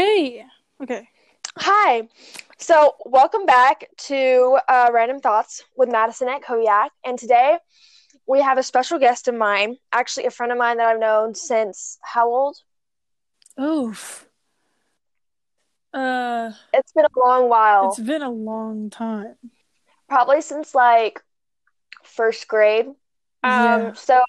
Hey. 0.00 0.44
Okay. 0.82 1.08
Hi. 1.56 2.06
So, 2.58 2.96
welcome 3.06 3.46
back 3.46 3.88
to 4.08 4.58
uh, 4.68 4.90
Random 4.92 5.20
Thoughts 5.20 5.64
with 5.74 5.88
Madison 5.90 6.28
at 6.28 6.42
Kodiak. 6.42 6.90
And 7.02 7.18
today 7.18 7.56
we 8.26 8.42
have 8.42 8.58
a 8.58 8.62
special 8.62 8.98
guest 8.98 9.26
of 9.26 9.34
mine, 9.36 9.76
actually, 9.94 10.26
a 10.26 10.30
friend 10.30 10.52
of 10.52 10.58
mine 10.58 10.76
that 10.76 10.86
I've 10.86 11.00
known 11.00 11.34
since 11.34 11.96
how 12.02 12.28
old? 12.28 12.58
Oof. 13.58 14.28
Uh, 15.94 16.50
It's 16.74 16.92
been 16.92 17.06
a 17.06 17.18
long 17.18 17.48
while. 17.48 17.88
it's 17.88 18.00
been 18.00 18.20
a 18.20 18.30
long 18.30 18.90
time. 18.90 19.36
Probably 20.10 20.42
since 20.42 20.74
like 20.74 21.22
first 22.04 22.46
grade. 22.48 22.84
Um, 22.84 22.94
Yeah. 23.42 23.92
So, 23.94 24.20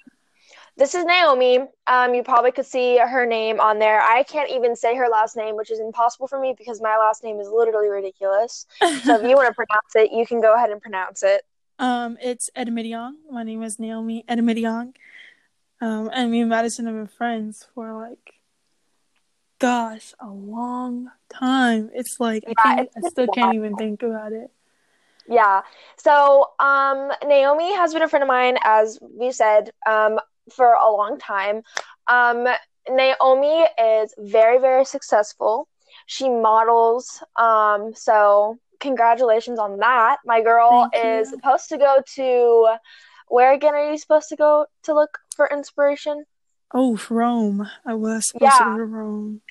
this 0.77 0.93
is 0.93 1.03
Naomi. 1.05 1.59
Um, 1.87 2.13
you 2.13 2.23
probably 2.23 2.51
could 2.51 2.65
see 2.65 2.97
her 2.97 3.25
name 3.25 3.59
on 3.59 3.79
there. 3.79 4.01
I 4.01 4.23
can't 4.23 4.49
even 4.51 4.75
say 4.75 4.95
her 4.95 5.07
last 5.09 5.35
name, 5.35 5.55
which 5.55 5.71
is 5.71 5.79
impossible 5.79 6.27
for 6.27 6.39
me 6.39 6.53
because 6.57 6.79
my 6.81 6.95
last 6.97 7.23
name 7.23 7.39
is 7.39 7.49
literally 7.49 7.89
ridiculous. 7.89 8.67
So, 8.79 9.15
if 9.15 9.23
you 9.23 9.35
want 9.35 9.47
to 9.47 9.53
pronounce 9.53 9.95
it, 9.95 10.11
you 10.11 10.25
can 10.25 10.39
go 10.39 10.55
ahead 10.55 10.69
and 10.69 10.81
pronounce 10.81 11.23
it. 11.23 11.41
um, 11.79 12.17
it's 12.21 12.49
Edmidiong. 12.55 13.13
My 13.31 13.43
name 13.43 13.63
is 13.63 13.79
Naomi 13.79 14.23
Edmidiong. 14.29 14.93
Um, 15.81 16.09
and 16.13 16.31
me 16.31 16.41
and 16.41 16.49
Madison 16.49 16.85
have 16.85 16.95
been 16.95 17.07
friends 17.07 17.67
for 17.73 17.93
like, 17.93 18.35
gosh, 19.59 20.13
a 20.19 20.29
long 20.29 21.09
time. 21.29 21.89
It's 21.93 22.19
like 22.19 22.43
I 22.47 22.53
can't. 22.53 22.89
I 22.95 23.09
still 23.09 23.27
can't 23.27 23.55
even 23.55 23.75
think 23.75 24.03
about 24.03 24.31
it. 24.31 24.51
Yeah. 25.27 25.61
So, 25.97 26.51
um, 26.59 27.11
Naomi 27.25 27.75
has 27.75 27.93
been 27.93 28.01
a 28.01 28.07
friend 28.07 28.23
of 28.23 28.27
mine, 28.27 28.57
as 28.63 28.97
we 29.01 29.31
said, 29.31 29.71
um, 29.85 30.19
for 30.51 30.73
a 30.73 30.91
long 30.91 31.17
time. 31.19 31.61
Um, 32.07 32.47
Naomi 32.89 33.65
is 33.79 34.13
very, 34.17 34.59
very 34.59 34.85
successful. 34.85 35.67
She 36.05 36.29
models. 36.29 37.21
Um, 37.35 37.93
so 37.95 38.57
congratulations 38.79 39.59
on 39.59 39.77
that. 39.79 40.17
My 40.25 40.41
girl 40.41 40.87
Thank 40.91 41.03
is 41.03 41.29
you. 41.29 41.37
supposed 41.37 41.69
to 41.69 41.77
go 41.77 42.01
to 42.15 42.75
where 43.29 43.53
again 43.53 43.75
are 43.75 43.91
you 43.91 43.97
supposed 43.97 44.29
to 44.29 44.35
go 44.35 44.65
to 44.83 44.93
look 44.93 45.17
for 45.35 45.49
inspiration? 45.51 46.23
Oh, 46.73 46.99
Rome. 47.09 47.67
I 47.85 47.93
was 47.93 48.27
supposed 48.27 48.57
to 48.57 48.63
Yeah. 48.63 48.71
go 48.71 48.77
to 48.77 48.85
Rome. 48.85 49.41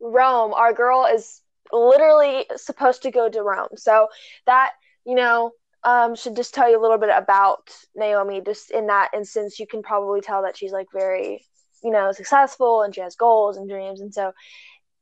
Rome. 0.00 0.52
Our 0.54 0.72
girl 0.72 1.06
is 1.06 1.40
literally 1.72 2.46
supposed 2.56 3.02
to 3.02 3.10
go 3.10 3.28
to 3.28 3.42
Rome. 3.42 3.68
So 3.76 4.08
that, 4.46 4.70
you 5.04 5.14
know, 5.14 5.52
um, 5.84 6.14
should 6.14 6.36
just 6.36 6.54
tell 6.54 6.70
you 6.70 6.78
a 6.78 6.82
little 6.82 6.98
bit 6.98 7.10
about 7.14 7.70
Naomi. 7.94 8.40
Just 8.44 8.70
in 8.70 8.86
that 8.86 9.10
instance, 9.14 9.58
you 9.58 9.66
can 9.66 9.82
probably 9.82 10.20
tell 10.20 10.42
that 10.42 10.56
she's 10.56 10.72
like 10.72 10.88
very, 10.92 11.44
you 11.82 11.90
know, 11.90 12.12
successful 12.12 12.82
and 12.82 12.94
she 12.94 13.00
has 13.00 13.16
goals 13.16 13.56
and 13.56 13.68
dreams. 13.68 14.00
And 14.00 14.12
so, 14.14 14.32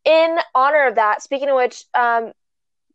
in 0.05 0.39
honor 0.55 0.87
of 0.89 0.95
that, 0.95 1.23
speaking 1.23 1.51
of 1.51 1.57
which, 1.57 1.85
um, 1.95 2.33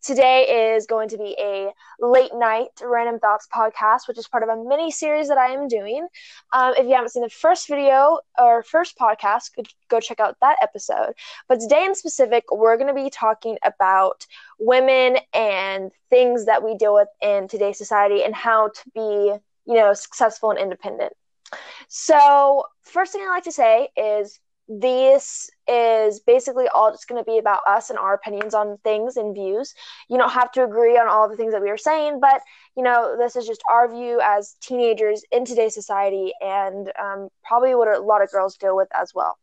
today 0.06 0.76
is 0.76 0.86
going 0.86 1.10
to 1.10 1.18
be 1.18 1.36
a 1.40 1.72
late 2.00 2.32
night 2.34 2.70
random 2.82 3.20
thoughts 3.20 3.48
podcast, 3.54 4.08
which 4.08 4.18
is 4.18 4.28
part 4.28 4.44
of 4.44 4.50
a 4.50 4.64
mini 4.64 4.92
series 4.92 5.28
that 5.30 5.38
I 5.38 5.48
am 5.48 5.68
doing. 5.68 6.08
Um, 6.54 6.74
if 6.78 6.86
you 6.86 6.94
haven't 6.94 7.10
seen 7.10 7.24
the 7.24 7.30
first 7.30 7.68
video 7.68 8.20
or 8.38 8.64
first 8.64 8.98
podcast, 8.98 9.52
go, 9.90 10.00
check 10.00 10.20
out 10.20 10.38
that 10.42 10.58
episode. 10.62 11.14
But 11.48 11.60
today 11.60 11.86
in 11.86 11.96
specific, 11.96 12.44
we're 12.52 12.78
going 12.78 12.94
to 12.96 13.04
be 13.04 13.10
talking 13.10 13.58
about 13.64 14.26
women 14.60 15.18
and 15.34 15.92
things 16.10 16.46
that 16.46 16.64
we 16.64 16.76
deal 16.76 16.94
with 16.94 17.08
in 17.22 17.48
today's 17.48 17.78
society 17.78 18.24
and 18.24 18.36
how 18.36 18.70
to 18.70 18.82
be, 18.94 19.34
you 19.66 19.74
know, 19.74 19.94
successful 19.94 20.52
and 20.52 20.60
independent. 20.60 21.14
So, 21.88 22.66
first 22.84 23.12
thing 23.12 23.22
I 23.22 23.30
like 23.30 23.44
to 23.46 23.52
say 23.52 23.90
is 23.96 24.40
this 24.68 25.50
is 25.68 26.20
basically 26.20 26.68
all 26.68 26.92
just 26.92 27.08
going 27.08 27.24
to 27.24 27.30
be 27.30 27.38
about 27.38 27.62
us 27.68 27.90
and 27.90 28.00
our 28.00 28.14
opinions 28.14 28.54
on 28.54 28.78
things 28.84 29.16
and 29.18 29.36
views. 29.36 29.74
You 30.10 30.18
don't 30.18 30.32
have 30.32 30.52
to 30.54 30.64
agree 30.64 30.98
on 30.98 31.08
all 31.08 31.30
the 31.30 31.36
things 31.36 31.54
that 31.54 31.62
we 31.62 31.70
are 31.70 31.78
saying, 31.78 32.20
but 32.20 32.42
you 32.76 32.84
know, 32.84 33.16
this 33.18 33.36
is 33.36 33.46
just 33.46 33.62
our 33.72 33.90
view 33.90 34.20
as 34.24 34.56
teenagers 34.62 35.24
in 35.32 35.46
today's 35.46 35.74
society 35.74 36.34
and 36.42 36.92
um, 37.00 37.30
probably 37.44 37.76
what 37.76 37.88
a 37.88 38.00
lot 38.00 38.22
of 38.22 38.32
girls 38.32 38.58
deal 38.58 38.76
with 38.76 38.90
as 39.00 39.14
well. 39.14 39.38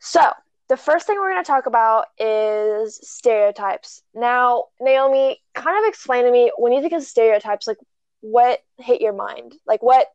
So, 0.00 0.32
the 0.68 0.76
first 0.76 1.06
thing 1.06 1.16
we're 1.16 1.32
going 1.32 1.44
to 1.44 1.50
talk 1.50 1.66
about 1.66 2.06
is 2.18 2.98
stereotypes. 3.02 4.02
Now, 4.14 4.66
Naomi, 4.80 5.38
kind 5.54 5.84
of 5.84 5.88
explain 5.88 6.24
to 6.24 6.30
me 6.30 6.50
when 6.56 6.72
you 6.72 6.80
think 6.80 6.94
of 6.94 7.02
stereotypes, 7.02 7.66
like 7.66 7.76
what 8.22 8.60
hit 8.78 9.02
your 9.02 9.12
mind? 9.12 9.54
Like 9.66 9.82
what 9.82 10.06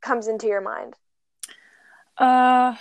comes 0.00 0.26
into 0.26 0.48
your 0.48 0.60
mind? 0.60 0.94
Uh, 2.18 2.74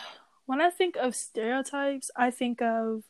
when 0.50 0.62
I 0.62 0.72
think 0.72 0.96
of 0.96 1.14
stereotypes, 1.14 2.10
I 2.16 2.32
think 2.32 2.60
of 2.60 3.04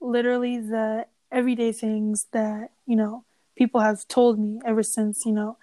literally 0.00 0.56
the 0.60 1.06
everyday 1.32 1.72
things 1.72 2.26
that, 2.30 2.70
you 2.86 2.94
know, 2.94 3.24
people 3.56 3.80
have 3.80 4.06
told 4.06 4.38
me 4.38 4.60
ever 4.64 4.84
since, 4.84 5.26
you 5.26 5.32
know, 5.32 5.56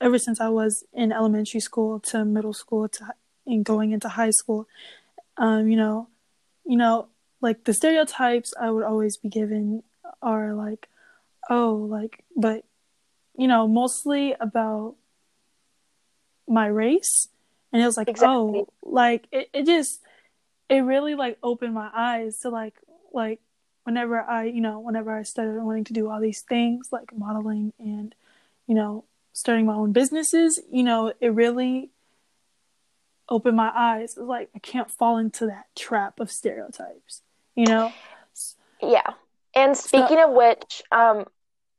ever 0.00 0.16
since 0.16 0.40
I 0.40 0.50
was 0.50 0.84
in 0.92 1.10
elementary 1.10 1.58
school 1.58 1.98
to 2.10 2.24
middle 2.24 2.52
school 2.52 2.88
to 2.90 3.12
and 3.44 3.64
going 3.64 3.90
into 3.90 4.08
high 4.08 4.30
school. 4.30 4.68
Um, 5.36 5.66
you 5.66 5.76
know, 5.76 6.06
you 6.64 6.76
know, 6.76 7.08
like 7.40 7.64
the 7.64 7.74
stereotypes 7.74 8.54
I 8.56 8.70
would 8.70 8.84
always 8.84 9.16
be 9.16 9.28
given 9.28 9.82
are 10.22 10.54
like, 10.54 10.86
oh, 11.50 11.88
like, 11.90 12.22
but 12.36 12.64
you 13.36 13.48
know, 13.48 13.66
mostly 13.66 14.36
about 14.38 14.94
my 16.46 16.68
race. 16.68 17.30
And 17.74 17.82
it 17.82 17.86
was 17.86 17.96
like, 17.96 18.08
Exactly. 18.08 18.60
oh, 18.60 18.68
like 18.82 19.26
it, 19.32 19.50
it 19.52 19.66
just 19.66 20.00
it 20.68 20.78
really 20.78 21.16
like 21.16 21.38
opened 21.42 21.74
my 21.74 21.90
eyes 21.92 22.38
to 22.38 22.48
like 22.48 22.76
like 23.12 23.40
whenever 23.82 24.20
I, 24.22 24.44
you 24.44 24.60
know, 24.60 24.78
whenever 24.78 25.12
I 25.12 25.24
started 25.24 25.60
wanting 25.60 25.82
to 25.84 25.92
do 25.92 26.08
all 26.08 26.20
these 26.20 26.40
things 26.40 26.90
like 26.92 27.12
modeling 27.12 27.72
and, 27.80 28.14
you 28.68 28.76
know, 28.76 29.04
starting 29.32 29.66
my 29.66 29.74
own 29.74 29.90
businesses, 29.90 30.62
you 30.70 30.84
know, 30.84 31.12
it 31.20 31.34
really 31.34 31.90
opened 33.28 33.56
my 33.56 33.72
eyes. 33.74 34.10
It's 34.16 34.18
like 34.18 34.50
I 34.54 34.60
can't 34.60 34.88
fall 34.88 35.18
into 35.18 35.46
that 35.46 35.66
trap 35.74 36.20
of 36.20 36.30
stereotypes, 36.30 37.22
you 37.56 37.66
know? 37.66 37.92
Yeah. 38.80 39.14
And 39.56 39.76
speaking 39.76 40.20
of 40.20 40.30
which, 40.30 40.84
um, 40.92 41.24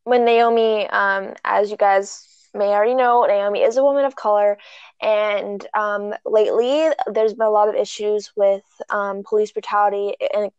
when 0.03 0.25
Naomi, 0.25 0.89
um, 0.89 1.35
as 1.45 1.71
you 1.71 1.77
guys 1.77 2.27
may 2.55 2.67
already 2.67 2.95
know, 2.95 3.25
Naomi 3.25 3.61
is 3.61 3.77
a 3.77 3.83
woman 3.83 4.05
of 4.05 4.15
color, 4.15 4.57
and 5.01 5.65
um, 5.73 6.13
lately 6.25 6.89
there's 7.11 7.33
been 7.33 7.47
a 7.47 7.51
lot 7.51 7.69
of 7.69 7.75
issues 7.75 8.31
with 8.35 8.63
um, 8.89 9.23
police 9.23 9.51
brutality 9.51 10.15
in 10.33 10.51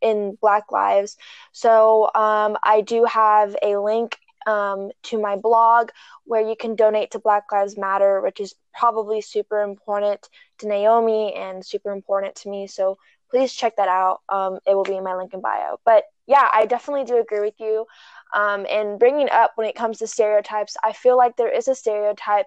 in 0.00 0.36
Black 0.40 0.70
lives. 0.70 1.16
So 1.52 2.10
um, 2.14 2.58
I 2.62 2.82
do 2.82 3.04
have 3.06 3.56
a 3.62 3.76
link 3.76 4.18
um, 4.46 4.90
to 5.04 5.20
my 5.20 5.36
blog 5.36 5.90
where 6.24 6.46
you 6.46 6.56
can 6.56 6.76
donate 6.76 7.12
to 7.12 7.18
Black 7.18 7.44
Lives 7.50 7.78
Matter, 7.78 8.20
which 8.20 8.40
is 8.40 8.54
probably 8.78 9.22
super 9.22 9.62
important 9.62 10.28
to 10.58 10.68
Naomi 10.68 11.34
and 11.34 11.64
super 11.64 11.90
important 11.92 12.34
to 12.36 12.50
me. 12.50 12.66
So 12.66 12.98
please 13.30 13.52
check 13.52 13.76
that 13.76 13.88
out. 13.88 14.20
Um, 14.28 14.58
it 14.66 14.74
will 14.74 14.84
be 14.84 14.96
in 14.96 15.04
my 15.04 15.14
link 15.14 15.32
in 15.32 15.40
bio. 15.40 15.78
But 15.84 16.04
yeah, 16.26 16.48
I 16.52 16.66
definitely 16.66 17.04
do 17.04 17.18
agree 17.18 17.40
with 17.40 17.58
you. 17.58 17.86
Um, 18.34 18.66
and 18.68 18.98
bringing 18.98 19.30
up 19.30 19.52
when 19.56 19.68
it 19.68 19.74
comes 19.74 19.98
to 19.98 20.06
stereotypes, 20.06 20.76
I 20.82 20.92
feel 20.92 21.16
like 21.16 21.36
there 21.36 21.52
is 21.52 21.68
a 21.68 21.74
stereotype 21.74 22.46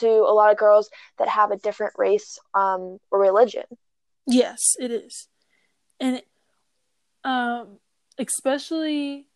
to 0.00 0.08
a 0.08 0.34
lot 0.34 0.50
of 0.50 0.58
girls 0.58 0.90
that 1.18 1.28
have 1.28 1.50
a 1.50 1.56
different 1.56 1.94
race 1.96 2.38
um, 2.54 2.98
or 3.10 3.20
religion. 3.20 3.64
Yes, 4.26 4.76
it 4.78 4.90
is. 4.90 5.28
And 6.00 6.22
um 7.24 7.78
especially 8.18 9.26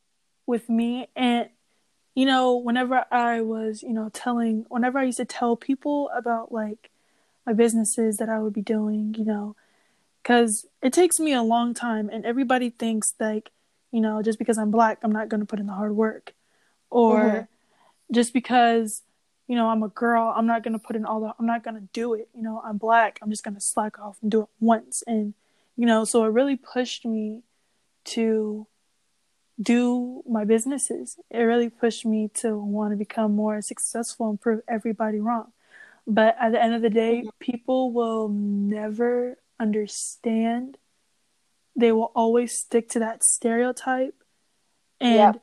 with 0.47 0.69
me 0.69 1.09
and 1.17 1.49
you 2.15 2.27
know, 2.27 2.57
whenever 2.57 3.07
I 3.11 3.41
was, 3.41 3.83
you 3.83 3.93
know, 3.95 4.11
telling 4.11 4.67
whenever 4.69 4.99
I 4.99 5.05
used 5.05 5.17
to 5.17 5.25
tell 5.25 5.57
people 5.57 6.11
about 6.15 6.53
like 6.53 6.91
my 7.47 7.55
businesses 7.55 8.19
that 8.19 8.29
I 8.29 8.39
would 8.39 8.53
be 8.53 8.61
doing, 8.61 9.15
you 9.19 9.25
know, 9.25 9.57
cuz 10.23 10.67
it 10.83 10.93
takes 10.93 11.19
me 11.19 11.33
a 11.33 11.43
long 11.43 11.73
time 11.75 12.11
and 12.11 12.27
everybody 12.27 12.69
thinks 12.71 13.15
like, 13.19 13.51
you 13.93 14.01
know, 14.01 14.23
just 14.23 14.39
because 14.39 14.59
I'm 14.59 14.71
black, 14.73 14.99
I'm 15.03 15.13
not 15.13 15.29
going 15.29 15.41
to 15.41 15.47
put 15.47 15.61
in 15.61 15.67
the 15.67 15.75
hard 15.75 15.95
work 15.95 16.35
or 16.91 17.21
Mhm. 17.21 17.49
just 18.13 18.33
because 18.33 19.03
you 19.49 19.57
know, 19.57 19.69
I'm 19.69 19.83
a 19.83 19.89
girl, 19.89 20.33
I'm 20.35 20.47
not 20.47 20.63
going 20.63 20.73
to 20.73 20.79
put 20.79 20.97
in 20.97 21.05
all 21.05 21.21
the 21.21 21.35
I'm 21.39 21.47
not 21.47 21.63
going 21.63 21.75
to 21.77 21.87
do 21.93 22.15
it, 22.15 22.29
you 22.35 22.43
know, 22.43 22.63
I'm 22.65 22.79
black, 22.79 23.19
I'm 23.23 23.31
just 23.31 23.45
going 23.45 23.55
to 23.55 23.61
slack 23.61 23.99
off 23.99 24.17
and 24.23 24.31
do 24.31 24.43
it 24.43 24.49
once 24.61 25.03
and 25.07 25.35
you 25.77 25.87
know, 25.87 26.05
so 26.05 26.25
it 26.25 26.29
really 26.29 26.57
pushed 26.57 27.05
me 27.05 27.43
to 28.05 28.67
do 29.61 30.23
my 30.29 30.45
businesses. 30.45 31.19
It 31.31 31.39
really 31.41 31.69
pushed 31.69 32.05
me 32.07 32.29
to 32.35 32.57
want 32.57 32.93
to 32.93 32.97
become 32.97 33.35
more 33.37 33.61
successful 33.63 34.31
and 34.31 34.41
prove 34.41 34.61
everybody 34.69 35.21
wrong. 35.21 35.53
But 36.07 36.37
at 36.41 36.51
the 36.53 36.63
end 36.63 36.75
of 36.75 36.83
the 36.83 36.91
day, 36.91 37.25
people 37.39 37.93
will 37.93 38.29
never 38.29 39.39
understand. 39.61 40.79
They 41.75 41.93
will 41.93 42.13
always 42.15 42.57
stick 42.57 42.89
to 42.91 42.99
that 43.01 43.25
stereotype. 43.25 44.15
And 45.01 45.35
Yep. 45.35 45.43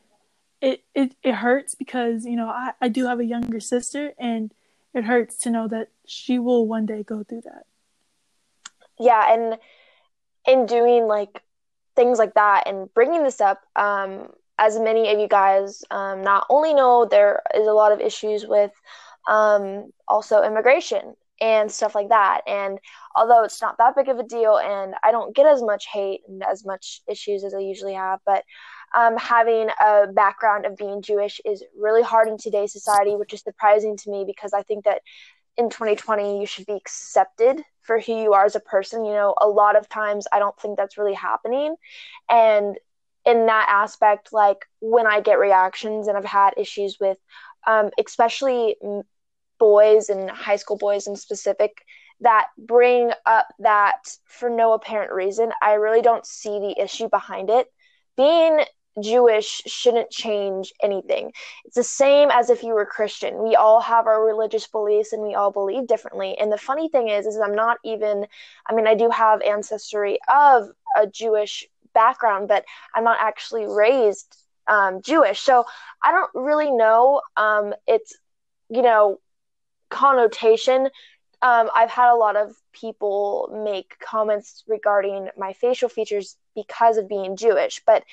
it, 0.62 0.84
it, 0.94 1.16
it 1.24 1.36
hurts 1.36 1.76
because, 1.76 2.26
you 2.26 2.36
know, 2.36 2.48
I, 2.48 2.74
I 2.82 2.88
do 2.88 3.08
have 3.08 3.20
a 3.20 3.26
younger 3.26 3.60
sister 3.60 4.14
and 4.20 4.54
it 4.94 5.04
hurts 5.04 5.38
to 5.40 5.50
know 5.50 5.68
that 5.68 5.90
she 6.06 6.40
will 6.40 6.68
one 6.68 6.86
day 6.86 7.04
go 7.04 7.24
through 7.24 7.42
that. 7.42 7.66
Yeah, 9.00 9.34
and 9.34 9.58
in 10.46 10.66
doing 10.66 11.08
like 11.08 11.44
things 11.96 12.18
like 12.18 12.34
that. 12.34 12.68
And 12.68 12.94
bringing 12.94 13.24
this 13.24 13.42
up, 13.42 13.62
um, 13.76 14.30
as 14.58 14.80
many 14.80 15.12
of 15.12 15.20
you 15.20 15.28
guys 15.28 15.84
um, 15.92 16.22
not 16.22 16.46
only 16.50 16.74
know, 16.74 17.06
there 17.06 17.42
is 17.56 17.68
a 17.68 17.74
lot 17.74 17.92
of 17.92 18.02
issues 18.02 18.46
with 18.46 18.72
um, 19.28 19.92
also 20.08 20.44
immigration 20.44 21.16
and 21.42 21.72
stuff 21.72 21.96
like 21.96 22.10
that. 22.10 22.42
And 22.48 22.80
although 23.16 23.44
it's 23.44 23.62
not 23.62 23.78
that 23.78 23.96
big 23.96 24.10
of 24.10 24.20
a 24.20 24.24
deal, 24.24 24.58
and 24.58 24.94
I 25.04 25.12
don't 25.12 25.36
get 25.36 25.46
as 25.46 25.62
much 25.62 25.88
hate 25.92 26.22
and 26.28 26.44
as 26.44 26.66
much 26.66 27.02
issues 27.08 27.44
as 27.44 27.54
I 27.54 27.60
usually 27.60 27.94
have, 27.94 28.20
but 28.26 28.44
um, 28.96 29.18
having 29.18 29.70
a 29.80 30.08
background 30.08 30.66
of 30.66 30.76
being 30.76 31.02
Jewish 31.02 31.40
is 31.46 31.64
really 31.78 32.02
hard 32.02 32.28
in 32.28 32.38
today's 32.38 32.74
society, 32.74 33.16
which 33.16 33.34
is 33.34 33.42
surprising 33.42 33.98
to 33.98 34.10
me 34.10 34.24
because 34.26 34.54
I 34.54 34.64
think 34.64 34.86
that 34.86 35.02
in 35.58 35.70
2020 35.70 36.40
you 36.40 36.46
should 36.46 36.66
be 36.66 36.74
accepted 36.74 37.62
for 37.82 38.00
who 38.00 38.22
you 38.22 38.34
are 38.34 38.46
as 38.46 38.56
a 38.56 38.62
person. 38.62 39.06
You 39.06 39.14
know, 39.14 39.36
a 39.40 39.48
lot 39.48 39.76
of 39.76 39.90
times 39.90 40.28
I 40.32 40.40
don't 40.40 40.60
think 40.60 40.78
that's 40.78 40.98
really 40.98 41.14
happening. 41.14 41.76
And 42.30 42.78
in 43.26 43.46
that 43.46 43.68
aspect, 43.70 44.30
like 44.32 44.66
when 44.80 45.06
I 45.06 45.22
get 45.22 45.40
reactions 45.40 46.08
and 46.08 46.18
I've 46.18 46.26
had 46.26 46.54
issues 46.58 46.98
with, 47.00 47.18
um, 47.68 47.92
especially 48.00 48.76
boys 49.60 50.10
and 50.10 50.30
high 50.30 50.56
school 50.56 50.78
boys 50.78 51.08
in 51.08 51.16
specific, 51.16 51.86
that 52.22 52.48
bring 52.58 53.12
up 53.26 53.48
that 53.60 54.18
for 54.26 54.50
no 54.50 54.74
apparent 54.74 55.12
reason, 55.12 55.52
I 55.62 55.74
really 55.74 56.02
don't 56.02 56.26
see 56.26 56.60
the 56.60 56.82
issue 56.82 57.10
behind 57.10 57.50
it. 57.50 57.68
Being 58.18 58.62
Jewish 59.02 59.62
shouldn't 59.66 60.10
change 60.10 60.74
anything. 60.82 61.32
It's 61.66 61.76
the 61.76 61.84
same 61.84 62.30
as 62.32 62.50
if 62.50 62.64
you 62.64 62.74
were 62.74 62.86
Christian. 62.86 63.42
We 63.42 63.56
all 63.56 63.80
have 63.80 64.08
our 64.08 64.26
religious 64.26 64.68
beliefs 64.68 65.14
and 65.14 65.22
we 65.22 65.36
all 65.36 65.52
believe 65.52 65.88
differently. 65.88 66.38
And 66.38 66.52
the 66.52 66.58
funny 66.58 66.90
thing 66.90 67.10
is, 67.10 67.26
is 67.26 67.38
I'm 67.38 67.56
not 67.56 67.78
even, 67.86 68.26
I 68.68 68.74
mean, 68.74 68.88
I 68.88 68.96
do 68.96 69.10
have 69.10 69.42
ancestry 69.42 70.20
of 70.34 70.70
a 70.98 71.08
Jewish 71.08 71.66
background, 71.94 72.48
but 72.48 72.66
I'm 72.94 73.04
not 73.04 73.18
actually 73.22 73.66
raised 73.68 74.36
um, 74.68 75.02
Jewish. 75.02 75.40
So 75.40 75.66
I 76.04 76.12
don't 76.12 76.32
really 76.34 76.72
know. 76.72 77.22
Um, 77.38 77.74
it's, 77.88 78.18
you 78.70 78.82
know, 78.82 79.20
connotation. 79.90 80.90
Um, 81.42 81.70
I've 81.74 81.90
had 81.90 82.12
a 82.12 82.16
lot 82.16 82.36
of 82.36 82.56
people 82.74 83.62
make 83.64 83.98
comments 84.00 84.64
regarding 84.68 85.30
my 85.38 85.54
facial 85.54 85.90
features 85.90 86.36
because 86.56 86.98
of 86.98 87.08
being 87.08 87.38
Jewish, 87.38 87.82
but 87.86 88.04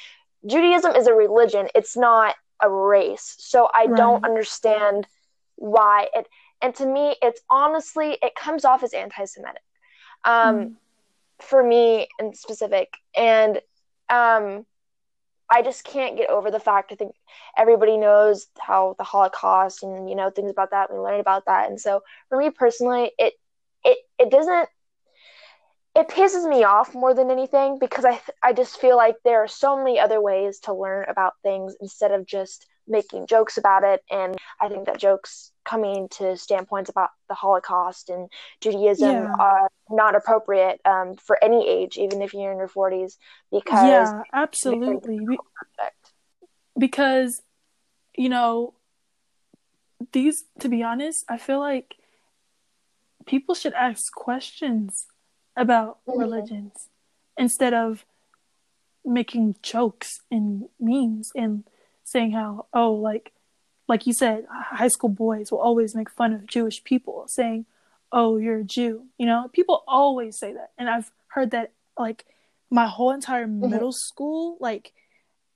Judaism 0.47 0.95
is 0.95 1.07
a 1.07 1.15
religion, 1.15 1.69
it's 1.75 1.97
not 1.97 2.37
a 2.63 2.71
race. 2.71 3.35
So 3.39 3.69
I 3.73 3.87
right. 3.87 3.97
don't 3.97 4.25
understand 4.25 5.07
why 5.57 6.09
it 6.15 6.29
and 6.61 6.75
to 6.75 6.87
me 6.87 7.17
it's 7.23 7.41
honestly 7.49 8.19
it 8.23 8.35
comes 8.35 8.65
off 8.65 8.83
as 8.83 8.93
anti-Semitic. 8.93 9.63
Um 10.25 10.57
mm. 10.57 10.75
for 11.41 11.63
me 11.63 12.09
in 12.19 12.35
specific. 12.35 12.93
And 13.17 13.61
um 14.09 14.67
I 15.51 15.63
just 15.63 15.85
can't 15.85 16.17
get 16.17 16.31
over 16.31 16.51
the 16.51 16.61
fact 16.61 16.93
I 16.93 16.97
think 16.97 17.15
everybody 17.57 17.97
knows 17.97 18.47
how 18.59 18.95
the 18.99 19.05
Holocaust 19.05 19.83
and 19.83 20.09
you 20.09 20.17
know 20.17 20.31
things 20.31 20.51
about 20.51 20.71
that 20.71 20.93
we 20.93 20.99
learned 20.99 21.21
about 21.21 21.47
that. 21.47 21.69
And 21.69 21.81
so 21.81 22.03
for 22.29 22.39
me 22.39 22.51
personally 22.51 23.13
it 23.19 23.35
it 23.85 23.99
it 24.19 24.31
doesn't 24.31 24.69
it 25.95 26.09
pisses 26.09 26.49
me 26.49 26.65
off 26.65 26.95
more 26.95 27.15
than 27.15 27.31
anything 27.31 27.79
because 27.79 28.05
I 28.05 28.21
I 28.43 28.53
just 28.53 28.81
feel 28.81 28.97
like 28.97 29.17
there 29.25 29.43
are 29.43 29.49
so 29.49 29.77
many 29.77 29.99
other 29.99 30.21
ways 30.21 30.61
to 30.61 30.75
learn 30.75 31.07
about 31.09 31.35
things 31.43 31.75
instead 31.81 32.13
of 32.13 32.27
just 32.27 32.67
making 32.89 33.27
jokes 33.27 33.57
about 33.57 33.85
it 33.85 34.03
and 34.11 34.37
I 34.61 34.69
think 34.69 34.87
that 34.87 34.99
jokes 34.99 35.53
coming 35.65 36.09
to 36.19 36.37
standpoints 36.37 36.89
about 36.91 37.11
the 37.29 37.35
Holocaust 37.35 38.09
and 38.09 38.29
Judaism 38.61 39.11
yeah. 39.11 39.35
are 39.39 39.69
not 39.91 40.15
appropriate 40.15 40.81
um, 40.85 41.15
for 41.17 41.43
any 41.43 41.69
age 41.69 41.97
even 41.97 42.23
if 42.23 42.33
you're 42.33 42.53
in 42.53 42.59
your 42.59 42.69
40s 42.69 43.15
because 43.51 43.89
Yeah, 43.89 44.23
absolutely. 44.33 45.27
because 46.79 47.43
you 48.17 48.29
know 48.29 48.75
these 50.13 50.45
to 50.61 50.69
be 50.69 50.83
honest, 50.83 51.25
I 51.29 51.39
feel 51.39 51.61
like 51.61 51.97
people 53.27 53.55
should 53.55 53.75
ask 53.75 54.13
questions 54.13 55.07
about 55.57 55.99
mm-hmm. 56.07 56.21
religions 56.21 56.89
instead 57.37 57.75
of 57.75 58.05
making 59.05 59.57
jokes 59.63 60.21
and 60.31 60.69
memes 60.81 61.31
and 61.37 61.65
saying 62.07 62.31
how 62.31 62.67
oh 62.73 62.93
like 62.93 63.33
like 63.89 64.07
you 64.07 64.13
said 64.13 64.47
high 64.51 64.89
school 64.89 65.11
boys 65.11 65.51
will 65.51 65.59
always 65.59 65.95
make 65.95 66.09
fun 66.09 66.33
of 66.33 66.47
jewish 66.47 66.83
people 66.85 67.27
saying 67.29 67.67
oh 68.13 68.37
you're 68.37 68.61
a 68.61 68.65
jew 68.65 69.05
you 69.19 69.27
know 69.27 69.51
people 69.53 69.83
always 69.87 70.39
say 70.39 70.53
that 70.53 70.71
and 70.79 70.89
i've 70.89 71.11
heard 71.29 71.51
that 71.51 71.73
like 71.99 72.25
my 72.71 72.87
whole 72.87 73.11
entire 73.11 73.47
mm-hmm. 73.47 73.71
middle 73.71 73.93
school 73.93 74.57
like 74.61 74.93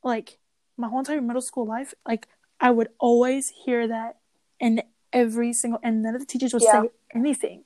like 0.02 0.38
my 0.76 0.88
whole 0.88 0.98
entire 0.98 1.20
middle 1.20 1.40
school 1.40 1.66
life 1.66 1.94
like 2.06 2.26
i 2.58 2.70
would 2.70 2.88
always 2.98 3.52
hear 3.64 3.86
that 3.86 4.16
and 4.60 4.82
every 5.12 5.52
single 5.52 5.80
and 5.82 6.02
none 6.02 6.14
of 6.14 6.20
the 6.20 6.26
teachers 6.26 6.52
would 6.52 6.62
yeah. 6.62 6.82
say 6.82 6.88
anything 7.14 7.64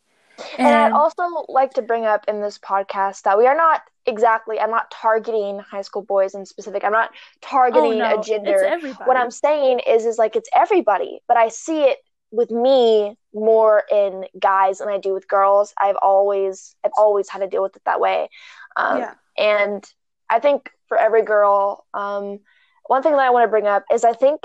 and, 0.58 0.66
and 0.66 0.76
I'd 0.76 0.92
also 0.92 1.22
like 1.48 1.75
to 1.75 1.82
bring 1.82 2.04
up 2.04 2.25
in 2.28 2.40
this 2.40 2.58
podcast 2.58 3.22
that 3.22 3.38
we 3.38 3.46
are 3.46 3.56
not 3.56 3.82
exactly 4.06 4.60
I'm 4.60 4.70
not 4.70 4.90
targeting 4.90 5.58
high 5.58 5.82
school 5.82 6.02
boys 6.02 6.34
in 6.34 6.44
specific. 6.46 6.84
I'm 6.84 6.92
not 6.92 7.10
targeting 7.40 8.00
oh, 8.02 8.10
no. 8.10 8.20
a 8.20 8.22
gender. 8.22 8.78
What 9.04 9.16
I'm 9.16 9.31
saying 9.31 9.81
is 9.81 10.06
is 10.06 10.19
like 10.19 10.36
it's 10.36 10.48
everybody, 10.54 11.20
but 11.28 11.36
I 11.36 11.48
see 11.48 11.84
it 11.84 11.98
with 12.31 12.50
me 12.50 13.16
more 13.32 13.84
in 13.90 14.26
guys 14.38 14.78
than 14.78 14.88
I 14.88 14.98
do 14.98 15.12
with 15.14 15.28
girls. 15.28 15.72
I've 15.81 15.96
always 15.96 16.75
I've 16.84 16.92
always 16.96 17.28
had 17.28 17.40
to 17.40 17.46
deal 17.46 17.62
with 17.62 17.76
it 17.76 17.82
that 17.84 18.00
way. 18.00 18.28
Um, 18.76 18.98
yeah. 18.98 19.14
and 19.38 19.84
I 20.28 20.40
think 20.40 20.70
for 20.88 20.98
every 20.98 21.22
girl, 21.22 21.86
um, 21.94 22.40
one 22.86 23.02
thing 23.02 23.12
that 23.12 23.20
I 23.20 23.31
want 23.31 23.44
to 23.44 23.48
bring 23.48 23.66
up 23.66 23.84
is 23.92 24.04
I 24.04 24.12
think 24.12 24.40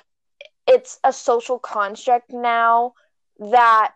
it's 0.68 1.00
a 1.04 1.12
social 1.12 1.58
construct 1.58 2.32
now 2.32 2.94
that 3.40 3.96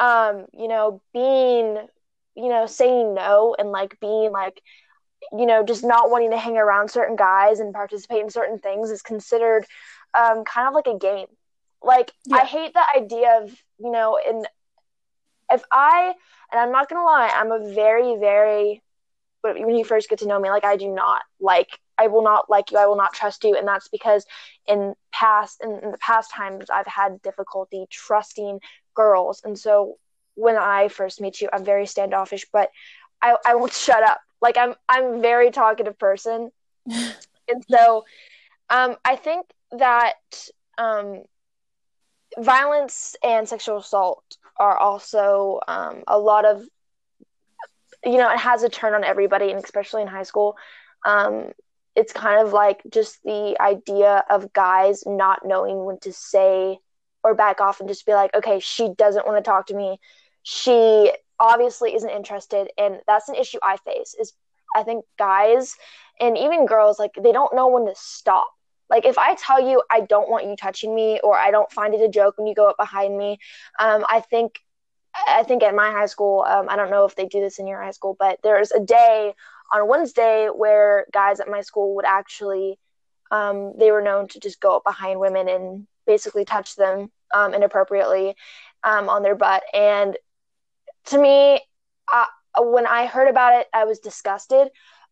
um, 0.00 0.46
you 0.52 0.66
know, 0.66 1.02
being, 1.12 1.86
you 2.34 2.48
know, 2.48 2.66
saying 2.66 3.14
no 3.14 3.54
and 3.56 3.70
like 3.70 4.00
being 4.00 4.32
like, 4.32 4.60
you 5.32 5.44
know, 5.44 5.62
just 5.62 5.84
not 5.84 6.10
wanting 6.10 6.30
to 6.30 6.38
hang 6.38 6.56
around 6.56 6.90
certain 6.90 7.14
guys 7.14 7.60
and 7.60 7.74
participate 7.74 8.22
in 8.22 8.30
certain 8.30 8.58
things 8.58 8.90
is 8.90 9.02
considered 9.02 9.66
um, 10.18 10.42
kind 10.44 10.66
of 10.66 10.74
like 10.74 10.86
a 10.86 10.98
game. 10.98 11.26
Like, 11.82 12.12
yeah. 12.24 12.38
I 12.38 12.44
hate 12.46 12.72
the 12.72 12.84
idea 12.96 13.40
of, 13.42 13.50
you 13.78 13.92
know, 13.92 14.18
in 14.26 14.44
if 15.52 15.62
I, 15.70 16.14
and 16.50 16.60
I'm 16.60 16.72
not 16.72 16.88
gonna 16.88 17.04
lie, 17.04 17.30
I'm 17.34 17.52
a 17.52 17.74
very, 17.74 18.16
very, 18.18 18.82
when 19.42 19.74
you 19.74 19.84
first 19.84 20.08
get 20.08 20.20
to 20.20 20.26
know 20.26 20.40
me, 20.40 20.48
like, 20.48 20.64
I 20.64 20.76
do 20.76 20.88
not 20.88 21.22
like 21.40 21.68
I 22.00 22.06
will 22.06 22.22
not 22.22 22.48
like 22.48 22.70
you. 22.70 22.78
I 22.78 22.86
will 22.86 22.96
not 22.96 23.12
trust 23.12 23.44
you. 23.44 23.56
And 23.56 23.68
that's 23.68 23.88
because 23.88 24.24
in 24.66 24.94
past 25.12 25.60
in, 25.62 25.78
in, 25.82 25.90
the 25.90 25.98
past 25.98 26.30
times 26.32 26.70
I've 26.72 26.86
had 26.86 27.20
difficulty 27.20 27.84
trusting 27.90 28.60
girls. 28.94 29.42
And 29.44 29.58
so 29.58 29.96
when 30.34 30.56
I 30.56 30.88
first 30.88 31.20
meet 31.20 31.40
you, 31.40 31.48
I'm 31.52 31.64
very 31.64 31.86
standoffish, 31.86 32.46
but 32.52 32.70
I, 33.22 33.36
I 33.44 33.54
won't 33.54 33.72
shut 33.72 34.02
up. 34.02 34.20
Like 34.40 34.56
I'm 34.56 34.74
I'm 34.88 35.14
a 35.14 35.20
very 35.20 35.50
talkative 35.50 35.98
person. 35.98 36.50
and 36.86 37.64
so 37.68 38.04
um, 38.70 38.96
I 39.04 39.16
think 39.16 39.46
that 39.72 40.14
um, 40.78 41.22
violence 42.38 43.16
and 43.22 43.48
sexual 43.48 43.78
assault 43.78 44.38
are 44.58 44.76
also 44.76 45.60
um, 45.68 46.02
a 46.06 46.18
lot 46.18 46.44
of 46.44 46.64
you 48.04 48.16
know 48.16 48.30
it 48.30 48.38
has 48.38 48.62
a 48.62 48.68
turn 48.68 48.94
on 48.94 49.04
everybody 49.04 49.50
and 49.50 49.62
especially 49.62 50.02
in 50.02 50.08
high 50.08 50.22
school 50.22 50.56
um, 51.04 51.50
it's 51.96 52.12
kind 52.12 52.46
of 52.46 52.52
like 52.52 52.82
just 52.90 53.22
the 53.24 53.56
idea 53.60 54.24
of 54.30 54.52
guys 54.52 55.02
not 55.06 55.40
knowing 55.44 55.84
when 55.84 55.98
to 55.98 56.12
say 56.12 56.78
or 57.22 57.34
back 57.34 57.60
off 57.60 57.80
and 57.80 57.88
just 57.88 58.06
be 58.06 58.14
like, 58.14 58.34
okay, 58.34 58.58
she 58.60 58.92
doesn't 58.96 59.26
want 59.26 59.42
to 59.42 59.48
talk 59.48 59.66
to 59.66 59.74
me. 59.74 59.98
She 60.42 61.12
obviously 61.38 61.94
isn't 61.94 62.10
interested. 62.10 62.70
And 62.78 63.00
that's 63.06 63.28
an 63.28 63.34
issue 63.34 63.58
I 63.62 63.76
face 63.78 64.14
is 64.18 64.32
I 64.74 64.82
think 64.82 65.04
guys 65.18 65.74
and 66.20 66.36
even 66.36 66.66
girls, 66.66 66.98
like 66.98 67.12
they 67.20 67.32
don't 67.32 67.54
know 67.54 67.68
when 67.68 67.86
to 67.86 67.94
stop. 67.96 68.48
Like 68.88 69.04
if 69.04 69.18
I 69.18 69.34
tell 69.36 69.60
you 69.60 69.82
I 69.90 70.00
don't 70.00 70.28
want 70.28 70.46
you 70.46 70.56
touching 70.56 70.94
me 70.94 71.20
or 71.22 71.36
I 71.36 71.50
don't 71.50 71.70
find 71.70 71.94
it 71.94 72.00
a 72.00 72.08
joke 72.08 72.38
when 72.38 72.46
you 72.46 72.54
go 72.54 72.68
up 72.68 72.76
behind 72.76 73.16
me, 73.16 73.38
um, 73.78 74.04
I 74.08 74.20
think 74.20 74.60
I 75.26 75.42
think 75.42 75.62
at 75.62 75.74
my 75.74 75.90
high 75.90 76.06
school, 76.06 76.42
um, 76.42 76.68
I 76.68 76.76
don't 76.76 76.90
know 76.90 77.04
if 77.04 77.16
they 77.16 77.26
do 77.26 77.40
this 77.40 77.58
in 77.58 77.66
your 77.66 77.82
high 77.82 77.90
school, 77.90 78.16
but 78.18 78.38
there's 78.42 78.70
a 78.70 78.80
day 78.80 79.34
on 79.72 79.88
Wednesday 79.88 80.48
where 80.54 81.06
guys 81.12 81.40
at 81.40 81.48
my 81.48 81.62
school 81.62 81.96
would 81.96 82.04
actually 82.04 82.78
um, 83.30 83.74
they 83.78 83.92
were 83.92 84.02
known 84.02 84.28
to 84.28 84.40
just 84.40 84.60
go 84.60 84.76
up 84.76 84.84
behind 84.84 85.20
women 85.20 85.48
and 85.48 85.86
basically 86.12 86.44
touch 86.44 86.70
them 86.82 86.96
um, 87.38 87.50
inappropriately 87.54 88.26
um, 88.90 89.04
on 89.14 89.22
their 89.22 89.38
butt. 89.44 89.62
And 89.72 90.10
to 91.10 91.16
me, 91.26 91.36
uh, 92.12 92.30
when 92.74 92.86
I 92.86 93.06
heard 93.14 93.28
about 93.28 93.52
it, 93.58 93.66
I 93.72 93.84
was 93.90 93.98
disgusted. 94.00 94.66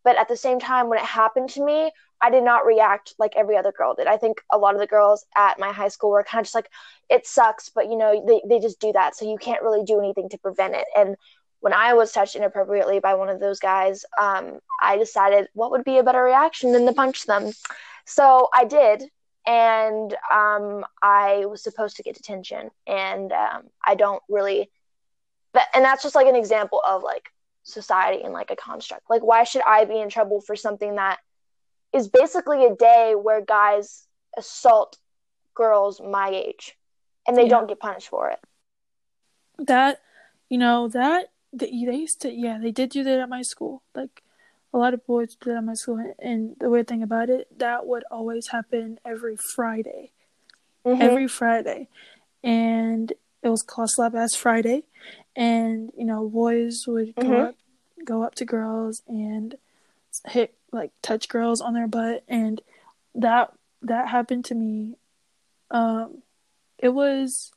But 0.05 0.17
at 0.17 0.27
the 0.27 0.37
same 0.45 0.59
time, 0.59 0.85
when 0.89 0.99
it 0.99 1.05
happened 1.05 1.49
to 1.55 1.65
me, 1.69 1.79
I 2.21 2.29
did 2.29 2.43
not 2.43 2.65
react 2.65 3.13
like 3.23 3.33
every 3.35 3.55
other 3.57 3.73
girl 3.79 3.93
did. 3.95 4.07
I 4.07 4.17
think 4.17 4.35
a 4.51 4.57
lot 4.57 4.75
of 4.75 4.81
the 4.81 4.93
girls 4.95 5.25
at 5.35 5.59
my 5.59 5.71
high 5.79 5.91
school 5.95 6.11
were 6.11 6.23
kind 6.29 6.41
of 6.41 6.45
just 6.45 6.59
like, 6.59 6.71
it 7.15 7.25
sucks, 7.25 7.69
but 7.75 7.85
you 7.91 7.97
know, 7.97 8.11
they, 8.27 8.41
they 8.49 8.59
just 8.67 8.79
do 8.79 8.91
that. 8.93 9.15
So 9.15 9.29
you 9.31 9.37
can't 9.37 9.63
really 9.65 9.85
do 9.91 9.99
anything 9.99 10.29
to 10.29 10.37
prevent 10.37 10.75
it. 10.75 10.87
And 10.95 11.15
when 11.61 11.73
I 11.73 11.93
was 11.93 12.11
touched 12.11 12.35
inappropriately 12.35 12.99
by 12.99 13.13
one 13.15 13.29
of 13.29 13.39
those 13.39 13.59
guys, 13.59 14.05
um, 14.25 14.59
I 14.81 14.97
decided 14.97 15.47
what 15.53 15.71
would 15.71 15.83
be 15.83 15.97
a 15.97 16.03
better 16.03 16.23
reaction 16.23 16.71
than 16.71 16.85
to 16.85 16.93
punch 16.93 17.25
them. 17.25 17.51
So 18.05 18.49
I 18.53 18.63
did, 18.65 19.03
and 19.45 20.15
um, 20.31 20.85
I 21.01 21.45
was 21.45 21.63
supposed 21.63 21.97
to 21.97 22.03
get 22.03 22.15
detention, 22.15 22.69
and 22.87 23.31
um, 23.31 23.63
I 23.83 23.95
don't 23.95 24.21
really. 24.29 24.69
But, 25.51 25.63
and 25.73 25.83
that's 25.83 26.03
just 26.03 26.13
like 26.13 26.27
an 26.27 26.35
example 26.35 26.81
of 26.87 27.01
like 27.01 27.31
society 27.63 28.23
and 28.23 28.33
like 28.33 28.51
a 28.51 28.55
construct. 28.55 29.09
Like, 29.09 29.23
why 29.23 29.43
should 29.43 29.63
I 29.65 29.85
be 29.85 29.99
in 29.99 30.09
trouble 30.09 30.41
for 30.41 30.55
something 30.55 30.95
that 30.95 31.19
is 31.93 32.07
basically 32.07 32.65
a 32.65 32.75
day 32.75 33.15
where 33.19 33.41
guys 33.41 34.05
assault 34.37 34.97
girls 35.55 35.99
my 35.99 36.29
age 36.29 36.77
and 37.27 37.35
they 37.35 37.43
yeah. 37.43 37.49
don't 37.49 37.67
get 37.67 37.79
punished 37.79 38.09
for 38.09 38.29
it? 38.29 38.39
That, 39.57 40.01
you 40.49 40.57
know, 40.57 40.87
that 40.89 41.31
they, 41.51 41.67
they 41.85 41.95
used 41.95 42.21
to, 42.21 42.31
yeah, 42.31 42.59
they 42.61 42.71
did 42.71 42.89
do 42.89 43.03
that 43.03 43.19
at 43.19 43.29
my 43.29 43.41
school. 43.41 43.81
Like, 43.95 44.23
a 44.73 44.77
lot 44.77 44.93
of 44.93 45.05
boys 45.05 45.35
did 45.35 45.55
at 45.55 45.63
my 45.63 45.73
school. 45.73 46.13
And 46.19 46.55
the 46.59 46.69
weird 46.69 46.87
thing 46.87 47.03
about 47.03 47.29
it, 47.29 47.47
that 47.57 47.85
would 47.87 48.03
always 48.11 48.47
happen 48.47 48.99
every 49.05 49.35
Friday. 49.55 50.11
Mm-hmm. 50.85 51.01
Every 51.01 51.27
Friday. 51.27 51.87
And 52.43 53.11
it 53.41 53.49
was 53.49 53.61
called 53.61 53.89
Slap 53.91 54.15
Ass 54.15 54.35
Friday. 54.35 54.83
And, 55.35 55.91
you 55.97 56.05
know, 56.05 56.27
boys 56.27 56.85
would 56.87 57.15
mm-hmm. 57.15 57.29
go 57.29 57.41
up 57.41 57.55
go 58.05 58.23
up 58.23 58.35
to 58.35 58.45
girls 58.45 59.01
and 59.07 59.55
hit 60.27 60.55
like 60.71 60.91
touch 61.01 61.27
girls 61.27 61.61
on 61.61 61.73
their 61.73 61.87
butt 61.87 62.23
and 62.27 62.61
that 63.15 63.51
that 63.81 64.07
happened 64.07 64.45
to 64.45 64.55
me 64.55 64.95
um 65.71 66.21
it 66.77 66.89
was 66.89 67.51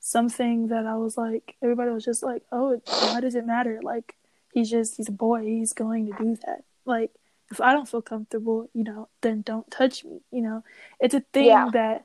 something 0.00 0.68
that 0.68 0.86
I 0.86 0.96
was 0.96 1.16
like 1.16 1.56
everybody 1.62 1.90
was 1.90 2.04
just 2.04 2.22
like 2.22 2.42
oh 2.52 2.80
why 2.86 3.20
does 3.20 3.34
it 3.34 3.46
matter 3.46 3.80
like 3.82 4.16
he's 4.52 4.70
just 4.70 4.96
he's 4.96 5.08
a 5.08 5.12
boy 5.12 5.42
he's 5.42 5.72
going 5.72 6.06
to 6.06 6.12
do 6.18 6.36
that 6.46 6.64
like 6.84 7.10
if 7.50 7.60
I 7.60 7.72
don't 7.72 7.88
feel 7.88 8.02
comfortable 8.02 8.68
you 8.74 8.84
know 8.84 9.08
then 9.22 9.42
don't 9.42 9.70
touch 9.70 10.04
me 10.04 10.20
you 10.30 10.42
know 10.42 10.64
it's 11.00 11.14
a 11.14 11.20
thing 11.32 11.46
yeah. 11.46 11.68
that 11.72 12.04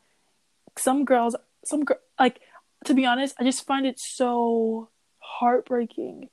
some 0.78 1.06
girls 1.06 1.36
some 1.66 1.84
girl 1.84 2.00
like 2.20 2.40
to 2.86 2.94
be 2.94 3.06
honest 3.06 3.36
I 3.40 3.44
just 3.44 3.66
find 3.66 3.86
it 3.86 4.00
so 4.00 4.90
heartbreaking 5.20 6.30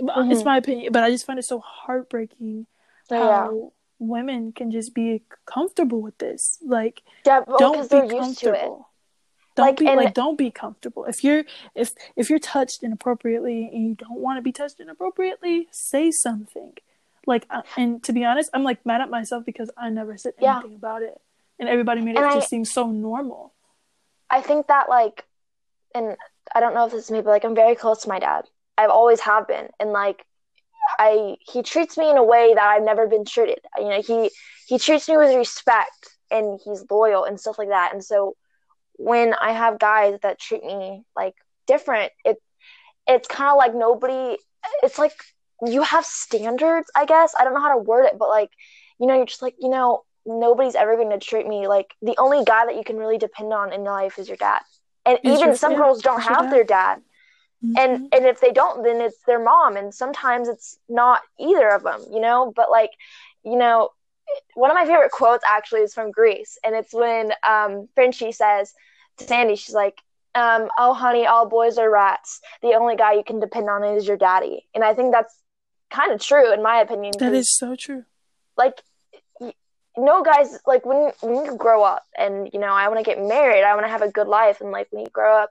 mm-hmm. 0.00 0.30
it's 0.30 0.44
my 0.44 0.56
opinion, 0.56 0.92
but 0.92 1.02
I 1.02 1.10
just 1.10 1.26
find 1.26 1.38
it 1.38 1.44
so 1.44 1.60
heartbreaking 1.60 2.66
how 3.10 3.18
yeah. 3.18 3.68
women 3.98 4.52
can 4.52 4.70
just 4.70 4.94
be 4.94 5.22
comfortable 5.46 6.00
with 6.00 6.18
this. 6.18 6.58
Like, 6.64 7.02
yeah, 7.26 7.40
well, 7.46 7.58
don't 7.58 7.90
be 7.90 8.16
comfortable. 8.16 8.88
Don't 9.54 9.66
like, 9.66 9.76
be 9.76 9.86
and... 9.86 9.96
like 9.96 10.14
don't 10.14 10.38
be 10.38 10.50
comfortable. 10.50 11.04
If 11.04 11.22
you're 11.22 11.44
if 11.74 11.92
if 12.16 12.30
you're 12.30 12.38
touched 12.38 12.82
inappropriately 12.82 13.70
and 13.72 13.88
you 13.88 13.94
don't 13.94 14.18
want 14.18 14.38
to 14.38 14.42
be 14.42 14.52
touched 14.52 14.80
inappropriately, 14.80 15.68
say 15.70 16.10
something. 16.10 16.72
Like 17.26 17.46
uh, 17.50 17.62
and 17.76 18.02
to 18.04 18.12
be 18.12 18.24
honest, 18.24 18.50
I'm 18.52 18.64
like 18.64 18.84
mad 18.84 19.00
at 19.00 19.10
myself 19.10 19.44
because 19.44 19.70
I 19.76 19.90
never 19.90 20.16
said 20.16 20.34
anything 20.40 20.70
yeah. 20.72 20.76
about 20.76 21.02
it, 21.02 21.20
and 21.58 21.68
everybody 21.68 22.00
made 22.00 22.16
and 22.16 22.24
it 22.24 22.30
I, 22.30 22.34
just 22.34 22.48
seem 22.48 22.64
so 22.64 22.90
normal. 22.90 23.52
I 24.30 24.40
think 24.40 24.68
that 24.68 24.88
like, 24.88 25.24
and 25.94 26.16
I 26.54 26.60
don't 26.60 26.74
know 26.74 26.86
if 26.86 26.92
this 26.92 27.04
is 27.04 27.10
me, 27.10 27.20
but 27.20 27.30
like 27.30 27.44
I'm 27.44 27.54
very 27.54 27.74
close 27.74 28.02
to 28.02 28.08
my 28.08 28.18
dad, 28.18 28.46
I've 28.78 28.90
always 28.90 29.20
have 29.20 29.46
been, 29.46 29.68
and 29.78 29.92
like 29.92 30.24
I 30.98 31.36
he 31.40 31.62
treats 31.62 31.96
me 31.96 32.10
in 32.10 32.16
a 32.16 32.24
way 32.24 32.54
that 32.54 32.64
I've 32.64 32.82
never 32.82 33.06
been 33.06 33.24
treated. 33.24 33.60
You 33.78 33.90
know, 33.90 34.02
he 34.02 34.30
he 34.66 34.78
treats 34.78 35.08
me 35.08 35.16
with 35.16 35.34
respect 35.34 36.08
and 36.30 36.58
he's 36.64 36.84
loyal 36.90 37.24
and 37.24 37.38
stuff 37.38 37.58
like 37.58 37.68
that. 37.68 37.92
And 37.92 38.02
so 38.02 38.36
when 39.02 39.34
I 39.34 39.52
have 39.52 39.78
guys 39.78 40.18
that 40.22 40.38
treat 40.38 40.62
me 40.62 41.02
like 41.16 41.34
different, 41.66 42.12
it 42.24 42.36
it's 43.06 43.26
kind 43.26 43.50
of 43.50 43.56
like 43.56 43.74
nobody. 43.74 44.36
It's 44.82 44.98
like 44.98 45.14
you 45.66 45.82
have 45.82 46.04
standards, 46.04 46.90
I 46.94 47.04
guess. 47.04 47.34
I 47.38 47.44
don't 47.44 47.54
know 47.54 47.60
how 47.60 47.74
to 47.74 47.82
word 47.82 48.04
it, 48.04 48.18
but 48.18 48.28
like 48.28 48.50
you 49.00 49.06
know, 49.06 49.16
you're 49.16 49.26
just 49.26 49.42
like 49.42 49.56
you 49.58 49.68
know, 49.68 50.04
nobody's 50.24 50.76
ever 50.76 50.96
going 50.96 51.10
to 51.10 51.18
treat 51.18 51.46
me 51.46 51.66
like 51.66 51.94
the 52.00 52.14
only 52.18 52.44
guy 52.44 52.64
that 52.66 52.76
you 52.76 52.84
can 52.84 52.96
really 52.96 53.18
depend 53.18 53.52
on 53.52 53.72
in 53.72 53.82
life 53.82 54.18
is 54.18 54.28
your 54.28 54.36
dad. 54.36 54.60
And 55.04 55.18
is 55.24 55.40
even 55.40 55.56
some 55.56 55.74
girls 55.74 56.00
don't 56.00 56.22
have 56.22 56.44
dad? 56.44 56.52
their 56.52 56.64
dad. 56.64 57.02
Mm-hmm. 57.64 57.74
And 57.78 58.14
and 58.14 58.26
if 58.26 58.40
they 58.40 58.52
don't, 58.52 58.84
then 58.84 59.00
it's 59.00 59.18
their 59.26 59.42
mom, 59.42 59.76
and 59.76 59.92
sometimes 59.92 60.48
it's 60.48 60.78
not 60.88 61.22
either 61.40 61.68
of 61.70 61.82
them, 61.82 62.04
you 62.12 62.20
know. 62.20 62.52
But 62.54 62.70
like, 62.70 62.90
you 63.44 63.56
know, 63.56 63.90
one 64.54 64.70
of 64.70 64.76
my 64.76 64.86
favorite 64.86 65.10
quotes 65.10 65.44
actually 65.44 65.80
is 65.80 65.92
from 65.92 66.12
Grease, 66.12 66.56
and 66.64 66.76
it's 66.76 66.94
when 66.94 67.32
um, 67.46 67.88
Frenchie 67.96 68.32
says 68.32 68.72
to 69.18 69.24
Sandy, 69.24 69.56
she's 69.56 69.74
like, 69.74 69.98
um, 70.34 70.68
"Oh, 70.78 70.94
honey, 70.94 71.26
all 71.26 71.48
boys 71.48 71.78
are 71.78 71.90
rats. 71.90 72.40
The 72.62 72.74
only 72.74 72.96
guy 72.96 73.14
you 73.14 73.24
can 73.24 73.40
depend 73.40 73.68
on 73.68 73.84
is 73.84 74.06
your 74.06 74.16
daddy." 74.16 74.66
And 74.74 74.82
I 74.84 74.94
think 74.94 75.12
that's 75.12 75.34
kind 75.90 76.12
of 76.12 76.20
true, 76.20 76.52
in 76.52 76.62
my 76.62 76.80
opinion. 76.80 77.14
That 77.18 77.34
is 77.34 77.54
so 77.56 77.76
true. 77.76 78.04
Like, 78.56 78.82
no 79.96 80.22
guys, 80.22 80.58
like 80.66 80.86
when 80.86 81.12
when 81.20 81.44
you 81.44 81.56
grow 81.56 81.82
up, 81.82 82.04
and 82.16 82.48
you 82.52 82.60
know, 82.60 82.72
I 82.72 82.88
want 82.88 82.98
to 82.98 83.04
get 83.04 83.20
married, 83.20 83.64
I 83.64 83.74
want 83.74 83.86
to 83.86 83.90
have 83.90 84.02
a 84.02 84.10
good 84.10 84.28
life, 84.28 84.60
and 84.60 84.70
like 84.70 84.88
when 84.90 85.04
you 85.04 85.10
grow 85.10 85.36
up, 85.36 85.50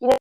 you 0.00 0.08
know 0.08 0.18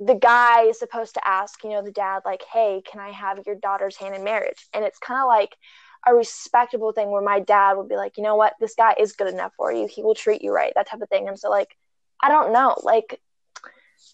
the 0.00 0.14
guy 0.14 0.62
is 0.62 0.78
supposed 0.78 1.14
to 1.14 1.26
ask, 1.26 1.62
you 1.62 1.70
know, 1.70 1.82
the 1.82 1.92
dad, 1.92 2.22
like, 2.24 2.42
hey, 2.52 2.82
can 2.90 3.00
I 3.00 3.10
have 3.10 3.40
your 3.46 3.54
daughter's 3.54 3.96
hand 3.96 4.14
in 4.14 4.24
marriage? 4.24 4.66
And 4.74 4.84
it's 4.84 4.98
kind 4.98 5.20
of 5.20 5.28
like 5.28 5.56
a 6.06 6.14
respectable 6.14 6.92
thing 6.92 7.10
where 7.10 7.22
my 7.22 7.40
dad 7.40 7.74
would 7.76 7.88
be 7.88 7.96
like, 7.96 8.16
you 8.16 8.22
know 8.22 8.36
what, 8.36 8.54
this 8.60 8.74
guy 8.74 8.94
is 8.98 9.12
good 9.12 9.32
enough 9.32 9.52
for 9.56 9.72
you. 9.72 9.86
He 9.86 10.02
will 10.02 10.14
treat 10.14 10.42
you 10.42 10.52
right, 10.52 10.72
that 10.76 10.88
type 10.88 11.00
of 11.00 11.08
thing. 11.08 11.28
And 11.28 11.38
so, 11.38 11.50
like, 11.50 11.76
I 12.22 12.28
don't 12.28 12.52
know, 12.52 12.76
like, 12.82 13.20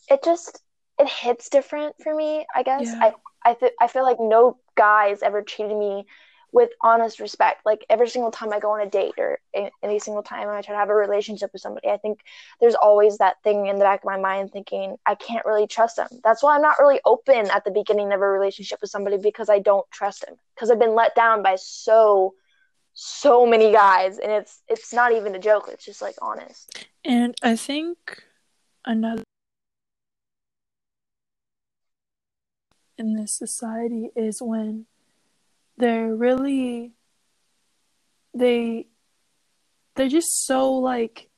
it 0.08 0.22
just 0.24 0.62
it 0.98 1.08
hits 1.08 1.48
different 1.48 1.96
for 2.02 2.14
me. 2.14 2.46
I 2.54 2.62
guess 2.62 2.86
yeah. 2.86 3.00
I 3.00 3.50
I 3.50 3.54
th- 3.54 3.72
I 3.80 3.86
feel 3.86 4.02
like 4.02 4.18
no 4.20 4.58
guys 4.76 5.22
ever 5.22 5.42
treated 5.42 5.76
me 5.76 6.06
with 6.52 6.70
honest 6.82 7.20
respect. 7.20 7.64
Like 7.64 7.84
every 7.88 8.08
single 8.08 8.30
time 8.30 8.52
I 8.52 8.58
go 8.58 8.72
on 8.72 8.80
a 8.80 8.88
date 8.88 9.14
or 9.18 9.38
any 9.82 9.98
single 9.98 10.22
time 10.22 10.48
I 10.48 10.62
try 10.62 10.74
to 10.74 10.78
have 10.78 10.88
a 10.88 10.94
relationship 10.94 11.50
with 11.52 11.62
somebody, 11.62 11.88
I 11.88 11.96
think 11.96 12.20
there's 12.60 12.74
always 12.74 13.18
that 13.18 13.36
thing 13.42 13.66
in 13.66 13.78
the 13.78 13.84
back 13.84 14.00
of 14.00 14.04
my 14.04 14.18
mind 14.18 14.52
thinking, 14.52 14.96
I 15.06 15.14
can't 15.14 15.46
really 15.46 15.66
trust 15.66 15.96
them. 15.96 16.08
That's 16.24 16.42
why 16.42 16.54
I'm 16.54 16.62
not 16.62 16.78
really 16.78 17.00
open 17.04 17.50
at 17.50 17.64
the 17.64 17.70
beginning 17.70 18.12
of 18.12 18.20
a 18.20 18.26
relationship 18.26 18.80
with 18.80 18.90
somebody 18.90 19.18
because 19.18 19.48
I 19.48 19.58
don't 19.60 19.88
trust 19.90 20.24
him. 20.24 20.34
Because 20.54 20.70
I've 20.70 20.80
been 20.80 20.94
let 20.94 21.14
down 21.14 21.42
by 21.42 21.56
so 21.56 22.34
so 22.92 23.46
many 23.46 23.72
guys 23.72 24.18
and 24.18 24.32
it's 24.32 24.62
it's 24.68 24.92
not 24.92 25.12
even 25.12 25.34
a 25.34 25.38
joke, 25.38 25.68
it's 25.72 25.84
just 25.84 26.02
like 26.02 26.16
honest. 26.20 26.86
And 27.04 27.34
I 27.42 27.56
think 27.56 28.24
another 28.84 29.22
in 32.98 33.14
this 33.14 33.32
society 33.32 34.10
is 34.14 34.42
when 34.42 34.86
they're 35.80 36.14
really 36.14 36.92
they 38.34 38.86
they're 39.96 40.08
just 40.08 40.46
so 40.46 40.74
like 40.74 41.28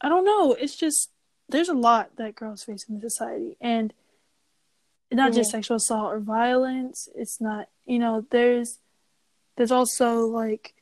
I 0.00 0.08
don't 0.08 0.24
know, 0.24 0.52
it's 0.54 0.76
just 0.76 1.10
there's 1.48 1.68
a 1.68 1.74
lot 1.74 2.16
that 2.16 2.36
girls 2.36 2.62
face 2.62 2.86
in 2.88 3.00
the 3.00 3.10
society 3.10 3.56
and 3.60 3.92
not 5.10 5.32
just 5.32 5.50
sexual 5.50 5.78
assault 5.78 6.12
or 6.12 6.20
violence, 6.20 7.08
it's 7.14 7.40
not, 7.40 7.68
you 7.86 7.98
know, 7.98 8.24
there's 8.30 8.78
there's 9.56 9.72
also 9.72 10.26
like 10.26 10.74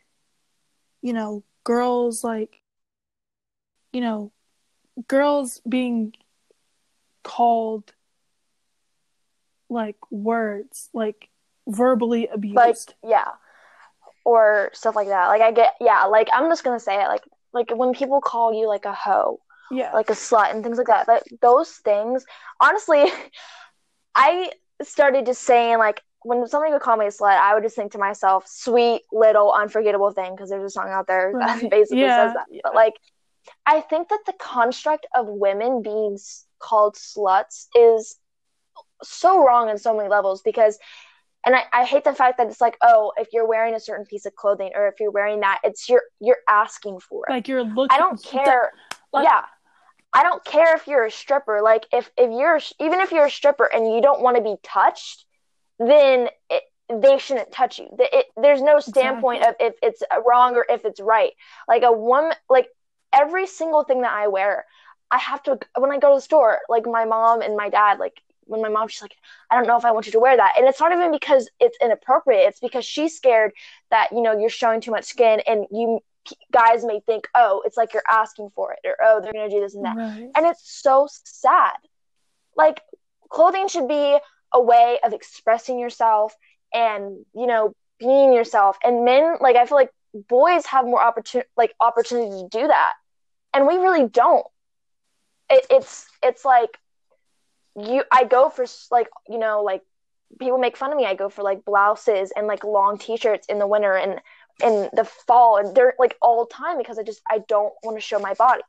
you 1.01 1.13
know, 1.13 1.45
girls 1.65 2.23
like 2.23 2.61
you 3.93 4.01
know, 4.01 4.33
girls 5.09 5.61
being 5.67 6.15
called 7.23 7.93
like 9.69 9.97
words 10.11 10.91
like 10.93 11.31
verbally 11.67 12.29
abused. 12.29 12.57
Like 12.57 12.77
yeah, 13.03 13.29
or 14.25 14.71
stuff 14.73 14.97
like 14.97 15.09
that. 15.09 15.29
Like 15.29 15.43
I 15.43 15.53
get 15.53 15.75
yeah. 15.81 16.05
Like 16.05 16.29
I'm 16.33 16.51
just 16.51 16.65
gonna 16.65 16.81
say 16.81 17.03
it. 17.03 17.09
Like 17.09 17.23
like 17.53 17.71
when 17.75 17.93
people 17.93 18.21
call 18.21 18.53
you 18.53 18.69
like 18.69 18.85
a 18.85 18.93
hoe, 18.93 19.41
yeah, 19.71 19.93
like 19.93 20.11
a 20.11 20.15
slut 20.15 20.53
and 20.53 20.63
things 20.63 20.79
like 20.79 20.89
that. 20.89 21.09
Like 21.09 21.23
those 21.41 21.71
things. 21.71 22.25
Honestly, 22.61 23.07
I 24.15 24.51
started 24.83 25.27
just 25.27 25.43
saying 25.43 25.79
like 25.79 26.03
when 26.23 26.47
somebody 26.49 26.73
would 26.73 26.83
call 26.83 26.97
me 26.97 27.07
a 27.07 27.11
slut, 27.11 27.39
I 27.39 27.55
would 27.55 27.63
just 27.63 27.77
think 27.77 27.93
to 27.93 27.99
myself, 27.99 28.45
"Sweet 28.49 29.03
little 29.13 29.53
unforgettable 29.53 30.11
thing," 30.11 30.35
because 30.35 30.51
there's 30.51 30.65
a 30.65 30.71
song 30.71 30.89
out 30.91 31.07
there 31.07 31.31
right. 31.33 31.61
that 31.61 31.71
basically 31.71 32.03
yeah, 32.03 32.27
says 32.27 32.35
that. 32.35 32.47
Yeah. 32.51 32.61
But 32.65 32.75
like, 32.75 32.95
I 33.65 33.81
think 33.81 34.09
that 34.09 34.21
the 34.27 34.35
construct 34.41 35.07
of 35.15 35.27
women 35.29 35.83
being 35.83 36.19
called 36.59 36.97
sluts 36.97 37.67
is 37.77 38.17
so 39.03 39.45
wrong 39.45 39.69
in 39.69 39.79
so 39.79 39.97
many 39.97 40.09
levels 40.09 40.43
because 40.43 40.79
and 41.47 41.55
I, 41.55 41.63
I 41.73 41.85
hate 41.85 42.05
the 42.05 42.13
fact 42.13 42.39
that 42.39 42.49
it's 42.49 42.61
like 42.61 42.77
oh 42.83 43.13
if 43.17 43.29
you're 43.33 43.47
wearing 43.47 43.75
a 43.75 43.81
certain 43.81 44.05
piece 44.05 44.27
of 44.27 44.35
clothing 44.35 44.73
or 44.75 44.89
if 44.89 45.01
you're 45.01 45.11
wearing 45.11 45.41
that 45.41 45.61
it's 45.65 45.89
you're 45.89 46.03
you're 46.21 46.39
asking 46.49 47.01
for 47.01 47.25
it. 47.29 47.33
Like 47.33 47.49
you're 47.49 47.63
looking 47.65 47.95
i 47.95 47.99
don't 47.99 48.23
care. 48.23 48.73
Like, 49.13 49.25
yeah. 49.25 49.45
I 50.13 50.23
don't 50.23 50.45
care 50.45 50.75
if 50.77 50.87
you're 50.87 51.05
a 51.05 51.11
stripper. 51.11 51.61
Like 51.63 51.87
if 51.93 52.11
if 52.19 52.31
you're 52.31 52.61
even 52.81 53.01
if 53.01 53.13
you're 53.13 53.27
a 53.27 53.31
stripper 53.31 53.71
and 53.73 53.95
you 53.95 54.03
don't 54.03 54.21
want 54.21 54.37
to 54.37 54.43
be 54.43 54.57
touched 54.63 55.25
then 55.79 56.29
it, 56.49 56.63
they 56.91 57.19
shouldn't 57.19 57.53
touch 57.53 57.79
you. 57.79 57.89
It, 57.99 58.11
it, 58.13 58.27
there's 58.37 58.63
no 58.63 58.81
standpoint 58.81 59.41
exactly. 59.43 59.67
of 59.67 59.73
if 59.73 59.79
it's 59.83 60.03
wrong 60.27 60.57
or 60.57 60.65
if 60.69 60.85
it's 60.85 61.01
right. 61.01 61.33
Like 61.69 61.83
a 61.83 61.93
woman 61.93 62.33
like 62.49 62.69
every 63.13 63.47
single 63.47 63.85
thing 63.85 64.03
that 64.03 64.13
i 64.13 64.29
wear 64.29 64.65
i 65.11 65.19
have 65.19 65.43
to 65.43 65.59
when 65.79 65.91
i 65.91 65.99
go 65.99 66.11
to 66.11 66.17
the 66.17 66.21
store 66.21 66.59
like 66.69 66.87
my 66.87 67.05
mom 67.05 67.41
and 67.41 67.57
my 67.57 67.69
dad 67.69 67.99
like 67.99 68.21
when 68.47 68.63
my 68.63 68.69
mom 68.69 68.89
she's 68.89 69.03
like 69.03 69.17
i 69.51 69.57
don't 69.57 69.67
know 69.67 69.77
if 69.77 69.85
i 69.85 69.91
want 69.91 70.07
you 70.07 70.13
to 70.13 70.21
wear 70.21 70.37
that. 70.37 70.55
And 70.57 70.67
it's 70.67 70.81
not 70.81 70.93
even 70.93 71.11
because 71.11 71.49
it's 71.61 71.77
inappropriate. 71.83 72.49
It's 72.49 72.61
because 72.61 72.85
she's 72.85 73.17
scared 73.17 73.53
that 73.91 74.09
you 74.13 74.23
know 74.23 74.39
you're 74.39 74.51
showing 74.51 74.81
too 74.81 74.91
much 74.91 75.05
skin 75.05 75.41
and 75.47 75.67
you 75.71 76.01
guys 76.53 76.85
may 76.85 77.01
think 77.01 77.29
oh 77.35 77.63
it's 77.65 77.77
like 77.77 77.93
you're 77.95 78.03
asking 78.11 78.51
for 78.55 78.73
it 78.73 78.81
or 78.85 78.97
oh 79.03 79.21
they're 79.21 79.33
gonna 79.33 79.51
do 79.51 79.61
this 79.61 79.75
and 79.75 79.85
that. 79.85 79.97
Right. 79.97 80.31
and 80.35 80.47
it's 80.47 80.63
so 80.83 81.09
sad. 81.25 81.77
Like 82.57 82.81
clothing 83.29 83.69
should 83.69 83.89
be 83.89 84.19
a 84.53 84.61
way 84.61 84.99
of 85.05 85.13
expressing 85.13 85.79
yourself 85.79 86.35
and 86.73 87.25
you 87.35 87.47
know 87.47 87.75
being 87.99 88.33
yourself. 88.33 88.79
And 88.83 89.05
men 89.05 89.37
like 89.41 89.57
i 89.57 89.67
feel 89.67 89.77
like 89.77 89.91
boys 90.29 90.67
have 90.67 90.85
more 90.85 91.03
opportunity 91.03 91.49
like 91.57 91.75
opportunity 91.81 92.31
to 92.31 92.49
do 92.51 92.67
that. 92.67 92.95
And 93.55 93.67
we 93.67 93.77
really 93.77 94.09
don't. 94.09 94.47
It, 95.49 95.65
it's 95.71 96.07
it's 96.23 96.45
like 96.45 96.79
you 97.77 98.03
i 98.11 98.25
go 98.25 98.49
for 98.49 98.65
like 98.91 99.09
you 99.29 99.39
know 99.39 99.63
like 99.63 99.83
people 100.39 100.59
make 100.59 100.77
fun 100.77 100.91
of 100.91 100.97
me. 100.97 101.07
I 101.07 101.15
go 101.15 101.29
for 101.29 101.43
like 101.43 101.65
blouses 101.65 102.33
and 102.35 102.47
like 102.47 102.65
long 102.65 102.99
t-shirts 102.99 103.47
in 103.49 103.59
the 103.59 103.67
winter 103.67 103.95
and 103.95 104.21
in 104.63 104.89
the 104.93 105.05
fall 105.05 105.59
and 105.59 105.75
they're 105.75 105.95
like 105.99 106.17
all 106.23 106.45
the 106.45 106.53
time 106.53 106.79
because 106.79 106.99
i 106.99 107.03
just 107.03 107.21
i 107.31 107.39
don't 107.47 107.73
want 107.83 107.97
to 107.97 108.01
show 108.01 108.19
my 108.19 108.35
body. 108.35 108.63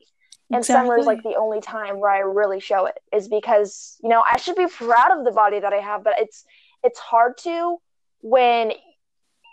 And 0.52 0.66
summer 0.66 0.98
is 0.98 1.06
like 1.06 1.24
the 1.24 1.36
only 1.36 1.62
time 1.62 2.00
where 2.00 2.12
i 2.12 2.20
really 2.20 2.60
show 2.60 2.86
it 2.86 2.98
is 3.14 3.28
because 3.28 3.98
you 4.04 4.10
know 4.10 4.22
i 4.22 4.38
should 4.38 4.56
be 4.56 4.68
proud 4.68 5.18
of 5.18 5.26
the 5.26 5.32
body 5.32 5.60
that 5.60 5.74
i 5.74 5.78
have 5.78 6.04
but 6.04 6.16
it's 6.20 6.46
it's 6.84 7.00
hard 7.00 7.38
to 7.40 7.78
when 8.22 8.74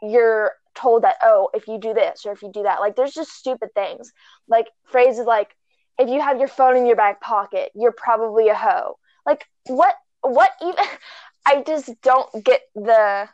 you're 0.02 0.52
told 0.74 1.02
that 1.02 1.16
oh 1.22 1.48
if 1.54 1.68
you 1.68 1.78
do 1.78 1.94
this 1.94 2.26
or 2.26 2.32
if 2.32 2.42
you 2.42 2.50
do 2.52 2.64
that 2.64 2.80
like 2.80 2.96
there's 2.96 3.14
just 3.14 3.30
stupid 3.32 3.72
things. 3.74 4.12
Like 4.48 4.66
phrases 4.84 5.26
like 5.26 5.54
if 5.98 6.08
you 6.08 6.20
have 6.20 6.38
your 6.38 6.48
phone 6.48 6.76
in 6.76 6.86
your 6.86 6.96
back 6.96 7.20
pocket 7.20 7.70
you're 7.74 7.92
probably 7.92 8.48
a 8.48 8.54
hoe 8.54 8.98
like 9.26 9.46
what 9.66 9.94
what 10.22 10.50
even 10.62 10.84
i 11.46 11.62
just 11.66 11.90
don't 12.02 12.44
get 12.44 12.62
the 12.74 13.28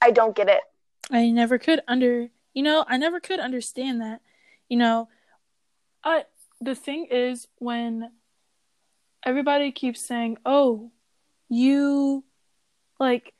i 0.00 0.10
don't 0.10 0.36
get 0.36 0.48
it 0.48 0.60
I 1.10 1.28
never 1.30 1.58
could 1.58 1.80
under 1.86 2.28
you 2.54 2.62
know, 2.62 2.84
I 2.88 2.96
never 2.96 3.20
could 3.20 3.40
understand 3.40 4.00
that. 4.00 4.20
You 4.68 4.78
know, 4.78 5.08
I 6.02 6.24
the 6.60 6.74
thing 6.74 7.06
is 7.10 7.46
when 7.58 8.10
everybody 9.24 9.70
keeps 9.72 10.00
saying, 10.00 10.38
"Oh, 10.46 10.92
you 11.50 12.24
like 12.98 13.34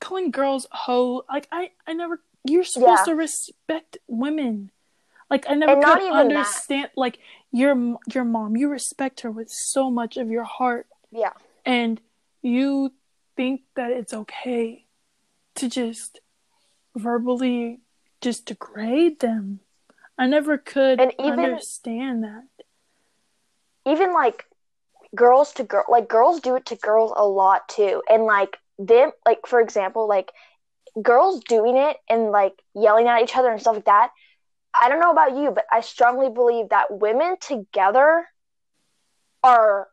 calling 0.00 0.30
girls 0.30 0.66
hoe." 0.70 1.24
Like 1.28 1.48
I 1.50 1.70
I 1.86 1.94
never 1.94 2.20
you're 2.44 2.64
supposed 2.64 3.00
Yeah. 3.00 3.12
to 3.12 3.16
respect 3.16 3.98
women. 4.06 4.70
Like 5.30 5.44
I 5.48 5.54
never 5.54 5.72
And 5.72 5.84
could 5.84 5.98
even 6.02 6.12
that. 6.28 6.36
understand 6.36 6.90
like 6.96 7.18
your 7.52 7.96
your 8.12 8.24
mom, 8.24 8.56
you 8.56 8.68
respect 8.68 9.20
her 9.20 9.30
with 9.30 9.50
so 9.50 9.90
much 9.90 10.16
of 10.16 10.30
your 10.30 10.44
heart 10.44 10.86
yeah 11.10 11.32
and 11.64 12.00
you 12.42 12.92
think 13.36 13.62
that 13.74 13.90
it's 13.90 14.12
okay 14.12 14.84
to 15.56 15.68
just 15.68 16.20
verbally 16.96 17.80
just 18.20 18.46
degrade 18.46 19.20
them. 19.20 19.60
I 20.18 20.26
never 20.26 20.58
could 20.58 21.00
And 21.00 21.12
even- 21.18 21.40
understand 21.40 22.24
that. 22.24 22.44
even 23.86 24.12
like 24.12 24.44
girls 25.14 25.52
to 25.54 25.64
girl 25.64 25.84
like 25.88 26.08
girls 26.08 26.40
do 26.40 26.54
it 26.56 26.66
to 26.66 26.76
girls 26.76 27.12
a 27.16 27.26
lot 27.26 27.66
too 27.68 28.02
and 28.10 28.24
like 28.24 28.58
them 28.78 29.10
like 29.24 29.46
for 29.46 29.58
example 29.60 30.06
like 30.06 30.30
girls 31.00 31.40
doing 31.44 31.76
it 31.78 31.96
and 32.10 32.30
like 32.30 32.52
yelling 32.74 33.08
at 33.08 33.22
each 33.22 33.34
other 33.36 33.50
and 33.50 33.60
stuff 33.60 33.76
like 33.76 33.84
that 33.86 34.10
i 34.80 34.88
don't 34.88 35.00
know 35.00 35.10
about 35.12 35.36
you 35.36 35.50
but 35.50 35.64
i 35.72 35.80
strongly 35.80 36.28
believe 36.30 36.68
that 36.70 36.86
women 36.90 37.36
together 37.40 38.26
are 39.42 39.88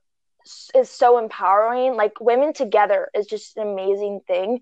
is 0.75 0.91
so 0.91 1.17
empowering. 1.17 1.95
Like 1.95 2.19
women 2.21 2.53
together 2.53 3.09
is 3.15 3.25
just 3.25 3.57
an 3.57 3.67
amazing 3.67 4.21
thing. 4.27 4.59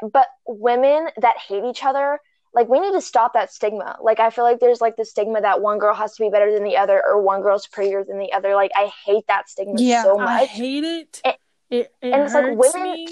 But 0.00 0.26
women 0.46 1.08
that 1.20 1.36
hate 1.38 1.62
each 1.64 1.84
other 1.84 2.18
like 2.54 2.70
we 2.70 2.80
need 2.80 2.92
to 2.92 3.02
stop 3.02 3.34
that 3.34 3.52
stigma. 3.52 3.98
Like 4.02 4.18
i 4.18 4.30
feel 4.30 4.44
like 4.44 4.60
there's 4.60 4.80
like 4.80 4.96
the 4.96 5.04
stigma 5.04 5.42
that 5.42 5.60
one 5.60 5.78
girl 5.78 5.94
has 5.94 6.14
to 6.16 6.22
be 6.24 6.30
better 6.30 6.50
than 6.52 6.64
the 6.64 6.78
other 6.78 7.02
or 7.06 7.20
one 7.20 7.42
girl's 7.42 7.66
prettier 7.66 8.02
than 8.02 8.18
the 8.18 8.32
other. 8.32 8.54
Like 8.54 8.70
i 8.74 8.90
hate 9.04 9.26
that 9.28 9.48
stigma 9.50 9.74
Yeah, 9.78 10.02
so 10.04 10.18
I 10.18 10.24
much. 10.24 10.48
hate 10.48 10.84
it. 10.84 11.20
It- 11.24 11.36
it 11.68 11.92
it 12.00 12.12
and 12.14 12.22
it's 12.22 12.32
like 12.32 12.56
women- 12.56 12.92
me. 12.94 13.08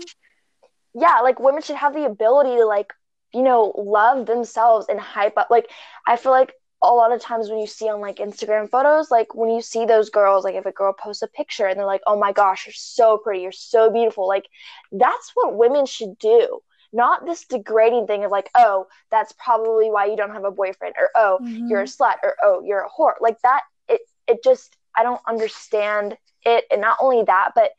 yeah 0.94 1.20
like 1.20 1.38
women 1.40 1.60
should 1.60 1.76
have 1.76 1.92
the 1.92 2.06
ability 2.06 2.56
to 2.56 2.64
like 2.64 2.92
you 3.34 3.42
know 3.42 3.72
love 3.76 4.26
themselves 4.26 4.86
and 4.88 5.00
hype 5.00 5.36
up 5.36 5.48
like 5.50 5.70
i 6.06 6.16
feel 6.16 6.32
like 6.32 6.52
a 6.82 6.92
lot 6.92 7.12
of 7.12 7.20
times 7.20 7.48
when 7.48 7.58
you 7.58 7.66
see 7.66 7.88
on 7.88 8.00
like 8.00 8.16
instagram 8.16 8.68
photos 8.68 9.10
like 9.10 9.34
when 9.34 9.50
you 9.50 9.62
see 9.62 9.86
those 9.86 10.10
girls 10.10 10.44
like 10.44 10.54
if 10.54 10.66
a 10.66 10.72
girl 10.72 10.92
posts 10.92 11.22
a 11.22 11.28
picture 11.28 11.66
and 11.66 11.78
they're 11.78 11.86
like 11.86 12.02
oh 12.06 12.18
my 12.18 12.32
gosh 12.32 12.66
you're 12.66 12.72
so 12.74 13.18
pretty 13.18 13.42
you're 13.42 13.52
so 13.52 13.90
beautiful 13.90 14.28
like 14.28 14.46
that's 14.92 15.30
what 15.34 15.56
women 15.56 15.86
should 15.86 16.18
do 16.18 16.60
not 16.92 17.24
this 17.26 17.44
degrading 17.46 18.06
thing 18.06 18.24
of 18.24 18.30
like 18.30 18.50
oh 18.54 18.86
that's 19.10 19.32
probably 19.32 19.90
why 19.90 20.06
you 20.06 20.16
don't 20.16 20.32
have 20.32 20.44
a 20.44 20.50
boyfriend 20.50 20.94
or 20.98 21.10
oh 21.16 21.40
Mhm. 21.42 21.68
you're 21.70 21.82
a 21.82 21.84
slut 21.84 22.16
or 22.22 22.36
oh 22.42 22.62
you're 22.64 22.80
a 22.84 22.88
whore 22.90 23.14
like 23.20 23.40
that 23.42 23.62
it 23.88 24.02
it 24.28 24.44
just 24.44 24.76
i 24.96 25.02
don't 25.02 25.20
understand 25.26 26.16
it 26.44 26.64
and 26.70 26.80
not 26.80 26.98
only 27.00 27.22
that 27.24 27.52
but 27.54 27.70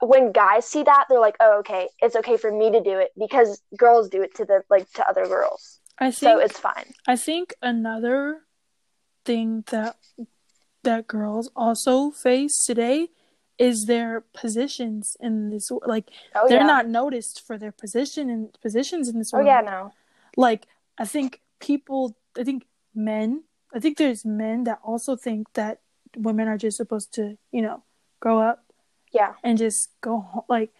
when 0.00 0.32
guys 0.32 0.66
see 0.66 0.82
that 0.82 1.06
they're 1.08 1.20
like 1.20 1.36
oh 1.40 1.60
okay 1.60 1.88
it's 2.00 2.16
okay 2.16 2.36
for 2.36 2.52
me 2.52 2.70
to 2.70 2.80
do 2.80 2.98
it 2.98 3.10
because 3.18 3.62
girls 3.76 4.08
do 4.08 4.22
it 4.22 4.34
to 4.34 4.44
the 4.44 4.62
like 4.70 4.90
to 4.92 5.06
other 5.08 5.26
girls 5.26 5.80
I 5.98 6.10
so 6.10 6.38
it's 6.38 6.58
fine 6.58 6.92
I 7.06 7.16
think 7.16 7.54
another 7.60 8.42
thing 9.24 9.64
that 9.70 9.96
that 10.84 11.06
girls 11.06 11.50
also 11.56 12.10
face 12.10 12.64
today 12.64 13.08
is 13.58 13.86
their 13.86 14.24
positions 14.32 15.16
in 15.20 15.50
this 15.50 15.70
like 15.84 16.08
oh 16.34 16.46
they're 16.48 16.60
yeah 16.60 16.66
not 16.66 16.88
noticed 16.88 17.44
for 17.44 17.58
their 17.58 17.72
position 17.72 18.30
and 18.30 18.56
positions 18.62 19.08
in 19.08 19.18
this 19.18 19.32
world. 19.32 19.46
oh 19.46 19.50
world. 19.50 19.64
yeah 19.66 19.70
no 19.70 19.92
like 20.36 20.66
i 20.96 21.04
think 21.04 21.40
people 21.58 22.16
i 22.38 22.44
think 22.44 22.64
men 22.94 23.42
i 23.74 23.80
think 23.80 23.98
there's 23.98 24.24
men 24.24 24.64
that 24.64 24.78
also 24.84 25.16
think 25.16 25.52
that 25.54 25.80
women 26.16 26.46
are 26.46 26.56
just 26.56 26.76
supposed 26.76 27.12
to 27.12 27.36
you 27.50 27.60
know 27.60 27.82
grow 28.20 28.38
up 28.38 28.67
yeah. 29.12 29.34
and 29.42 29.58
just 29.58 29.90
go 30.00 30.20
home, 30.20 30.44
like 30.48 30.70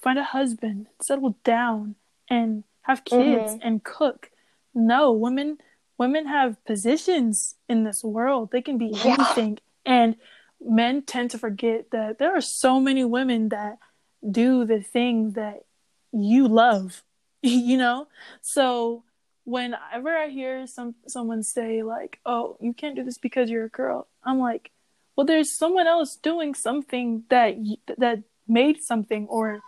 find 0.00 0.18
a 0.18 0.24
husband 0.24 0.86
settle 1.00 1.36
down 1.44 1.94
and 2.28 2.64
have 2.82 3.04
kids 3.04 3.54
Mhm. 3.54 3.60
and 3.62 3.84
cook. 3.84 4.30
No 4.74 5.12
women 5.12 5.58
women 5.96 6.26
have 6.26 6.62
positions 6.64 7.54
in 7.68 7.84
this 7.84 8.02
world. 8.02 8.50
They 8.50 8.60
can 8.62 8.78
be 8.78 8.86
Yeah. 8.88 9.14
anything. 9.14 9.58
And 9.86 10.16
men 10.60 11.02
tend 11.02 11.30
to 11.30 11.38
forget 11.38 11.90
that 11.92 12.18
there 12.18 12.34
are 12.36 12.40
so 12.40 12.80
many 12.80 13.04
women 13.04 13.50
that 13.50 13.78
do 14.28 14.64
the 14.64 14.82
things 14.82 15.34
that 15.34 15.64
you 16.12 16.48
love 16.48 17.02
you 17.42 17.76
know? 17.76 18.08
So 18.40 19.04
whenever 19.46 20.08
i 20.16 20.28
hear 20.28 20.66
some 20.66 20.94
someone 21.06 21.42
say 21.42 21.82
like 21.82 22.18
oh 22.24 22.56
you 22.60 22.72
can't 22.72 22.96
do 22.96 23.04
this 23.04 23.18
because 23.18 23.50
you're 23.50 23.66
a 23.66 23.68
girl 23.68 24.06
i'm 24.24 24.38
like 24.38 24.70
well 25.16 25.26
there's 25.26 25.50
someone 25.50 25.86
else 25.86 26.16
doing 26.16 26.54
something 26.54 27.24
that 27.28 27.56
that 27.98 28.22
made 28.48 28.82
something 28.82 29.26
or 29.28 29.60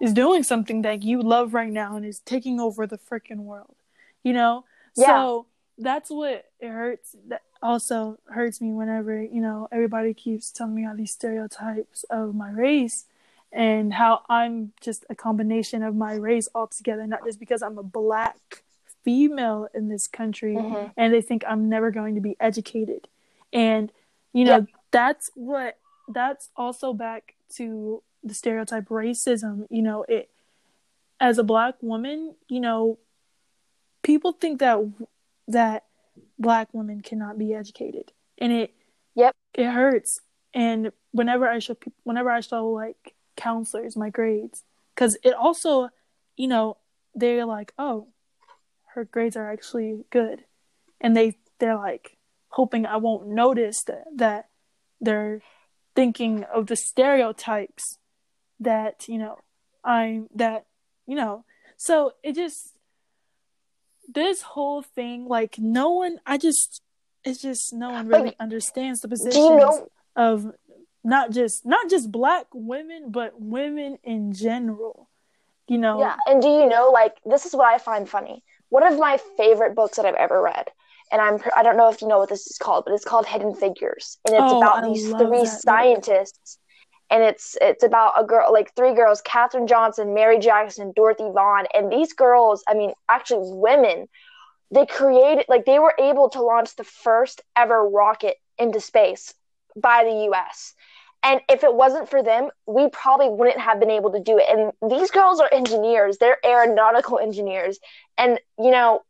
is 0.00 0.12
doing 0.12 0.42
something 0.42 0.82
that 0.82 1.02
you 1.02 1.20
love 1.22 1.54
right 1.54 1.70
now 1.72 1.96
and 1.96 2.04
is 2.04 2.20
taking 2.20 2.58
over 2.60 2.86
the 2.86 2.98
freaking 2.98 3.42
world 3.44 3.76
you 4.22 4.32
know 4.32 4.64
Yeah. 4.96 5.06
so 5.06 5.46
that's 5.78 6.10
what 6.10 6.46
it 6.60 6.68
hurts 6.68 7.16
that 7.28 7.42
also 7.62 8.18
hurts 8.26 8.60
me 8.60 8.72
whenever 8.72 9.22
you 9.22 9.40
know 9.40 9.68
everybody 9.72 10.14
keeps 10.14 10.50
telling 10.50 10.74
me 10.74 10.86
all 10.86 10.96
these 10.96 11.12
stereotypes 11.12 12.04
of 12.10 12.34
my 12.34 12.50
race 12.50 13.06
and 13.52 13.94
how 13.94 14.22
i'm 14.28 14.72
just 14.80 15.04
a 15.10 15.14
combination 15.14 15.82
of 15.82 15.94
my 15.94 16.14
race 16.14 16.48
altogether 16.54 17.06
not 17.06 17.24
just 17.24 17.38
because 17.40 17.62
i'm 17.62 17.78
a 17.78 17.82
black 17.82 18.62
female 19.04 19.68
in 19.74 19.88
this 19.88 20.06
country 20.06 20.54
Mhm. 20.56 20.92
and 20.96 21.12
they 21.12 21.20
think 21.20 21.44
i'm 21.46 21.68
never 21.68 21.90
going 21.90 22.14
to 22.14 22.20
be 22.20 22.36
educated 22.40 23.08
and 23.52 23.90
you 24.32 24.44
know 24.44 24.58
that's 24.94 25.28
what 25.34 25.76
that's 26.08 26.50
also 26.56 26.92
back 26.92 27.34
to 27.56 28.00
the 28.22 28.32
stereotype 28.32 28.88
racism 28.88 29.66
you 29.68 29.82
know 29.82 30.04
it 30.08 30.30
as 31.20 31.36
a 31.36 31.42
black 31.42 31.74
woman 31.82 32.36
you 32.48 32.60
know 32.60 32.96
people 34.04 34.30
think 34.30 34.60
that 34.60 34.78
that 35.48 35.82
black 36.38 36.68
women 36.72 37.00
cannot 37.00 37.36
be 37.36 37.52
educated 37.52 38.12
and 38.38 38.52
it 38.52 38.72
Yep. 39.16 39.34
it 39.54 39.66
hurts 39.66 40.20
and 40.54 40.92
whenever 41.10 41.48
i 41.48 41.58
show 41.58 41.76
whenever 42.04 42.30
i 42.30 42.38
show 42.40 42.68
like 42.68 43.14
counselors 43.36 43.96
my 43.96 44.10
grades 44.10 44.62
because 44.94 45.16
it 45.24 45.34
also 45.34 45.88
you 46.36 46.46
know 46.46 46.76
they're 47.16 47.44
like 47.46 47.72
oh 47.78 48.06
her 48.94 49.04
grades 49.04 49.36
are 49.36 49.50
actually 49.50 50.04
good 50.10 50.44
and 51.00 51.16
they 51.16 51.36
they're 51.58 51.76
like 51.76 52.16
hoping 52.48 52.86
i 52.86 52.96
won't 52.96 53.26
notice 53.26 53.82
that 53.82 54.04
that 54.14 54.48
they're 55.00 55.40
thinking 55.94 56.44
of 56.44 56.66
the 56.66 56.76
stereotypes 56.76 57.98
that 58.60 59.06
you 59.08 59.18
know 59.18 59.38
i'm 59.84 60.28
that 60.34 60.66
you 61.06 61.14
know 61.14 61.44
so 61.76 62.12
it 62.22 62.34
just 62.34 62.72
this 64.12 64.42
whole 64.42 64.82
thing 64.82 65.26
like 65.26 65.58
no 65.58 65.90
one 65.90 66.18
i 66.26 66.36
just 66.36 66.82
it's 67.24 67.40
just 67.40 67.72
no 67.72 67.90
one 67.90 68.06
really 68.06 68.34
understands 68.38 69.00
the 69.00 69.08
position 69.08 69.42
you 69.42 69.56
know 69.56 69.88
of 70.16 70.52
not 71.04 71.30
just 71.30 71.66
not 71.66 71.90
just 71.90 72.10
black 72.10 72.46
women, 72.52 73.10
but 73.10 73.40
women 73.40 73.98
in 74.02 74.32
general. 74.32 75.10
You 75.68 75.78
know. 75.78 76.00
Yeah, 76.00 76.16
and 76.26 76.42
do 76.42 76.48
you 76.48 76.66
know 76.66 76.90
like 76.92 77.16
this 77.24 77.46
is 77.46 77.54
what 77.54 77.66
I 77.66 77.78
find 77.78 78.08
funny. 78.08 78.42
One 78.70 78.82
of 78.90 78.98
my 78.98 79.18
favorite 79.36 79.74
books 79.74 79.98
that 79.98 80.06
I've 80.06 80.14
ever 80.14 80.42
read, 80.42 80.70
and 81.14 81.22
I'm 81.22 81.40
I 81.56 81.62
don't 81.62 81.78
know 81.78 81.88
if 81.90 82.02
you 82.02 82.08
know 82.08 82.18
what 82.18 82.30
this 82.30 82.46
is 82.50 82.58
called, 82.58 82.84
but 82.86 82.94
it's 82.94 83.06
called 83.06 83.26
Hidden 83.26 83.54
Figures, 83.54 84.18
and 84.26 84.34
it's 84.34 84.52
Oh, 84.52 84.52
about 84.52 84.82
I 84.82 84.82
these 84.82 85.14
three 85.14 85.46
that 85.46 85.64
book. 85.66 85.90
scientists. 85.92 86.58
And 87.10 87.22
it's 87.22 87.56
it's 87.62 87.84
about 87.84 88.14
a 88.20 88.24
girl 88.24 88.52
like 88.52 88.74
three 88.74 88.94
girls, 88.94 89.22
Katherine 89.22 89.68
Johnson, 89.68 90.14
Mary 90.14 90.38
Jackson, 90.40 90.92
Dorothy 90.96 91.30
Vaughan, 91.32 91.66
and 91.74 91.92
these 91.92 92.12
girls, 92.12 92.64
I 92.68 92.74
mean, 92.74 92.92
actually 93.08 93.52
women, 93.52 94.08
they 94.70 94.86
created 94.86 95.46
like 95.48 95.64
they 95.66 95.78
were 95.78 95.94
able 95.98 96.28
to 96.30 96.42
launch 96.42 96.76
the 96.76 96.84
first 96.84 97.42
ever 97.56 97.88
rocket 97.88 98.36
into 98.58 98.80
space 98.80 99.34
by 99.76 100.04
the 100.04 100.30
US. 100.32 100.74
And 101.22 101.40
if 101.48 101.64
it 101.64 101.74
wasn't 101.74 102.08
for 102.08 102.22
them, 102.22 102.50
we 102.66 102.88
probably 102.90 103.28
wouldn't 103.30 103.60
have 103.60 103.80
been 103.80 103.90
able 103.90 104.12
to 104.12 104.20
do 104.20 104.38
it. 104.38 104.46
And 104.48 104.90
these 104.90 105.10
girls 105.10 105.40
are 105.40 105.48
engineers, 105.52 106.18
they're 106.18 106.44
aeronautical 106.44 107.18
engineers. 107.18 107.78
And, 108.18 108.40
you 108.58 108.70
know, 108.70 109.02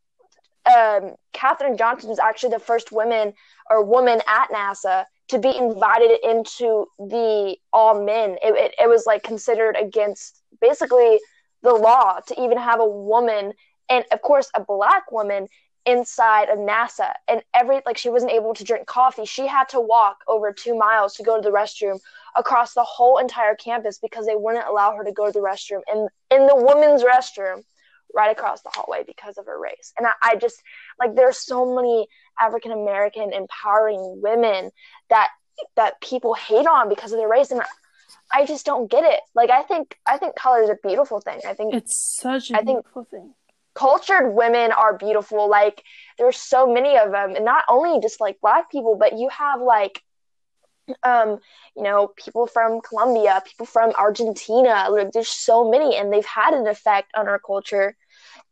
um, 0.67 1.15
Katherine 1.33 1.77
Johnson 1.77 2.09
was 2.09 2.19
actually 2.19 2.51
the 2.51 2.59
first 2.59 2.93
woman 2.93 3.35
or 3.71 3.85
woman 3.85 4.21
at 4.27 4.51
NASA 4.51 5.05
to 5.29 5.39
be 5.39 5.57
invited 5.57 6.19
into 6.23 6.87
the 6.99 7.57
all 7.73 8.05
men. 8.05 8.37
It, 8.43 8.55
it, 8.55 8.75
it 8.79 8.89
was 8.89 9.05
like 9.07 9.23
considered 9.23 9.77
against 9.77 10.43
basically 10.61 11.19
the 11.63 11.73
law 11.73 12.21
to 12.27 12.43
even 12.43 12.59
have 12.59 12.81
a 12.81 12.87
woman 12.87 13.53
and, 13.89 14.05
of 14.13 14.23
course, 14.23 14.51
a 14.55 14.61
black 14.61 15.11
woman 15.13 15.49
inside 15.87 16.49
of 16.49 16.59
NASA. 16.59 17.13
And 17.29 17.43
every, 17.55 17.81
like, 17.85 17.99
she 17.99 18.09
wasn't 18.09 18.33
able 18.33 18.55
to 18.55 18.65
drink 18.65 18.87
coffee. 18.87 19.27
She 19.27 19.47
had 19.47 19.69
to 19.71 19.81
walk 19.81 20.19
over 20.29 20.53
two 20.53 20.77
miles 20.77 21.15
to 21.15 21.23
go 21.23 21.37
to 21.37 21.43
the 21.43 21.55
restroom 21.55 22.01
across 22.37 22.75
the 22.75 22.85
whole 22.85 23.19
entire 23.19 23.55
campus 23.55 23.99
because 23.99 24.27
they 24.27 24.37
wouldn't 24.37 24.67
allow 24.67 24.95
her 24.97 25.05
to 25.05 25.13
go 25.13 25.27
to 25.27 25.33
the 25.33 25.41
restroom 25.41 25.81
in, 25.93 26.09
in 26.31 26.47
the 26.47 26.57
women's 26.57 27.03
restroom 27.03 27.63
right 28.15 28.31
across 28.31 28.63
the 28.63 28.71
hallway 28.73 29.03
because 29.07 29.39
of 29.39 29.47
her 29.47 29.59
race. 29.59 29.93
And 29.99 30.07
I, 30.07 30.13
I 30.23 30.37
just 30.37 30.63
like 30.99 31.15
there's 31.15 31.39
so 31.39 31.75
many 31.75 32.07
African 32.39 32.73
American 32.73 33.33
empowering 33.33 34.21
women 34.23 34.71
that 35.11 35.29
that 35.77 36.01
people 36.01 36.35
hate 36.35 36.67
on 36.67 36.89
because 36.89 37.13
of 37.13 37.19
their 37.19 37.29
race 37.29 37.51
and 37.51 37.61
I, 37.61 37.67
I 38.33 38.47
just 38.47 38.67
don't 38.67 38.91
get 38.91 39.05
it. 39.05 39.21
Like 39.35 39.51
I 39.51 39.63
think 39.63 39.97
I 40.07 40.19
think 40.19 40.35
color 40.37 40.63
is 40.63 40.71
a 40.71 40.77
beautiful 40.83 41.21
thing. 41.21 41.41
I 41.47 41.55
think 41.55 41.75
It's 41.75 41.97
such 42.21 42.51
a 42.51 42.55
I 42.55 42.59
think- 42.59 42.79
beautiful 42.85 43.05
thing. 43.11 43.35
cultured 43.75 44.35
women 44.35 44.71
are 44.73 44.97
beautiful. 44.97 45.49
Like 45.49 45.83
there's 46.19 46.37
so 46.37 46.73
many 46.73 46.97
of 46.97 47.11
them, 47.13 47.35
and 47.37 47.45
not 47.45 47.65
only 47.69 48.01
just 48.01 48.21
like 48.21 48.41
black 48.41 48.71
people, 48.71 48.97
but 48.97 49.19
you 49.19 49.29
have 49.31 49.61
like, 49.61 50.01
um, 51.03 51.39
you 51.77 51.83
know, 51.83 52.09
people 52.17 52.47
from 52.47 52.81
Colombia, 52.81 53.43
people 53.47 53.67
from 53.67 53.91
Argentina. 53.99 54.87
Like 54.91 55.13
there's 55.13 55.29
so 55.29 55.69
many, 55.71 55.97
and 55.97 56.13
they've 56.13 56.25
had 56.25 56.55
an 56.55 56.67
effect 56.67 57.11
on 57.17 57.29
our 57.29 57.39
culture. 57.39 57.97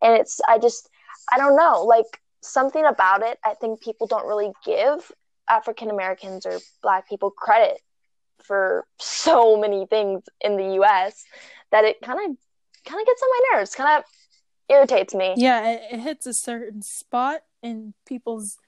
And 0.03 0.15
it's 0.15 0.41
I 0.49 0.59
just 0.59 0.88
I 1.33 1.38
don't 1.38 1.57
know, 1.57 1.85
like 1.85 2.21
something 2.41 2.85
about 2.85 3.23
it. 3.23 3.38
I 3.45 3.55
think 3.55 3.81
people 3.81 4.07
don't 4.07 4.27
really 4.27 4.53
give 4.65 5.12
African 5.49 5.91
Americans 5.91 6.45
or 6.47 6.59
black 6.83 7.09
people 7.09 7.31
credit 7.31 7.79
for 8.43 8.85
so 8.99 9.57
many 9.57 9.87
things 9.87 10.23
in 10.41 10.57
the 10.57 10.75
U.S. 10.75 11.25
that 11.71 11.85
it 11.85 12.01
kind 12.03 12.19
of 12.19 12.37
kind 12.85 13.01
of 13.01 13.07
gets 13.07 13.23
on 13.23 13.29
my 13.31 13.41
nerves. 13.57 13.75
Kind 13.75 13.99
of 13.99 14.05
irritates 14.69 15.15
me. 15.15 15.35
Yeah, 15.37 15.69
it, 15.71 15.83
it 15.93 16.01
hits 16.01 16.27
a 16.27 16.35
certain 16.35 16.83
spot 16.83 17.43
in 17.62 17.95
people's 18.07 18.59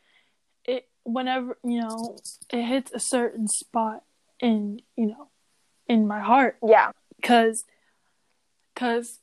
it 0.65 0.89
whenever 1.05 1.59
you 1.65 1.81
know 1.81 2.17
it 2.51 2.63
hits 2.63 2.91
a 2.95 3.01
certain 3.01 3.49
spot 3.49 4.03
in 4.41 4.81
you 4.97 5.07
know 5.07 5.29
in 5.89 6.07
my 6.07 6.21
heart 6.21 6.57
Yeah. 6.67 6.93
because 7.17 7.65
because 8.73 9.19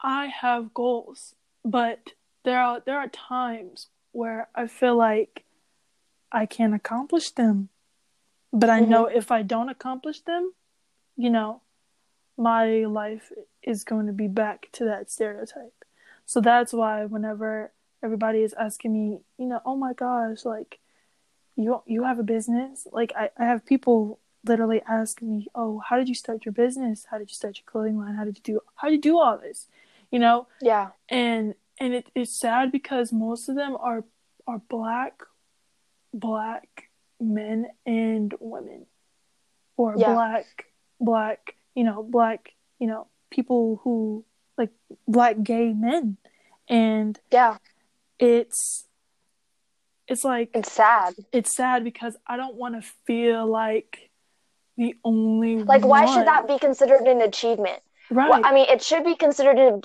I 0.00 0.26
have 0.26 0.74
goals, 0.74 1.34
but 1.64 2.12
there 2.44 2.60
are 2.60 2.80
there 2.84 2.98
are 2.98 3.08
times 3.08 3.88
where 4.12 4.48
I 4.54 4.66
feel 4.66 4.96
like 4.96 5.44
I 6.30 6.46
can't 6.46 6.74
accomplish 6.74 7.30
them, 7.30 7.68
but 8.52 8.70
I 8.70 8.80
know 8.80 9.06
mm-hmm. 9.06 9.18
if 9.18 9.30
I 9.30 9.42
don't 9.42 9.68
accomplish 9.68 10.20
them, 10.20 10.52
you 11.16 11.30
know, 11.30 11.62
my 12.36 12.84
life 12.84 13.32
is 13.62 13.84
going 13.84 14.06
to 14.06 14.12
be 14.12 14.28
back 14.28 14.68
to 14.72 14.84
that 14.84 15.10
stereotype. 15.10 15.84
So 16.24 16.40
that's 16.40 16.72
why 16.72 17.04
whenever 17.04 17.72
everybody 18.02 18.40
is 18.42 18.54
asking 18.54 18.92
me, 18.92 19.20
you 19.38 19.46
know, 19.46 19.60
oh 19.64 19.76
my 19.76 19.92
gosh, 19.92 20.44
like 20.44 20.78
you 21.56 21.82
you 21.86 22.04
have 22.04 22.18
a 22.18 22.24
business, 22.24 22.86
like 22.92 23.12
I, 23.16 23.30
I 23.38 23.44
have 23.46 23.64
people 23.64 24.18
literally 24.44 24.82
ask 24.88 25.22
me, 25.22 25.48
"Oh, 25.54 25.82
how 25.88 25.96
did 25.96 26.08
you 26.08 26.14
start 26.14 26.44
your 26.44 26.52
business? 26.52 27.06
How 27.10 27.18
did 27.18 27.30
you 27.30 27.34
start 27.34 27.58
your 27.58 27.64
clothing 27.70 27.98
line? 27.98 28.14
How 28.14 28.24
did 28.24 28.36
you 28.36 28.42
do 28.42 28.60
how 28.76 28.88
did 28.88 28.96
you 28.96 29.12
do 29.12 29.18
all 29.18 29.38
this?" 29.38 29.66
You 30.10 30.18
know, 30.20 30.46
Yeah. 30.60 30.90
and 31.08 31.54
and 31.78 31.94
it, 31.94 32.06
it's 32.14 32.38
sad 32.38 32.72
because 32.72 33.12
most 33.12 33.48
of 33.48 33.56
them 33.56 33.76
are 33.78 34.04
are 34.46 34.58
black 34.68 35.22
black 36.14 36.84
men 37.20 37.66
and 37.84 38.34
women 38.40 38.86
or 39.76 39.94
Yeah. 39.96 40.12
black 40.14 40.46
black 41.00 41.56
you 41.74 41.84
know 41.84 42.02
black 42.02 42.54
you 42.78 42.86
know 42.86 43.08
people 43.30 43.80
who 43.82 44.24
like 44.56 44.70
black 45.06 45.42
gay 45.42 45.72
men 45.74 46.16
and 46.68 47.18
Yeah. 47.30 47.58
it's 48.18 48.86
it's 50.08 50.24
like 50.24 50.50
It's 50.54 50.72
sad. 50.72 51.14
it's 51.32 51.54
sad 51.54 51.84
because 51.84 52.16
I 52.26 52.36
don't 52.36 52.54
want 52.54 52.80
to 52.80 52.88
feel 53.06 53.44
like 53.46 54.10
the 54.76 54.94
only 55.04 55.62
Like, 55.64 55.84
why 55.84 56.04
one. 56.04 56.14
should 56.14 56.26
that 56.26 56.46
be 56.46 56.58
considered 56.58 57.02
an 57.08 57.20
achievement? 57.20 57.82
Right 58.10 58.26
Well, 58.26 58.40
I 58.42 58.52
mean, 58.52 58.66
it 58.68 58.82
should 58.82 59.04
be 59.04 59.14
considered 59.14 59.58
an, 59.58 59.82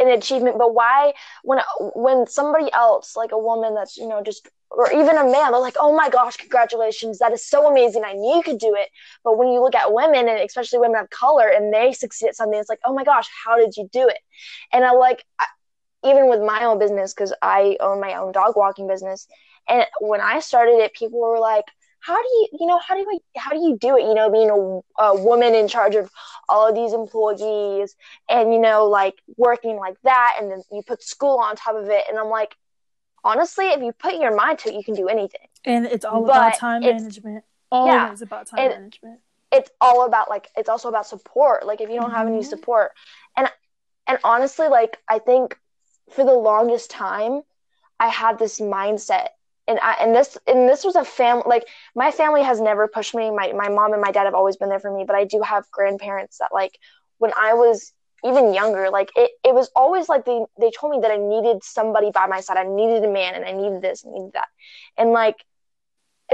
an 0.00 0.08
achievement, 0.08 0.58
but 0.58 0.74
why, 0.74 1.12
when 1.44 1.60
when 1.94 2.26
somebody 2.26 2.72
else, 2.72 3.16
like 3.16 3.32
a 3.32 3.38
woman 3.38 3.74
that's 3.74 3.96
you 3.96 4.08
know 4.08 4.22
just, 4.22 4.48
or 4.70 4.90
even 4.92 5.16
a 5.16 5.24
man, 5.24 5.52
they're 5.52 5.60
like, 5.60 5.76
"Oh 5.78 5.94
my 5.94 6.08
gosh, 6.10 6.36
congratulations! 6.36 7.18
That 7.18 7.32
is 7.32 7.46
so 7.46 7.70
amazing! 7.70 8.02
I 8.04 8.14
knew 8.14 8.36
you 8.36 8.42
could 8.42 8.58
do 8.58 8.74
it." 8.74 8.88
But 9.24 9.38
when 9.38 9.48
you 9.48 9.60
look 9.62 9.74
at 9.76 9.92
women, 9.92 10.28
and 10.28 10.40
especially 10.40 10.80
women 10.80 11.00
of 11.00 11.10
color, 11.10 11.48
and 11.48 11.72
they 11.72 11.92
succeed 11.92 12.28
at 12.28 12.36
something, 12.36 12.58
it's 12.58 12.68
like, 12.68 12.80
"Oh 12.84 12.94
my 12.94 13.04
gosh, 13.04 13.28
how 13.44 13.56
did 13.56 13.76
you 13.76 13.88
do 13.92 14.08
it?" 14.08 14.18
And 14.72 14.84
I 14.84 14.92
like, 14.92 15.24
I, 15.38 15.46
even 16.04 16.28
with 16.28 16.40
my 16.40 16.64
own 16.64 16.78
business, 16.78 17.14
because 17.14 17.32
I 17.42 17.76
own 17.80 18.00
my 18.00 18.14
own 18.14 18.32
dog 18.32 18.56
walking 18.56 18.88
business, 18.88 19.26
and 19.68 19.86
when 20.00 20.20
I 20.20 20.40
started 20.40 20.74
it, 20.80 20.94
people 20.94 21.20
were 21.20 21.38
like. 21.38 21.64
How 22.06 22.16
do 22.22 22.28
you, 22.38 22.46
you 22.60 22.66
know, 22.66 22.78
how 22.86 22.94
do 22.94 23.00
you, 23.00 23.18
how 23.36 23.50
do 23.50 23.56
you 23.58 23.76
do 23.80 23.96
it? 23.96 24.02
You 24.02 24.14
know, 24.14 24.30
being 24.30 24.50
a, 24.50 25.02
a 25.02 25.22
woman 25.22 25.54
in 25.54 25.66
charge 25.66 25.96
of 25.96 26.08
all 26.48 26.68
of 26.68 26.74
these 26.76 26.92
employees 26.92 27.96
and 28.28 28.52
you 28.54 28.60
know 28.60 28.86
like 28.86 29.14
working 29.36 29.76
like 29.76 29.96
that 30.04 30.36
and 30.38 30.50
then 30.50 30.62
you 30.70 30.82
put 30.86 31.02
school 31.02 31.38
on 31.38 31.56
top 31.56 31.74
of 31.74 31.88
it 31.88 32.04
and 32.08 32.16
i'm 32.20 32.28
like 32.28 32.54
honestly 33.24 33.66
if 33.66 33.82
you 33.82 33.90
put 33.92 34.14
your 34.14 34.32
mind 34.34 34.60
to 34.60 34.68
it 34.68 34.74
you 34.76 34.84
can 34.84 34.94
do 34.94 35.08
anything. 35.08 35.40
And 35.64 35.86
it's 35.86 36.04
all 36.04 36.22
but 36.24 36.30
about 36.36 36.54
time 36.56 36.82
management. 36.82 37.42
Always 37.72 38.20
yeah, 38.20 38.24
about 38.24 38.46
time 38.46 38.60
and- 38.60 38.70
management. 38.74 39.20
it's 39.50 39.70
all 39.80 40.06
about 40.06 40.30
like 40.30 40.48
it's 40.56 40.68
also 40.68 40.88
about 40.88 41.06
support. 41.08 41.66
Like 41.66 41.80
if 41.80 41.90
you 41.90 41.96
don't 41.96 42.12
have 42.12 42.28
any 42.28 42.38
Mhm. 42.42 42.44
support 42.44 42.92
and 43.36 43.50
and 44.06 44.18
honestly 44.22 44.68
like 44.68 44.98
i 45.08 45.18
think 45.18 45.58
for 46.10 46.24
the 46.24 46.32
longest 46.50 46.90
time 46.92 47.42
i 47.98 48.06
had 48.08 48.38
this 48.38 48.60
mindset 48.60 49.30
and 49.68 49.78
I 49.80 49.96
and 50.00 50.14
this 50.14 50.36
and 50.46 50.68
this 50.68 50.84
was 50.84 50.96
a 50.96 51.04
family 51.04 51.44
like 51.46 51.64
my 51.94 52.10
family 52.10 52.42
has 52.42 52.60
never 52.60 52.88
pushed 52.88 53.14
me. 53.14 53.30
My 53.30 53.52
my 53.52 53.68
mom 53.68 53.92
and 53.92 54.02
my 54.02 54.10
dad 54.12 54.24
have 54.24 54.34
always 54.34 54.56
been 54.56 54.68
there 54.68 54.80
for 54.80 54.92
me 54.94 55.04
but 55.06 55.16
i 55.16 55.24
do 55.24 55.40
have 55.42 55.70
grandparents 55.70 56.38
that 56.38 56.50
like 56.52 56.78
when 57.18 57.32
i 57.36 57.54
was 57.54 57.92
even 58.24 58.54
younger 58.54 58.90
like 58.90 59.10
it, 59.16 59.30
it 59.44 59.54
was 59.54 59.70
always 59.76 60.08
like 60.08 60.24
they 60.24 60.40
they 60.60 60.70
told 60.70 60.92
me 60.92 61.00
that 61.02 61.10
i 61.10 61.16
needed 61.16 61.62
somebody 61.62 62.10
by 62.10 62.26
my 62.26 62.40
side. 62.40 62.56
I 62.56 62.64
needed 62.64 63.04
a 63.04 63.10
man 63.12 63.34
and 63.34 63.44
i 63.44 63.52
needed 63.52 63.82
this 63.82 64.04
and 64.04 64.12
needed 64.14 64.32
that. 64.34 64.48
And 64.96 65.10
like 65.12 65.36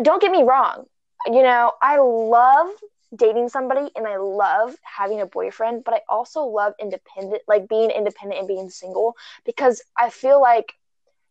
don't 0.03 0.23
get 0.23 0.31
me 0.31 0.43
wrong 0.43 0.85
you 1.27 1.43
know 1.43 1.73
i 1.83 1.99
love 1.99 2.69
dating 3.15 3.49
somebody 3.49 3.91
and 3.95 4.07
I 4.07 4.17
love 4.17 4.75
having 4.85 5.21
a 5.21 5.27
boyfriend, 5.27 5.85
but 5.85 5.95
I 5.95 6.01
also 6.09 6.45
love 6.45 6.73
independent, 6.81 7.43
like 7.47 7.69
being 7.69 7.91
independent 7.91 8.39
and 8.39 8.49
being 8.49 8.71
single 8.71 9.15
because 9.45 9.83
I 9.99 10.09
feel 10.09 10.41
like 10.41 10.73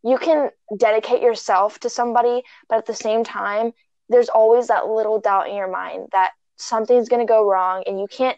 you 0.04 0.18
can 0.18 0.50
dedicate 0.78 1.22
yourself 1.22 1.80
to 1.80 1.90
somebody, 1.90 2.44
but 2.70 2.78
at 2.78 2.86
the 2.86 2.96
same 2.96 3.24
time, 3.24 3.74
there's 4.10 4.30
always 4.30 4.68
that 4.68 4.88
little 4.88 5.20
doubt 5.20 5.50
in 5.50 5.56
your 5.56 5.72
mind 5.72 6.08
that 6.12 6.32
something's 6.58 7.10
going 7.10 7.26
to 7.26 7.32
go 7.32 7.50
wrong 7.50 7.84
and 7.88 8.00
you 8.00 8.08
can't 8.08 8.38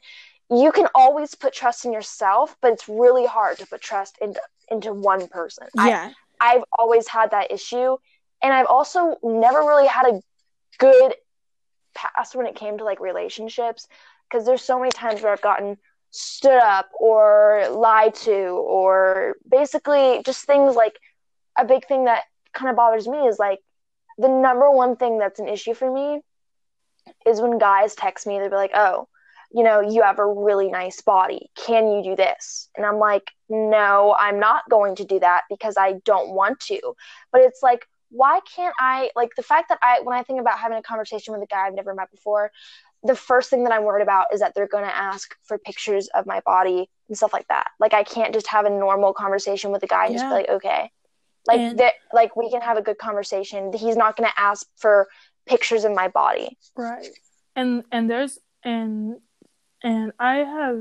you 0.49 0.71
can 0.71 0.88
always 0.93 1.34
put 1.36 1.54
trust 1.54 1.84
in 1.86 1.93
yourself, 1.93 2.56
but 2.62 2.71
it's 2.73 2.88
really 2.88 3.26
hard 3.26 3.58
to 3.58 3.65
put 3.65 3.82
trust 3.82 4.17
into 4.21 4.39
into 4.69 4.93
one 4.93 5.28
person. 5.28 5.67
I, 5.78 5.89
yeah 5.89 6.12
I've 6.43 6.63
always 6.78 7.08
had 7.08 7.32
that 7.32 7.52
issue. 7.52 7.97
And 8.41 8.54
I've 8.54 8.67
also 8.67 9.15
never 9.23 9.60
really 9.60 9.88
had 9.88 10.06
a 10.08 10.21
good 10.78 11.15
past 11.95 12.36
when 12.36 12.45
it 12.45 12.56
came 12.56 12.78
to 12.80 12.84
like 12.84 12.99
relationships 12.99 13.88
because 14.30 14.45
there's 14.45 14.62
so 14.62 14.78
many 14.78 14.91
times 14.91 15.21
where 15.21 15.32
I've 15.32 15.41
gotten 15.41 15.78
stood 16.12 16.62
up 16.62 16.89
or 16.99 17.67
lied 17.71 18.13
to 18.13 18.34
or 18.34 19.38
basically 19.49 20.21
just 20.26 20.45
things 20.45 20.76
like 20.76 20.99
a 21.57 21.65
big 21.65 21.87
thing 21.87 22.05
that 22.05 22.23
kind 22.53 22.69
of 22.69 22.75
bothers 22.75 23.07
me 23.07 23.27
is 23.27 23.39
like 23.39 23.59
the 24.17 24.27
number 24.27 24.69
one 24.71 24.95
thing 24.95 25.17
that's 25.17 25.39
an 25.39 25.47
issue 25.47 25.73
for 25.73 25.91
me 25.91 26.21
is 27.25 27.41
when 27.41 27.57
guys 27.57 27.95
text 27.95 28.27
me, 28.27 28.39
they'll 28.39 28.49
be 28.49 28.55
like, 28.55 28.71
oh, 28.73 29.07
you 29.51 29.63
know, 29.63 29.81
you 29.81 30.01
have 30.01 30.19
a 30.19 30.25
really 30.25 30.69
nice 30.69 31.01
body. 31.01 31.49
Can 31.55 31.91
you 31.91 32.03
do 32.03 32.15
this? 32.15 32.69
And 32.75 32.85
I'm 32.85 32.97
like, 32.97 33.31
no, 33.49 34.15
I'm 34.17 34.39
not 34.39 34.67
going 34.69 34.95
to 34.95 35.05
do 35.05 35.19
that 35.19 35.43
because 35.49 35.75
I 35.77 35.93
don't 36.05 36.31
want 36.31 36.59
to. 36.61 36.95
But 37.31 37.41
it's 37.41 37.61
like, 37.61 37.85
why 38.09 38.39
can't 38.55 38.73
I, 38.79 39.11
like, 39.15 39.31
the 39.35 39.43
fact 39.43 39.69
that 39.69 39.79
I, 39.81 40.01
when 40.01 40.17
I 40.17 40.23
think 40.23 40.39
about 40.39 40.57
having 40.57 40.77
a 40.77 40.83
conversation 40.83 41.33
with 41.33 41.43
a 41.43 41.47
guy 41.47 41.67
I've 41.67 41.75
never 41.75 41.93
met 41.93 42.09
before, 42.11 42.51
the 43.03 43.15
first 43.15 43.49
thing 43.49 43.63
that 43.65 43.73
I'm 43.73 43.83
worried 43.83 44.03
about 44.03 44.27
is 44.33 44.39
that 44.39 44.53
they're 44.55 44.67
going 44.67 44.85
to 44.85 44.95
ask 44.95 45.35
for 45.43 45.57
pictures 45.57 46.07
of 46.15 46.25
my 46.25 46.39
body 46.41 46.89
and 47.07 47.17
stuff 47.17 47.33
like 47.33 47.47
that. 47.49 47.67
Like, 47.79 47.93
I 47.93 48.03
can't 48.03 48.33
just 48.33 48.47
have 48.47 48.65
a 48.65 48.69
normal 48.69 49.13
conversation 49.13 49.71
with 49.71 49.83
a 49.83 49.87
guy 49.87 50.05
and 50.05 50.13
yeah. 50.13 50.19
just 50.19 50.29
be 50.29 50.35
like, 50.35 50.49
okay. 50.49 50.91
Like, 51.45 51.60
and- 51.60 51.79
that, 51.79 51.93
like, 52.13 52.36
we 52.36 52.49
can 52.49 52.62
have 52.62 52.77
a 52.77 52.82
good 52.82 52.97
conversation. 52.97 53.73
He's 53.73 53.97
not 53.97 54.15
going 54.15 54.29
to 54.29 54.39
ask 54.39 54.65
for 54.77 55.08
pictures 55.45 55.84
of 55.84 55.91
my 55.93 56.08
body. 56.08 56.58
Right. 56.75 57.08
And, 57.56 57.84
and 57.91 58.10
there's, 58.10 58.39
and 58.63 59.19
and 59.84 60.13
I 60.17 60.38
have, 60.38 60.79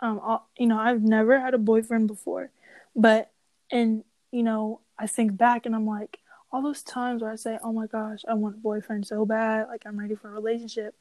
um, 0.00 0.18
all, 0.18 0.50
you 0.58 0.66
know, 0.66 0.78
I've 0.78 1.02
never 1.02 1.38
had 1.38 1.54
a 1.54 1.58
boyfriend 1.58 2.08
before, 2.08 2.50
but 2.96 3.30
and 3.70 4.04
you 4.32 4.42
know, 4.42 4.80
I 4.98 5.06
think 5.06 5.36
back 5.36 5.64
and 5.64 5.74
I'm 5.74 5.86
like, 5.86 6.18
all 6.52 6.60
those 6.60 6.82
times 6.82 7.22
where 7.22 7.30
I 7.30 7.36
say, 7.36 7.58
"Oh 7.62 7.72
my 7.72 7.86
gosh, 7.86 8.20
I 8.28 8.34
want 8.34 8.56
a 8.56 8.58
boyfriend 8.58 9.06
so 9.06 9.24
bad, 9.24 9.68
like 9.68 9.84
I'm 9.86 9.98
ready 9.98 10.16
for 10.16 10.28
a 10.28 10.32
relationship." 10.32 10.96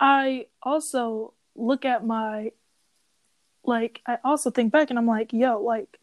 I 0.00 0.46
also 0.62 1.34
look 1.54 1.84
at 1.84 2.04
my, 2.04 2.52
like, 3.64 4.02
I 4.06 4.18
also 4.24 4.50
think 4.50 4.72
back 4.72 4.90
and 4.90 4.98
I'm 4.98 5.06
like, 5.06 5.32
"Yo, 5.32 5.60
like." 5.62 5.98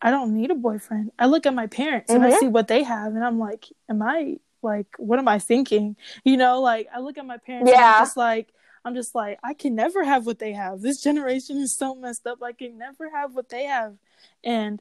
I 0.00 0.10
don't 0.10 0.34
need 0.34 0.50
a 0.50 0.54
boyfriend. 0.54 1.12
I 1.18 1.26
look 1.26 1.46
at 1.46 1.54
my 1.54 1.66
parents 1.66 2.10
mm-hmm. 2.10 2.22
and 2.22 2.24
I 2.24 2.30
mm-hmm. 2.30 2.40
see 2.40 2.48
what 2.48 2.68
they 2.68 2.82
have, 2.82 3.14
and 3.14 3.24
I'm 3.24 3.38
like, 3.38 3.66
am 3.88 4.02
I 4.02 4.36
like, 4.62 4.86
what 4.98 5.18
am 5.18 5.28
I 5.28 5.38
thinking? 5.38 5.96
You 6.24 6.36
know, 6.36 6.60
like 6.60 6.88
I 6.94 7.00
look 7.00 7.18
at 7.18 7.26
my 7.26 7.38
parents, 7.38 7.70
yeah. 7.70 7.78
and 7.78 7.84
I'm 7.84 8.02
just 8.02 8.16
like, 8.16 8.52
I'm 8.84 8.94
just 8.94 9.14
like, 9.14 9.38
I 9.42 9.54
can 9.54 9.74
never 9.74 10.04
have 10.04 10.26
what 10.26 10.38
they 10.38 10.52
have. 10.52 10.80
This 10.80 11.02
generation 11.02 11.58
is 11.58 11.76
so 11.76 11.94
messed 11.94 12.26
up. 12.26 12.42
I 12.42 12.52
can 12.52 12.78
never 12.78 13.10
have 13.10 13.34
what 13.34 13.48
they 13.48 13.64
have. 13.64 13.96
And 14.44 14.80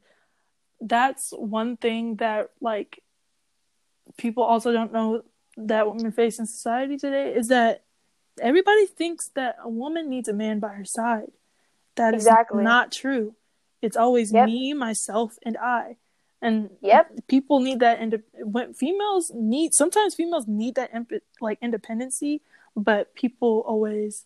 that's 0.79 1.31
one 1.31 1.77
thing 1.77 2.17
that 2.17 2.51
like 2.61 3.03
people 4.17 4.43
also 4.43 4.71
don't 4.71 4.93
know 4.93 5.23
that 5.57 5.87
women 5.87 6.11
face 6.11 6.39
in 6.39 6.45
society 6.45 6.97
today 6.97 7.33
is 7.33 7.47
that 7.47 7.83
everybody 8.39 8.85
thinks 8.85 9.29
that 9.29 9.57
a 9.63 9.69
woman 9.69 10.09
needs 10.09 10.29
a 10.29 10.33
man 10.33 10.59
by 10.59 10.69
her 10.69 10.85
side. 10.85 11.31
That 11.95 12.13
exactly. 12.13 12.59
is 12.59 12.63
not 12.63 12.91
true. 12.91 13.35
It's 13.81 13.97
always 13.97 14.31
yep. 14.31 14.45
me, 14.45 14.73
myself, 14.73 15.35
and 15.43 15.57
I. 15.57 15.97
And 16.41 16.69
yep. 16.81 17.11
people 17.27 17.59
need 17.59 17.79
that. 17.79 17.99
And 17.99 18.21
when 18.43 18.73
females 18.73 19.31
need, 19.33 19.73
sometimes 19.73 20.13
females 20.13 20.45
need 20.47 20.75
that 20.75 20.91
imp- 20.93 21.23
like 21.41 21.57
independency 21.61 22.41
but 22.77 23.15
people 23.15 23.63
always 23.65 24.25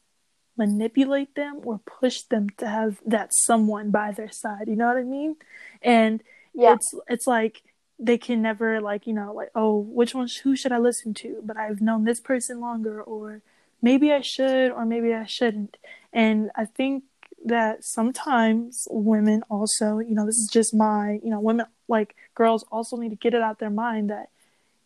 manipulate 0.57 1.33
them 1.35 1.61
or 1.63 1.79
push 1.79 2.23
them 2.23 2.49
to 2.57 2.67
have 2.67 2.99
that 3.05 3.29
someone 3.33 3.89
by 3.89 4.11
their 4.11 4.31
side 4.31 4.67
you 4.67 4.75
know 4.75 4.87
what 4.87 4.97
i 4.97 5.03
mean 5.03 5.35
and 5.81 6.21
yeah. 6.53 6.73
it's 6.73 6.93
it's 7.07 7.25
like 7.25 7.63
they 7.97 8.17
can 8.17 8.41
never 8.41 8.81
like 8.81 9.07
you 9.07 9.13
know 9.13 9.33
like 9.33 9.49
oh 9.55 9.77
which 9.77 10.13
one 10.13 10.27
who 10.43 10.55
should 10.55 10.73
i 10.73 10.77
listen 10.77 11.13
to 11.13 11.41
but 11.43 11.57
i've 11.57 11.81
known 11.81 12.03
this 12.03 12.19
person 12.19 12.59
longer 12.59 13.01
or 13.01 13.41
maybe 13.81 14.11
i 14.11 14.19
should 14.19 14.71
or 14.71 14.85
maybe 14.85 15.13
i 15.13 15.25
shouldn't 15.25 15.77
and 16.11 16.51
i 16.55 16.65
think 16.65 17.05
that 17.45 17.83
sometimes 17.83 18.87
women 18.91 19.43
also 19.49 19.99
you 19.99 20.13
know 20.13 20.25
this 20.25 20.37
is 20.37 20.49
just 20.51 20.73
my 20.73 21.19
you 21.23 21.29
know 21.29 21.39
women 21.39 21.65
like 21.87 22.15
girls 22.35 22.63
also 22.71 22.97
need 22.97 23.09
to 23.09 23.15
get 23.15 23.33
it 23.33 23.41
out 23.41 23.59
their 23.59 23.69
mind 23.69 24.09
that 24.09 24.29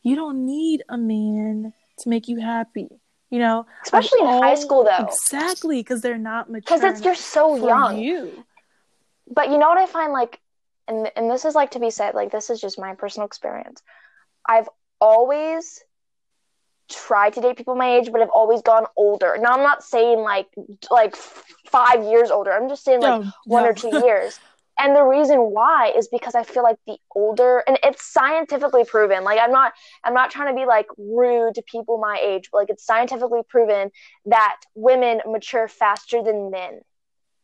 you 0.03 0.15
don't 0.15 0.45
need 0.45 0.83
a 0.87 0.97
man 0.97 1.73
to 1.97 2.09
make 2.09 2.27
you 2.27 2.39
happy 2.39 2.89
you 3.29 3.39
know? 3.39 3.65
Especially 3.83 4.21
in 4.21 4.27
all, 4.27 4.41
high 4.41 4.55
school 4.55 4.83
though. 4.85 5.07
Exactly 5.07 5.79
because 5.79 6.01
they're 6.01 6.17
not 6.17 6.49
mature 6.49 6.77
because 6.77 6.83
it's 6.83 7.05
you're 7.05 7.15
so 7.15 7.55
young. 7.55 7.99
you. 7.99 8.45
But 9.29 9.49
you 9.49 9.57
know 9.57 9.67
what 9.67 9.77
i 9.77 9.87
find 9.87 10.13
like 10.13 10.39
and 10.87 11.11
and 11.15 11.29
this 11.29 11.45
is 11.45 11.55
like 11.55 11.71
to 11.71 11.79
be 11.79 11.89
said 11.89 12.13
like 12.13 12.31
this 12.31 12.49
is 12.49 12.61
just 12.61 12.79
my 12.79 12.95
personal 12.95 13.25
experience. 13.25 13.81
I've 14.47 14.69
always 15.01 15.83
tried 16.89 17.33
to 17.33 17.41
date 17.41 17.57
people 17.57 17.75
my 17.75 17.97
age 17.97 18.11
but 18.11 18.21
i've 18.21 18.29
always 18.29 18.61
gone 18.61 18.85
older. 18.95 19.37
Now 19.39 19.51
i'm 19.53 19.63
not 19.63 19.83
saying 19.83 20.19
like 20.19 20.47
like 20.91 21.15
five 21.15 22.03
years 22.03 22.31
older. 22.31 22.51
I'm 22.51 22.69
just 22.69 22.83
saying 22.83 23.01
like 23.01 23.21
no, 23.21 23.31
one 23.45 23.63
no. 23.63 23.69
or 23.69 23.73
two 23.73 23.89
years. 24.05 24.39
And 24.77 24.93
the 24.93 25.03
reason 25.03 25.37
why 25.39 25.93
is 25.95 26.07
because 26.09 26.35
i 26.35 26.43
feel 26.43 26.63
like 26.63 26.77
the 26.85 26.97
older 27.15 27.63
and 27.67 27.79
it's 27.83 28.05
scientifically 28.05 28.83
proven. 28.85 29.23
Like 29.23 29.39
i'm 29.39 29.51
not 29.51 29.73
i'm 30.03 30.13
not 30.13 30.31
trying 30.31 30.53
to 30.53 30.59
be 30.59 30.65
like 30.65 30.87
rude 30.97 31.55
to 31.55 31.61
people 31.63 31.97
my 31.97 32.19
age 32.21 32.49
but 32.51 32.59
like 32.59 32.69
it's 32.69 32.85
scientifically 32.85 33.41
proven 33.47 33.91
that 34.25 34.57
women 34.75 35.21
mature 35.25 35.67
faster 35.67 36.21
than 36.23 36.51
men. 36.51 36.81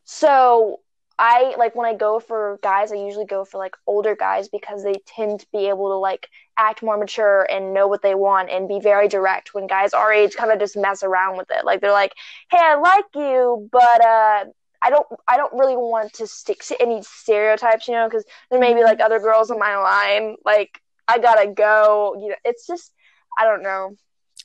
So 0.04 0.82
i 1.20 1.54
like 1.58 1.76
when 1.76 1.86
i 1.86 1.94
go 1.94 2.20
for 2.20 2.58
guys 2.64 2.92
i 2.92 2.96
usually 2.96 3.26
go 3.26 3.44
for 3.46 3.58
like 3.58 3.76
older 3.86 4.16
guys 4.16 4.48
because 4.50 4.82
they 4.84 4.96
tend 5.06 5.40
to 5.40 5.46
be 5.52 5.68
able 5.68 5.90
to 5.90 5.96
like 5.96 6.28
act 6.62 6.84
more 6.84 6.98
mature 6.98 7.48
and 7.50 7.74
know 7.74 7.88
what 7.88 8.04
they 8.04 8.14
want 8.14 8.50
and 8.50 8.68
be 8.68 8.80
very 8.80 9.08
direct 9.08 9.54
when 9.56 9.66
guys 9.66 9.94
our 9.94 10.14
age 10.14 10.36
kind 10.36 10.52
of 10.52 10.60
just 10.60 10.78
mess 10.78 11.02
around 11.02 11.36
with 11.36 11.50
it 11.50 11.66
like 11.66 11.82
they're 11.82 11.92
like 11.92 12.14
hey 12.52 12.60
i 12.62 12.76
like 12.76 13.06
you 13.16 13.68
but 13.72 14.06
uh 14.06 14.46
I 14.84 14.90
don't 14.90 15.06
I 15.28 15.38
don't 15.38 15.54
really 15.54 15.78
want 15.78 16.14
to 16.14 16.28
stick 16.28 16.64
to 16.66 16.82
any 16.82 17.04
stereotypes, 17.04 17.88
you 17.88 17.94
know, 17.94 18.08
because 18.08 18.26
there 18.50 18.60
may 18.60 18.74
be 18.74 18.84
like 18.84 19.00
other 19.00 19.20
girls 19.20 19.52
in 19.52 19.60
my 19.60 19.78
line. 19.78 20.38
Like 20.44 20.82
I 21.08 21.20
gotta 21.20 21.52
go. 21.52 22.16
You 22.20 22.30
know, 22.30 22.36
it's 22.44 22.66
just 22.66 22.92
I 23.38 23.46
don't 23.46 23.62
know. 23.62 23.96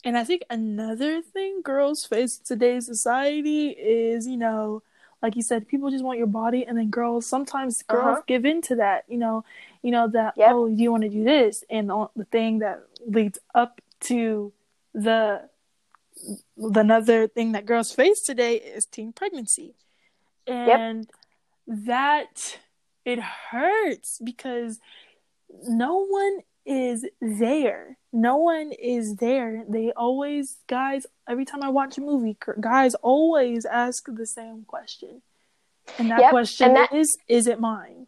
And 0.04 0.16
I 0.16 0.24
think 0.24 0.42
another 0.50 1.22
thing 1.22 1.62
girls 1.62 2.04
face 2.04 2.38
in 2.38 2.44
today's 2.44 2.86
society 2.86 3.70
is, 3.70 4.26
you 4.26 4.36
know, 4.36 4.82
like 5.26 5.34
you 5.34 5.42
said, 5.42 5.66
people 5.66 5.90
just 5.90 6.04
want 6.04 6.18
your 6.18 6.28
body, 6.28 6.64
and 6.64 6.78
then 6.78 6.88
girls 6.88 7.26
sometimes 7.26 7.82
girls 7.82 8.18
uh-huh. 8.18 8.22
give 8.28 8.44
in 8.44 8.62
to 8.62 8.76
that. 8.76 9.02
You 9.08 9.18
know, 9.18 9.44
you 9.82 9.90
know 9.90 10.08
that 10.08 10.34
yep. 10.36 10.50
oh, 10.52 10.66
you 10.66 10.92
want 10.92 11.02
to 11.02 11.08
do 11.08 11.24
this, 11.24 11.64
and 11.68 11.90
the, 11.90 12.08
the 12.14 12.24
thing 12.26 12.60
that 12.60 12.82
leads 13.04 13.40
up 13.52 13.80
to 14.02 14.52
the 14.94 15.48
another 16.56 17.26
thing 17.26 17.52
that 17.52 17.66
girls 17.66 17.90
face 17.92 18.20
today 18.20 18.54
is 18.54 18.86
teen 18.86 19.12
pregnancy 19.12 19.74
and 20.46 21.08
yep. 21.66 21.84
that 21.86 22.58
it 23.04 23.18
hurts 23.18 24.20
because 24.24 24.78
no 25.64 26.06
one 26.06 26.38
is 26.66 27.06
there. 27.20 27.96
No 28.12 28.36
one 28.36 28.72
is 28.72 29.16
there. 29.16 29.64
They 29.68 29.92
always 29.92 30.56
guys 30.68 31.06
every 31.28 31.44
time 31.44 31.62
i 31.62 31.68
watch 31.68 31.98
a 31.98 32.00
movie 32.00 32.36
guys 32.60 32.94
always 32.96 33.64
ask 33.64 34.04
the 34.06 34.26
same 34.26 34.64
question. 34.66 35.22
And 35.98 36.10
that 36.10 36.20
yep. 36.20 36.30
question 36.30 36.68
and 36.68 36.76
that, 36.76 36.92
is 36.92 37.16
is 37.28 37.46
it 37.46 37.60
mine? 37.60 38.06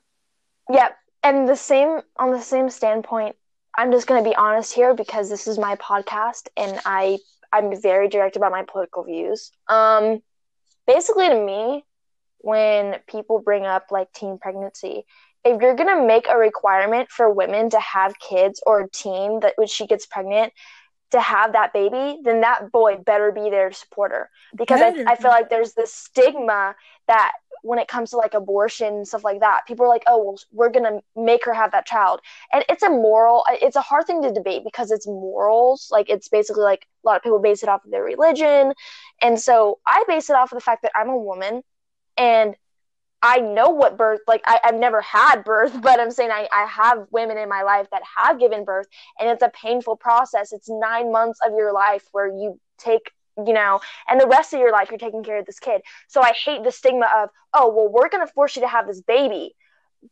Yep 0.70 0.96
and 1.22 1.48
the 1.48 1.56
same 1.56 2.00
on 2.16 2.30
the 2.30 2.40
same 2.40 2.70
standpoint 2.70 3.36
i'm 3.76 3.92
just 3.92 4.06
going 4.06 4.22
to 4.22 4.28
be 4.28 4.36
honest 4.36 4.72
here 4.72 4.94
because 4.94 5.28
this 5.28 5.46
is 5.46 5.58
my 5.58 5.74
podcast 5.76 6.48
and 6.56 6.80
i 6.84 7.18
i'm 7.52 7.80
very 7.80 8.08
direct 8.08 8.36
about 8.36 8.52
my 8.52 8.62
political 8.62 9.04
views. 9.04 9.50
Um 9.68 10.22
basically 10.86 11.28
to 11.28 11.44
me 11.44 11.84
when 12.38 12.96
people 13.08 13.40
bring 13.40 13.66
up 13.66 13.86
like 13.90 14.12
teen 14.12 14.38
pregnancy 14.38 15.04
if 15.44 15.60
you're 15.62 15.76
going 15.76 15.96
to 15.96 16.06
make 16.06 16.26
a 16.28 16.36
requirement 16.36 17.10
for 17.10 17.30
women 17.32 17.70
to 17.70 17.80
have 17.80 18.18
kids 18.18 18.60
or 18.66 18.82
a 18.82 18.90
teen 18.90 19.40
that 19.40 19.54
when 19.56 19.66
she 19.68 19.86
gets 19.86 20.06
pregnant 20.06 20.52
to 21.10 21.20
have 21.20 21.52
that 21.52 21.72
baby 21.72 22.20
then 22.22 22.42
that 22.42 22.70
boy 22.70 22.96
better 22.96 23.32
be 23.32 23.48
there 23.48 23.70
to 23.70 23.74
support 23.74 24.12
her 24.12 24.28
because 24.54 24.80
I, 24.82 24.92
I 25.06 25.16
feel 25.16 25.30
like 25.30 25.48
there's 25.48 25.72
this 25.72 25.92
stigma 25.92 26.74
that 27.06 27.32
when 27.62 27.78
it 27.78 27.88
comes 27.88 28.10
to 28.10 28.16
like 28.16 28.34
abortion 28.34 28.94
and 28.94 29.08
stuff 29.08 29.24
like 29.24 29.40
that 29.40 29.62
people 29.66 29.86
are 29.86 29.88
like 29.88 30.04
oh 30.06 30.22
well 30.22 30.38
we're 30.52 30.68
gonna 30.68 31.00
make 31.16 31.44
her 31.44 31.54
have 31.54 31.72
that 31.72 31.86
child. 31.86 32.20
And 32.52 32.64
it's 32.68 32.82
a 32.82 32.90
moral 32.90 33.44
uh, 33.50 33.56
it's 33.60 33.76
a 33.76 33.80
hard 33.80 34.06
thing 34.06 34.22
to 34.22 34.32
debate 34.32 34.62
because 34.64 34.90
it's 34.90 35.06
morals. 35.06 35.88
Like 35.90 36.08
it's 36.08 36.28
basically 36.28 36.62
like 36.62 36.86
a 37.04 37.08
lot 37.08 37.16
of 37.16 37.22
people 37.22 37.38
base 37.38 37.62
it 37.62 37.68
off 37.68 37.84
of 37.84 37.90
their 37.90 38.04
religion. 38.04 38.74
And 39.20 39.40
so 39.40 39.78
i 39.86 40.04
base 40.06 40.30
it 40.30 40.36
off 40.36 40.52
of 40.52 40.56
the 40.56 40.64
fact 40.64 40.82
that 40.82 40.92
i'm 40.94 41.08
a 41.08 41.16
woman 41.16 41.62
and 42.16 42.54
I 43.22 43.38
know 43.38 43.70
what 43.70 43.96
birth 43.96 44.20
like 44.26 44.42
I, 44.46 44.60
have 44.62 44.74
never 44.74 45.00
had 45.00 45.44
birth, 45.44 45.80
but 45.82 46.00
I'm 46.00 46.10
saying 46.10 46.30
I, 46.30 46.48
I 46.52 46.66
have 46.66 47.06
women 47.10 47.38
in 47.38 47.48
my 47.48 47.62
life 47.62 47.88
that 47.90 48.02
have 48.16 48.38
given 48.38 48.64
birth 48.64 48.86
and 49.18 49.28
it's 49.28 49.42
a 49.42 49.50
painful 49.50 49.96
process. 49.96 50.52
It's 50.52 50.68
nine 50.68 51.12
months 51.12 51.40
of 51.46 51.52
your 51.54 51.72
life 51.72 52.04
where 52.12 52.28
you 52.28 52.60
take 52.78 53.10
you 53.46 53.52
know, 53.52 53.80
and 54.08 54.20
the 54.20 54.26
rest 54.26 54.52
of 54.52 54.58
your 54.58 54.72
life 54.72 54.90
you're 54.90 54.98
taking 54.98 55.22
care 55.22 55.38
of 55.38 55.46
this 55.46 55.60
kid. 55.60 55.80
So 56.08 56.20
I 56.20 56.32
hate 56.32 56.64
the 56.64 56.72
stigma 56.72 57.08
of, 57.18 57.30
oh, 57.54 57.72
well, 57.72 57.88
we're 57.88 58.08
gonna 58.08 58.26
force 58.26 58.56
you 58.56 58.62
to 58.62 58.68
have 58.68 58.88
this 58.88 59.00
baby, 59.00 59.54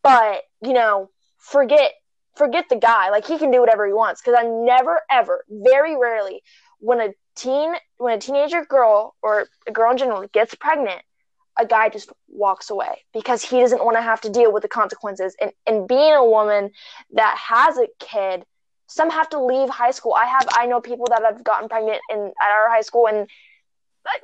but 0.02 0.42
you 0.62 0.72
know, 0.72 1.10
forget 1.38 1.92
forget 2.36 2.66
the 2.68 2.76
guy. 2.76 3.10
Like 3.10 3.26
he 3.26 3.38
can 3.38 3.50
do 3.50 3.60
whatever 3.60 3.86
he 3.86 3.92
wants. 3.92 4.20
Because 4.20 4.38
I 4.38 4.44
never 4.46 5.00
ever, 5.10 5.44
very 5.48 5.96
rarely, 5.96 6.42
when 6.78 7.00
a 7.00 7.08
teen 7.34 7.74
when 7.98 8.16
a 8.16 8.20
teenager 8.20 8.64
girl 8.64 9.14
or 9.22 9.48
a 9.66 9.72
girl 9.72 9.90
in 9.90 9.98
general 9.98 10.26
gets 10.32 10.54
pregnant, 10.54 11.02
a 11.58 11.66
guy 11.66 11.88
just 11.88 12.10
walks 12.28 12.70
away 12.70 13.04
because 13.12 13.42
he 13.42 13.60
doesn't 13.60 13.84
want 13.84 13.96
to 13.96 14.02
have 14.02 14.20
to 14.22 14.30
deal 14.30 14.52
with 14.52 14.62
the 14.62 14.68
consequences. 14.68 15.34
And, 15.40 15.52
and 15.66 15.88
being 15.88 16.12
a 16.12 16.24
woman 16.24 16.70
that 17.12 17.36
has 17.38 17.78
a 17.78 17.88
kid, 17.98 18.44
some 18.86 19.10
have 19.10 19.28
to 19.30 19.42
leave 19.42 19.68
high 19.68 19.90
school. 19.90 20.14
I 20.14 20.26
have 20.26 20.48
I 20.52 20.66
know 20.66 20.80
people 20.80 21.06
that 21.10 21.22
have 21.22 21.42
gotten 21.42 21.68
pregnant 21.68 22.00
in 22.10 22.18
at 22.18 22.50
our 22.50 22.70
high 22.70 22.82
school 22.82 23.08
and 23.08 23.28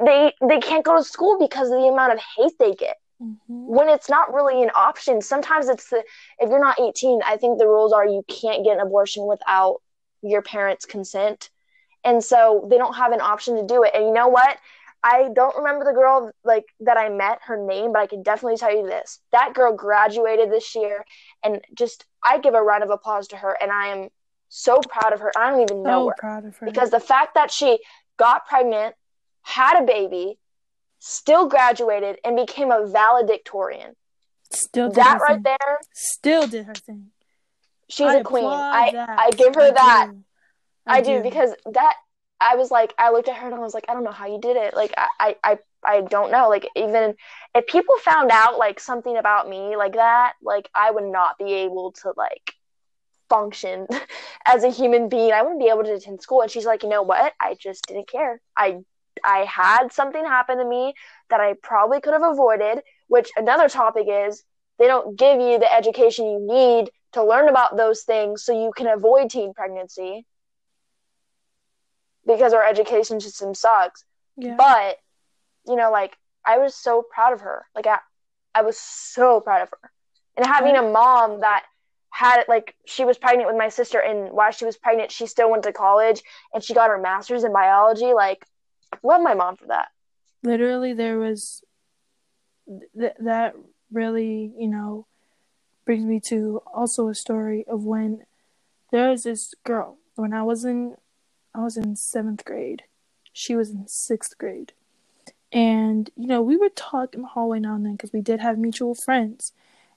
they 0.05 0.33
they 0.47 0.61
can't 0.61 0.85
go 0.85 0.97
to 0.97 1.05
school 1.05 1.39
because 1.39 1.69
of 1.69 1.81
the 1.81 1.89
amount 1.89 2.13
of 2.13 2.21
hate 2.37 2.53
they 2.59 2.75
get. 2.75 2.97
Mm-hmm. 3.21 3.37
When 3.49 3.89
it's 3.89 4.09
not 4.09 4.33
really 4.33 4.63
an 4.63 4.71
option. 4.77 5.23
Sometimes 5.23 5.69
it's 5.69 5.89
the 5.91 6.05
if 6.39 6.49
you're 6.49 6.61
not 6.61 6.81
18, 6.81 7.21
I 7.25 7.37
think 7.37 7.59
the 7.59 7.67
rules 7.67 7.93
are 7.93 8.07
you 8.07 8.25
can't 8.29 8.65
get 8.65 8.75
an 8.75 8.81
abortion 8.81 9.27
without 9.27 9.81
your 10.23 10.43
parents' 10.43 10.85
consent. 10.85 11.51
And 12.05 12.23
so 12.23 12.67
they 12.69 12.79
don't 12.79 12.95
have 12.95 13.13
an 13.13 13.21
option 13.21 13.57
to 13.57 13.67
do 13.67 13.85
it. 13.85 13.93
And 13.95 14.07
you 14.07 14.13
know 14.13 14.29
what? 14.29 14.59
I 15.05 15.31
don't 15.35 15.57
remember 15.57 15.85
the 15.85 15.93
girl 15.93 16.31
like 16.45 16.67
that 16.81 16.97
I 16.97 17.09
met 17.09 17.41
her 17.45 17.57
name, 17.57 17.93
but 17.93 18.01
I 18.01 18.07
can 18.07 18.23
definitely 18.23 18.57
tell 18.57 18.75
you 18.75 18.87
this. 18.87 19.19
That 19.33 19.55
girl 19.55 19.75
graduated 19.75 20.51
this 20.51 20.75
year 20.75 21.05
and 21.45 21.61
just 21.75 22.05
I 22.23 22.39
give 22.39 22.55
a 22.55 22.63
round 22.63 22.85
of 22.85 22.91
applause 22.91 23.29
to 23.29 23.37
her 23.37 23.57
and 23.61 23.73
I 23.73 23.89
am 23.89 24.09
so 24.49 24.81
proud 24.81 25.13
of 25.13 25.21
her. 25.21 25.33
I 25.37 25.51
don't 25.51 25.63
even 25.63 25.83
know 25.83 26.05
so 26.05 26.09
her. 26.11 26.15
proud 26.19 26.45
of 26.45 26.57
her. 26.59 26.67
Because 26.67 26.91
the 26.91 27.01
fact 27.01 27.35
that 27.35 27.51
she 27.51 27.81
got 28.17 28.47
pregnant, 28.47 28.95
had 29.43 29.83
a 29.83 29.85
baby, 29.85 30.39
still 31.01 31.49
graduated 31.49 32.19
and 32.25 32.37
became 32.37 32.71
a 32.71 32.87
valedictorian. 32.87 33.97
Still 34.51 34.91
that 34.93 35.21
right 35.21 35.35
thing. 35.35 35.43
there. 35.43 35.79
Still 35.93 36.47
did 36.47 36.67
her 36.67 36.75
thing. 36.75 37.09
She's 37.89 38.07
I 38.07 38.17
a 38.17 38.23
queen. 38.23 38.45
I 38.45 38.91
that. 38.93 39.19
I 39.19 39.31
give 39.31 39.55
her 39.55 39.63
I 39.63 39.71
that. 39.73 40.09
Do. 40.11 40.25
I, 40.87 40.97
I 40.99 41.01
do. 41.01 41.17
do 41.17 41.23
because 41.23 41.55
that 41.73 41.95
I 42.43 42.57
was 42.57 42.71
like 42.71 42.95
I 42.99 43.11
looked 43.13 43.29
at 43.29 43.37
her 43.37 43.47
and 43.47 43.55
I 43.55 43.59
was 43.59 43.75
like 43.75 43.87
I 43.89 43.95
don't 43.95 44.05
know 44.05 44.13
how 44.13 44.27
you 44.27 44.41
did 44.41 44.57
it. 44.57 44.75
Like 44.75 44.95
I 44.97 45.37
I 45.45 45.59
I 45.85 46.01
don't 46.03 46.31
know. 46.33 46.49
Like 46.49 46.69
even 46.77 47.15
if 47.55 47.67
people 47.67 47.97
found 47.99 48.31
out 48.31 48.59
like 48.59 48.81
something 48.81 49.17
about 49.17 49.49
me 49.49 49.77
like 49.77 49.95
that, 49.95 50.35
like 50.43 50.69
I 50.75 50.91
would 50.91 51.05
not 51.05 51.39
be 51.39 51.53
able 51.53 51.93
to 52.03 52.13
like 52.17 52.55
function 53.29 53.87
as 54.47 54.65
a 54.65 54.71
human 54.71 55.09
being. 55.09 55.33
I 55.33 55.43
wouldn't 55.43 55.61
be 55.61 55.69
able 55.69 55.85
to 55.85 55.95
attend 55.95 56.23
school. 56.23 56.43
And 56.43 56.51
she's 56.51 56.67
like, 56.67 56.83
you 56.83 56.89
know 56.89 57.03
what? 57.03 57.33
I 57.41 57.55
just 57.55 57.87
didn't 57.87 58.09
care. 58.09 58.41
I 58.57 58.79
I 59.25 59.41
had 59.45 59.93
something 59.93 60.25
happen 60.25 60.59
to 60.59 60.65
me 60.65 60.95
that 61.31 61.41
I 61.41 61.55
probably 61.63 62.01
could 62.01 62.13
have 62.15 62.23
avoided. 62.23 62.83
Which 63.09 63.31
another 63.37 63.69
topic 63.69 64.07
is 64.09 64.45
they 64.79 64.87
don't 64.87 65.19
give 65.19 65.41
you 65.41 65.59
the 65.59 65.73
education 65.73 66.27
you 66.27 66.41
need 66.41 66.91
to 67.13 67.23
learn 67.25 67.49
about 67.49 67.77
those 67.77 68.03
things 68.03 68.45
so 68.45 68.53
you 68.53 68.73
can 68.77 68.87
avoid 68.87 69.31
teen 69.31 69.53
pregnancy 69.55 70.27
because 72.27 72.53
our 72.53 72.65
education 72.65 73.21
system 73.21 73.55
sucks. 73.55 74.05
Yeah. 74.37 74.57
But 74.57 74.99
you 75.67 75.77
know, 75.77 75.91
like 75.91 76.17
I 76.45 76.59
was 76.59 76.75
so 76.75 77.03
proud 77.03 77.33
of 77.33 77.41
her. 77.41 77.65
Like 77.75 77.87
I, 77.87 77.99
I 78.55 78.63
was 78.63 78.79
so 78.79 79.41
proud 79.41 79.63
of 79.63 79.71
her, 79.71 79.91
and 80.37 80.47
having 80.47 80.77
a 80.77 80.83
mom 80.83 81.41
that 81.41 81.65
had 82.11 82.45
like 82.47 82.75
she 82.87 83.05
was 83.05 83.19
pregnant 83.19 83.49
with 83.49 83.57
my 83.57 83.69
sister, 83.69 83.99
and 83.99 84.31
while 84.33 84.51
she 84.51 84.65
was 84.65 84.77
pregnant, 84.77 85.11
she 85.11 85.27
still 85.27 85.51
went 85.51 85.65
to 85.65 85.73
college 85.73 86.23
and 86.53 86.63
she 86.63 86.75
got 86.75 86.91
her 86.91 86.99
master's 86.99 87.45
in 87.45 87.53
biology. 87.53 88.13
Like, 88.13 88.45
love 89.03 89.23
my 89.23 89.35
mom 89.35 89.57
for 89.57 89.67
that. 89.69 89.89
Literally, 90.43 90.93
there 90.93 91.19
was 91.19 91.63
th- 92.99 93.15
that 93.21 93.55
really, 93.91 94.53
you 94.59 94.69
know, 94.69 95.07
brings 95.85 96.05
me 96.05 96.21
to 96.21 96.63
also 96.73 97.09
a 97.09 97.15
story 97.15 97.65
of 97.67 97.85
when 97.85 98.25
there 98.91 99.11
was 99.11 99.23
this 99.23 99.55
girl 99.65 99.99
when 100.15 100.35
I 100.35 100.43
was 100.43 100.65
in 100.65 100.97
I 101.55 101.61
was 101.61 101.77
in 101.77 101.97
seventh 101.97 102.45
grade. 102.45 102.85
She 103.33 103.55
was 103.55 103.71
in 103.71 103.87
sixth 103.89 104.37
grade. 104.39 104.73
And, 105.53 106.09
you 106.17 106.27
know, 106.27 106.41
we 106.41 106.57
would 106.57 106.75
talk 106.75 107.15
in 107.15 107.23
the 107.23 107.29
hallway 107.29 107.61
now 107.61 107.75
and 107.75 107.85
then 107.85 107.93
because 107.93 108.13
we 108.13 108.23
did 108.23 108.41
have 108.41 108.59
mutual 108.59 108.95
friends. 108.95 109.53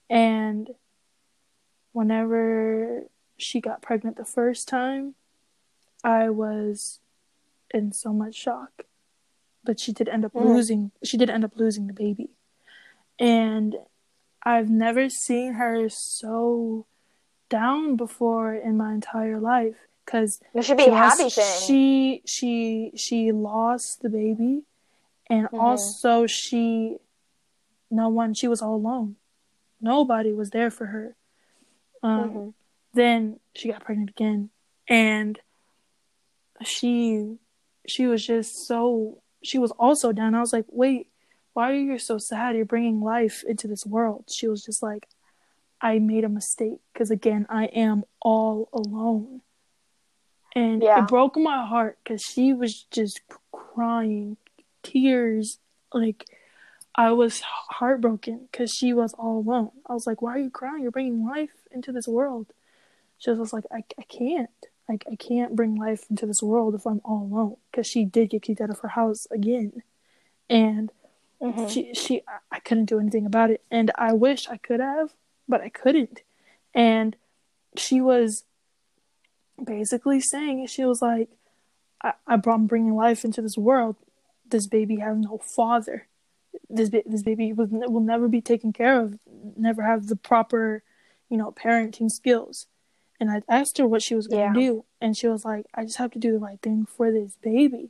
And 0.09 0.71
whenever 1.93 3.03
she 3.37 3.61
got 3.61 3.81
pregnant 3.81 4.17
the 4.17 4.25
first 4.25 4.67
time, 4.67 5.15
I 6.03 6.29
was 6.29 6.99
in 7.73 7.93
so 7.93 8.11
much 8.11 8.35
shock. 8.35 8.83
But 9.63 9.79
she 9.79 9.93
did 9.93 10.09
end 10.09 10.25
up 10.25 10.33
mm. 10.33 10.45
losing 10.45 10.91
she 11.03 11.17
did 11.17 11.29
end 11.29 11.43
up 11.43 11.53
losing 11.55 11.87
the 11.87 11.93
baby. 11.93 12.29
And 13.17 13.75
I've 14.43 14.69
never 14.69 15.09
seen 15.09 15.53
her 15.53 15.89
so 15.89 16.85
down 17.49 17.95
before 17.95 18.53
in 18.53 18.77
my 18.77 18.93
entire 18.93 19.39
life 19.39 19.87
because 20.05 20.39
it 20.53 20.63
should 20.63 20.77
be 20.77 20.85
a 20.85 20.93
happy 20.93 21.23
lost, 21.23 21.35
thing. 21.35 21.67
She 21.67 22.21
she 22.25 22.91
she 22.95 23.31
lost 23.31 24.01
the 24.01 24.09
baby, 24.09 24.63
and 25.29 25.47
mm-hmm. 25.47 25.59
also 25.59 26.27
she, 26.27 26.97
no 27.89 28.09
one. 28.09 28.33
She 28.33 28.47
was 28.47 28.61
all 28.61 28.75
alone. 28.75 29.15
Nobody 29.81 30.31
was 30.33 30.51
there 30.51 30.71
for 30.71 30.85
her. 30.85 31.15
Um, 32.03 32.29
mm-hmm. 32.29 32.49
Then 32.93 33.39
she 33.55 33.71
got 33.71 33.83
pregnant 33.83 34.11
again, 34.11 34.49
and 34.87 35.39
she 36.63 37.37
she 37.87 38.07
was 38.07 38.25
just 38.25 38.67
so 38.67 39.21
she 39.43 39.57
was 39.57 39.71
also 39.71 40.11
down. 40.11 40.35
I 40.35 40.39
was 40.39 40.53
like, 40.53 40.65
wait, 40.69 41.07
why 41.53 41.71
are 41.71 41.75
you 41.75 41.97
so 41.97 42.17
sad? 42.17 42.55
You're 42.55 42.65
bringing 42.65 43.01
life 43.01 43.43
into 43.47 43.67
this 43.67 43.85
world. 43.85 44.25
She 44.29 44.47
was 44.47 44.63
just 44.63 44.81
like, 44.81 45.07
I 45.81 45.99
made 45.99 46.23
a 46.23 46.29
mistake 46.29 46.79
because 46.93 47.11
again, 47.11 47.45
I 47.49 47.65
am 47.65 48.03
all 48.21 48.69
alone 48.73 49.41
and 50.55 50.81
yeah. 50.81 51.03
it 51.03 51.07
broke 51.07 51.35
my 51.35 51.65
heart 51.65 51.97
because 52.03 52.21
she 52.21 52.53
was 52.53 52.83
just 52.89 53.21
crying 53.51 54.37
tears 54.81 55.59
like 55.93 56.25
i 56.95 57.11
was 57.11 57.41
heartbroken 57.41 58.47
because 58.51 58.71
she 58.71 58.93
was 58.93 59.13
all 59.13 59.39
alone. 59.39 59.71
I 59.87 59.93
was 59.93 60.07
like 60.07 60.21
why 60.21 60.35
are 60.35 60.39
you 60.39 60.49
crying? 60.49 60.81
You're 60.81 60.91
bringing 60.91 61.27
life 61.27 61.51
into 61.71 61.91
this 61.91 62.07
world. 62.07 62.47
She 63.17 63.31
was 63.31 63.51
like 63.51 63.65
i, 63.71 63.83
I 63.99 64.03
can't. 64.03 64.49
Like 64.87 65.03
i 65.11 65.15
can't 65.15 65.55
bring 65.55 65.75
life 65.75 66.05
into 66.09 66.25
this 66.25 66.41
world 66.41 66.73
if 66.75 66.87
i'm 66.87 67.01
all 67.03 67.23
alone. 67.23 67.57
Because 67.69 67.87
she 67.87 68.05
did 68.05 68.29
get 68.29 68.43
kicked 68.43 68.61
out 68.61 68.69
of 68.69 68.79
her 68.79 68.89
house 68.89 69.27
again. 69.31 69.83
And 70.49 70.91
mm-hmm. 71.41 71.67
she 71.67 71.93
she 71.93 72.21
i 72.51 72.59
couldn't 72.59 72.85
do 72.85 72.99
anything 72.99 73.25
about 73.25 73.51
it. 73.51 73.61
And 73.69 73.91
i 73.95 74.13
wish 74.13 74.47
i 74.47 74.57
could 74.57 74.79
have 74.79 75.11
but 75.49 75.61
i 75.61 75.69
couldn't. 75.69 76.21
And 76.73 77.15
she 77.77 77.99
was 77.99 78.45
basically 79.63 80.19
saying 80.19 80.67
she 80.67 80.85
was 80.85 81.01
like, 81.01 81.29
I, 82.01 82.13
I 82.27 82.35
brought 82.37 82.55
I'm 82.55 82.67
bringing 82.67 82.95
life 82.95 83.25
into 83.25 83.41
this 83.41 83.57
world. 83.57 83.95
This 84.47 84.67
baby 84.67 84.97
has 84.97 85.17
no 85.17 85.39
father. 85.39 86.07
This 86.69 86.89
ba- 86.89 87.03
this 87.05 87.23
baby 87.23 87.53
will 87.53 87.67
will 87.67 88.01
never 88.01 88.27
be 88.27 88.41
taken 88.41 88.71
care 88.71 89.01
of. 89.01 89.17
Never 89.57 89.83
have 89.83 90.07
the 90.07 90.15
proper, 90.15 90.83
you 91.29 91.37
know, 91.37 91.51
parenting 91.51 92.11
skills. 92.11 92.67
And 93.19 93.31
I 93.31 93.41
asked 93.49 93.77
her 93.77 93.87
what 93.87 94.01
she 94.01 94.13
was 94.13 94.27
going 94.27 94.53
to 94.53 94.59
yeah. 94.59 94.67
do, 94.67 94.85
and 95.01 95.17
she 95.17 95.27
was 95.27 95.45
like, 95.45 95.65
"I 95.73 95.83
just 95.83 95.97
have 95.97 96.11
to 96.11 96.19
do 96.19 96.31
the 96.31 96.39
right 96.39 96.61
thing 96.61 96.85
for 96.85 97.11
this 97.11 97.37
baby." 97.41 97.89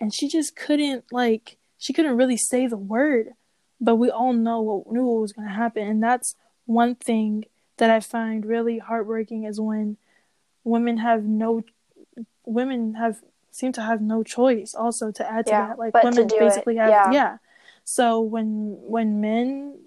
And 0.00 0.14
she 0.14 0.28
just 0.28 0.56
couldn't 0.56 1.04
like 1.12 1.58
she 1.78 1.92
couldn't 1.92 2.16
really 2.16 2.36
say 2.36 2.66
the 2.66 2.76
word, 2.76 3.34
but 3.80 3.96
we 3.96 4.10
all 4.10 4.32
know 4.32 4.60
what 4.60 4.92
knew 4.92 5.04
what 5.04 5.20
was 5.20 5.32
going 5.32 5.48
to 5.48 5.54
happen, 5.54 5.86
and 5.86 6.02
that's 6.02 6.34
one 6.66 6.94
thing 6.94 7.44
that 7.78 7.90
I 7.90 8.00
find 8.00 8.44
really 8.44 8.78
heartbreaking 8.78 9.44
is 9.44 9.60
when 9.60 9.96
women 10.64 10.98
have 10.98 11.24
no 11.24 11.62
women 12.44 12.94
have 12.94 13.20
seem 13.50 13.72
to 13.72 13.82
have 13.82 14.00
no 14.00 14.22
choice 14.22 14.74
also 14.74 15.10
to 15.10 15.30
add 15.30 15.46
to 15.46 15.52
yeah, 15.52 15.68
that 15.68 15.78
like 15.78 15.94
women 15.94 16.28
basically 16.28 16.76
it. 16.76 16.80
have 16.80 16.90
yeah. 16.90 17.12
yeah 17.12 17.36
so 17.84 18.20
when 18.20 18.76
when 18.82 19.20
men 19.20 19.78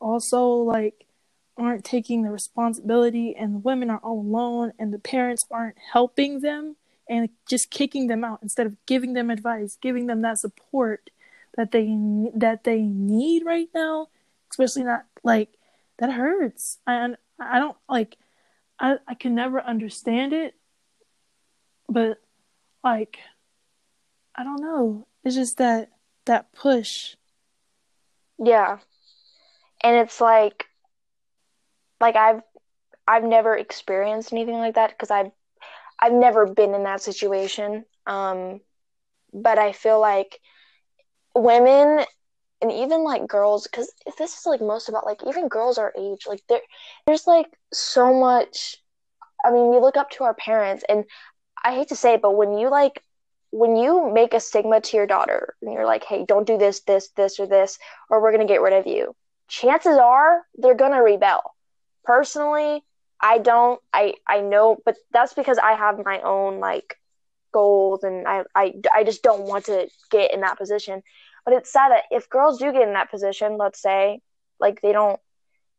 also 0.00 0.46
like 0.46 1.04
aren't 1.56 1.84
taking 1.84 2.22
the 2.22 2.30
responsibility 2.30 3.34
and 3.36 3.54
the 3.54 3.58
women 3.58 3.90
are 3.90 3.98
all 3.98 4.20
alone 4.20 4.72
and 4.78 4.94
the 4.94 4.98
parents 4.98 5.44
aren't 5.50 5.76
helping 5.92 6.40
them 6.40 6.76
and 7.08 7.28
just 7.48 7.70
kicking 7.70 8.06
them 8.06 8.22
out 8.22 8.38
instead 8.42 8.66
of 8.66 8.76
giving 8.86 9.12
them 9.12 9.30
advice 9.30 9.76
giving 9.80 10.06
them 10.06 10.22
that 10.22 10.38
support 10.38 11.10
that 11.56 11.72
they 11.72 11.86
that 12.34 12.64
they 12.64 12.82
need 12.82 13.44
right 13.44 13.68
now 13.74 14.06
especially 14.50 14.84
not 14.84 15.04
like 15.24 15.50
that 15.98 16.12
hurts 16.12 16.78
i 16.86 17.14
i 17.40 17.58
don't 17.58 17.76
like 17.88 18.16
I 18.80 18.98
I 19.06 19.14
can 19.14 19.34
never 19.34 19.60
understand 19.60 20.32
it, 20.32 20.54
but 21.88 22.18
like 22.84 23.18
I 24.34 24.44
don't 24.44 24.60
know. 24.60 25.06
It's 25.24 25.34
just 25.34 25.58
that 25.58 25.90
that 26.26 26.52
push. 26.52 27.16
Yeah. 28.38 28.78
And 29.82 29.96
it's 29.96 30.20
like 30.20 30.66
like 32.00 32.16
I've 32.16 32.42
I've 33.06 33.24
never 33.24 33.56
experienced 33.56 34.32
anything 34.32 34.58
like 34.58 34.76
that 34.76 34.90
because 34.90 35.10
I've 35.10 35.32
I've 35.98 36.12
never 36.12 36.46
been 36.46 36.74
in 36.74 36.84
that 36.84 37.02
situation. 37.02 37.84
Um 38.06 38.60
but 39.32 39.58
I 39.58 39.72
feel 39.72 40.00
like 40.00 40.40
women 41.34 42.04
and 42.60 42.72
even 42.72 43.04
like 43.04 43.26
girls 43.26 43.66
because 43.66 43.92
this 44.18 44.38
is 44.38 44.46
like 44.46 44.60
most 44.60 44.88
about 44.88 45.06
like 45.06 45.20
even 45.26 45.48
girls 45.48 45.78
our 45.78 45.92
age 45.98 46.26
like 46.26 46.42
there 46.48 46.60
there's 47.06 47.26
like 47.26 47.46
so 47.72 48.12
much 48.12 48.76
i 49.44 49.50
mean 49.50 49.70
we 49.70 49.78
look 49.78 49.96
up 49.96 50.10
to 50.10 50.24
our 50.24 50.34
parents 50.34 50.84
and 50.88 51.04
i 51.64 51.74
hate 51.74 51.88
to 51.88 51.96
say 51.96 52.14
it 52.14 52.22
but 52.22 52.36
when 52.36 52.56
you 52.58 52.68
like 52.70 53.02
when 53.50 53.76
you 53.76 54.10
make 54.12 54.34
a 54.34 54.40
stigma 54.40 54.80
to 54.80 54.96
your 54.96 55.06
daughter 55.06 55.54
and 55.62 55.72
you're 55.72 55.86
like 55.86 56.04
hey 56.04 56.24
don't 56.26 56.46
do 56.46 56.58
this 56.58 56.80
this 56.80 57.08
this 57.16 57.38
or 57.40 57.46
this 57.46 57.78
or 58.10 58.20
we're 58.20 58.32
going 58.32 58.46
to 58.46 58.52
get 58.52 58.60
rid 58.60 58.74
of 58.74 58.86
you 58.86 59.14
chances 59.48 59.96
are 59.96 60.42
they're 60.56 60.74
going 60.74 60.92
to 60.92 60.98
rebel 60.98 61.54
personally 62.04 62.82
I 63.20 63.38
don't 63.38 63.80
I 63.92 64.14
I 64.26 64.40
know 64.40 64.76
but 64.84 64.96
that's 65.12 65.34
because 65.34 65.58
I 65.58 65.72
have 65.72 66.04
my 66.04 66.20
own 66.20 66.60
like 66.60 66.96
goals 67.52 68.02
and 68.02 68.26
I 68.26 68.44
I 68.54 68.74
I 68.92 69.04
just 69.04 69.22
don't 69.22 69.42
want 69.42 69.66
to 69.66 69.88
get 70.10 70.32
in 70.32 70.40
that 70.42 70.58
position. 70.58 71.02
But 71.48 71.56
it's 71.56 71.72
sad 71.72 71.92
that 71.92 72.04
if 72.10 72.28
girls 72.28 72.58
do 72.58 72.72
get 72.72 72.82
in 72.82 72.92
that 72.92 73.10
position, 73.10 73.56
let's 73.56 73.80
say, 73.80 74.20
like 74.60 74.82
they 74.82 74.92
don't 74.92 75.18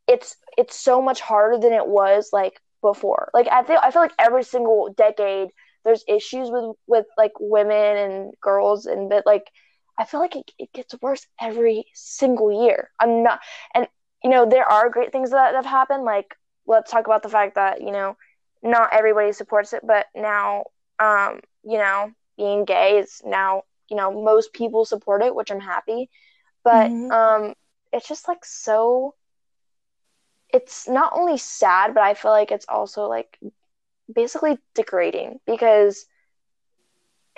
it's 0.07 0.35
it's 0.57 0.75
so 0.75 1.01
much 1.01 1.21
harder 1.21 1.59
than 1.59 1.73
it 1.73 1.87
was 1.87 2.29
like 2.33 2.59
before. 2.81 3.29
Like 3.33 3.47
I 3.51 3.63
feel 3.63 3.79
I 3.83 3.91
feel 3.91 4.01
like 4.01 4.13
every 4.19 4.43
single 4.43 4.93
decade 4.97 5.49
there's 5.85 6.03
issues 6.07 6.49
with 6.51 6.75
with 6.87 7.05
like 7.17 7.33
women 7.39 7.97
and 7.97 8.33
girls 8.41 8.87
and 8.87 9.11
that 9.11 9.25
like 9.27 9.51
I 9.99 10.05
feel 10.05 10.19
like 10.19 10.35
it, 10.35 10.51
it 10.57 10.73
gets 10.73 10.95
worse 11.01 11.27
every 11.39 11.85
single 11.93 12.65
year. 12.65 12.89
I'm 12.99 13.23
not 13.23 13.39
and 13.75 13.87
you 14.23 14.31
know 14.31 14.47
there 14.49 14.65
are 14.69 14.89
great 14.89 15.11
things 15.11 15.31
that 15.31 15.55
have 15.55 15.65
happened 15.65 16.03
like 16.03 16.35
let's 16.65 16.91
talk 16.91 17.05
about 17.05 17.23
the 17.23 17.29
fact 17.29 17.55
that 17.55 17.81
you 17.81 17.91
know 17.91 18.17
not 18.63 18.89
everybody 18.93 19.31
supports 19.33 19.73
it 19.73 19.81
but 19.85 20.07
now 20.15 20.65
um 20.99 21.41
you 21.63 21.77
know 21.77 22.11
being 22.37 22.65
gay 22.65 22.97
is 22.97 23.21
now 23.25 23.63
you 23.89 23.97
know 23.97 24.11
most 24.23 24.53
people 24.53 24.85
support 24.85 25.21
it 25.21 25.33
which 25.35 25.51
i'm 25.51 25.59
happy 25.59 26.09
but 26.63 26.89
mm-hmm. 26.89 27.11
um 27.11 27.53
it's 27.91 28.07
just 28.07 28.27
like 28.27 28.43
so 28.45 29.15
it's 30.51 30.87
not 30.87 31.13
only 31.15 31.37
sad 31.37 31.93
but 31.93 32.03
i 32.03 32.13
feel 32.13 32.31
like 32.31 32.51
it's 32.51 32.65
also 32.69 33.07
like 33.07 33.37
basically 34.13 34.57
degrading 34.73 35.39
because 35.45 36.05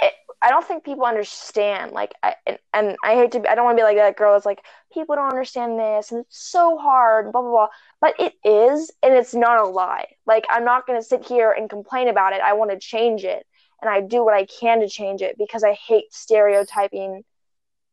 it, 0.01 0.13
I 0.41 0.49
don't 0.49 0.65
think 0.65 0.83
people 0.83 1.05
understand. 1.05 1.91
Like, 1.91 2.13
I, 2.23 2.35
and, 2.47 2.57
and 2.73 2.95
I 3.03 3.15
hate 3.15 3.31
to, 3.33 3.39
be, 3.39 3.47
I 3.47 3.55
don't 3.55 3.65
want 3.65 3.77
to 3.77 3.81
be 3.81 3.85
like 3.85 3.97
that 3.97 4.17
girl. 4.17 4.35
It's 4.35 4.45
like 4.45 4.63
people 4.91 5.15
don't 5.15 5.29
understand 5.29 5.79
this, 5.79 6.11
and 6.11 6.21
it's 6.21 6.49
so 6.49 6.77
hard, 6.77 7.31
blah 7.31 7.41
blah 7.41 7.51
blah. 7.51 7.67
But 7.99 8.15
it 8.19 8.33
is, 8.43 8.91
and 9.03 9.13
it's 9.13 9.35
not 9.35 9.59
a 9.59 9.67
lie. 9.67 10.07
Like, 10.25 10.45
I'm 10.49 10.65
not 10.65 10.87
gonna 10.87 11.03
sit 11.03 11.25
here 11.25 11.51
and 11.51 11.69
complain 11.69 12.07
about 12.07 12.33
it. 12.33 12.41
I 12.41 12.53
want 12.53 12.71
to 12.71 12.79
change 12.79 13.23
it, 13.23 13.45
and 13.81 13.89
I 13.89 14.01
do 14.01 14.23
what 14.23 14.33
I 14.33 14.45
can 14.45 14.79
to 14.81 14.87
change 14.87 15.21
it 15.21 15.37
because 15.37 15.63
I 15.63 15.73
hate 15.73 16.13
stereotyping 16.13 17.23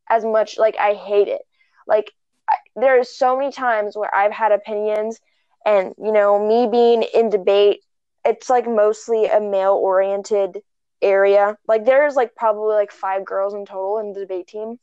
as 0.09 0.25
much. 0.25 0.59
Like, 0.59 0.77
I 0.79 0.95
hate 0.95 1.29
it. 1.29 1.43
Like, 1.87 2.13
I, 2.49 2.55
there 2.77 2.99
are 3.01 3.05
so 3.05 3.37
many 3.37 3.53
times 3.53 3.97
where 3.97 4.15
I've 4.15 4.33
had 4.33 4.53
opinions, 4.53 5.21
and 5.65 5.95
you 5.99 6.13
know, 6.13 6.47
me 6.47 6.69
being 6.71 7.03
in 7.03 7.31
debate, 7.31 7.81
it's 8.25 8.51
like 8.51 8.67
mostly 8.69 9.27
a 9.27 9.41
male 9.41 9.75
oriented 9.75 10.63
area. 11.03 11.57
Like 11.67 11.85
there's 11.85 12.15
like 12.15 12.35
probably 12.35 12.75
like 12.75 12.93
five 12.93 13.25
girls 13.25 13.55
in 13.55 13.65
total 13.65 13.99
in 13.99 14.13
the 14.13 14.21
debate 14.21 14.49
team. 14.49 14.79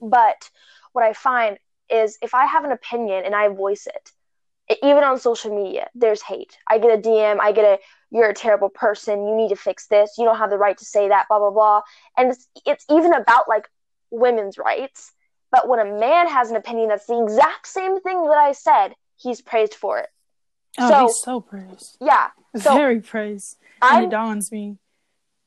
But 0.00 0.50
what 0.92 1.04
I 1.04 1.12
find 1.12 1.58
is 1.90 2.18
if 2.22 2.34
I 2.34 2.46
have 2.46 2.64
an 2.64 2.72
opinion 2.72 3.24
and 3.24 3.34
I 3.34 3.48
voice 3.48 3.86
it, 3.86 4.12
even 4.82 5.04
on 5.04 5.18
social 5.18 5.54
media, 5.54 5.88
there's 5.94 6.22
hate. 6.22 6.56
I 6.68 6.78
get 6.78 6.98
a 6.98 7.00
DM, 7.00 7.38
I 7.40 7.52
get 7.52 7.64
a 7.64 7.78
you're 8.10 8.28
a 8.28 8.34
terrible 8.34 8.68
person, 8.68 9.26
you 9.26 9.34
need 9.34 9.48
to 9.48 9.56
fix 9.56 9.88
this, 9.88 10.14
you 10.18 10.24
don't 10.24 10.38
have 10.38 10.50
the 10.50 10.58
right 10.58 10.78
to 10.78 10.84
say 10.84 11.08
that, 11.08 11.26
blah 11.28 11.38
blah 11.38 11.50
blah. 11.50 11.82
And 12.16 12.30
it's 12.30 12.48
it's 12.66 12.84
even 12.90 13.12
about 13.12 13.48
like 13.48 13.68
women's 14.10 14.58
rights. 14.58 15.12
But 15.50 15.68
when 15.68 15.78
a 15.78 15.98
man 15.98 16.28
has 16.28 16.50
an 16.50 16.56
opinion 16.56 16.88
that's 16.88 17.06
the 17.06 17.22
exact 17.22 17.68
same 17.68 18.00
thing 18.00 18.24
that 18.24 18.38
I 18.38 18.52
said, 18.52 18.94
he's 19.16 19.40
praised 19.40 19.74
for 19.74 19.98
it. 19.98 20.08
Oh, 20.78 20.88
so, 20.88 21.02
he's 21.02 21.20
so 21.20 21.40
praised. 21.40 21.96
Yeah. 22.00 22.28
So 22.56 22.74
Very 22.74 23.00
praised. 23.00 23.58
And 23.82 24.06
it 24.06 24.10
dawns 24.10 24.50
me 24.50 24.78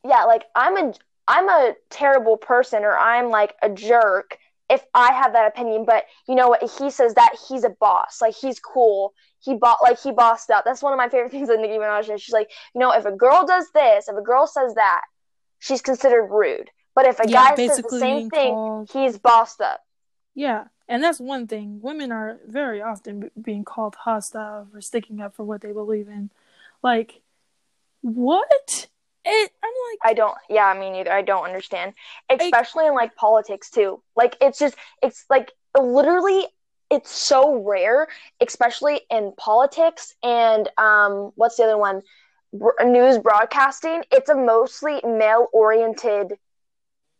yeah, 0.07 0.23
like 0.23 0.45
I'm 0.55 0.77
a 0.77 0.93
I'm 1.27 1.49
a 1.49 1.75
terrible 1.89 2.37
person 2.37 2.83
or 2.83 2.97
I'm 2.97 3.29
like 3.29 3.55
a 3.61 3.69
jerk 3.69 4.37
if 4.69 4.83
I 4.93 5.13
have 5.13 5.33
that 5.33 5.47
opinion. 5.47 5.85
But 5.85 6.05
you 6.27 6.35
know 6.35 6.49
what? 6.49 6.61
He 6.61 6.89
says 6.89 7.13
that 7.15 7.35
he's 7.47 7.63
a 7.63 7.69
boss. 7.69 8.19
Like 8.21 8.35
he's 8.35 8.59
cool. 8.59 9.13
He 9.39 9.55
bought 9.55 9.79
like 9.81 9.99
he 9.99 10.11
bossed 10.11 10.49
up. 10.49 10.65
That's 10.65 10.81
one 10.81 10.93
of 10.93 10.97
my 10.97 11.09
favorite 11.09 11.31
things 11.31 11.47
that 11.49 11.59
Nicki 11.59 11.77
Minaj 11.77 12.07
does. 12.07 12.21
She's 12.21 12.33
like, 12.33 12.51
you 12.73 12.79
know, 12.79 12.91
if 12.91 13.05
a 13.05 13.11
girl 13.11 13.45
does 13.45 13.67
this, 13.73 14.07
if 14.07 14.15
a 14.15 14.21
girl 14.21 14.47
says 14.47 14.75
that, 14.75 15.01
she's 15.59 15.81
considered 15.81 16.27
rude. 16.27 16.69
But 16.95 17.05
if 17.05 17.19
a 17.19 17.27
yeah, 17.27 17.55
guy 17.55 17.67
says 17.67 17.77
the 17.77 17.99
same 17.99 18.29
thing, 18.29 18.53
called... 18.53 18.89
he's 18.91 19.19
bossed 19.19 19.61
up. 19.61 19.81
Yeah, 20.33 20.65
and 20.87 21.03
that's 21.03 21.19
one 21.19 21.47
thing. 21.47 21.79
Women 21.81 22.11
are 22.11 22.39
very 22.47 22.81
often 22.81 23.19
b- 23.19 23.27
being 23.39 23.63
called 23.63 23.95
hostile 23.95 24.67
for 24.71 24.81
sticking 24.81 25.21
up 25.21 25.35
for 25.35 25.43
what 25.43 25.61
they 25.61 25.71
believe 25.71 26.07
in. 26.07 26.31
Like, 26.81 27.21
what? 28.01 28.87
It, 29.27 29.51
I'm 29.63 29.71
like, 29.91 30.11
I 30.11 30.13
don't. 30.13 30.37
Yeah, 30.49 30.73
me 30.73 30.89
neither. 30.89 31.11
I 31.11 31.21
don't 31.21 31.43
understand, 31.43 31.93
especially 32.29 32.85
I, 32.85 32.87
in 32.87 32.95
like 32.95 33.15
politics 33.15 33.69
too. 33.69 34.01
Like, 34.15 34.37
it's 34.41 34.57
just, 34.57 34.75
it's 35.03 35.25
like 35.29 35.51
literally, 35.79 36.47
it's 36.89 37.11
so 37.11 37.61
rare, 37.63 38.07
especially 38.41 39.01
in 39.11 39.33
politics 39.37 40.15
and 40.23 40.69
um, 40.77 41.31
what's 41.35 41.57
the 41.57 41.63
other 41.63 41.77
one? 41.77 42.01
news 42.83 43.17
broadcasting. 43.17 44.03
It's 44.11 44.29
a 44.29 44.35
mostly 44.35 45.01
male-oriented 45.03 46.33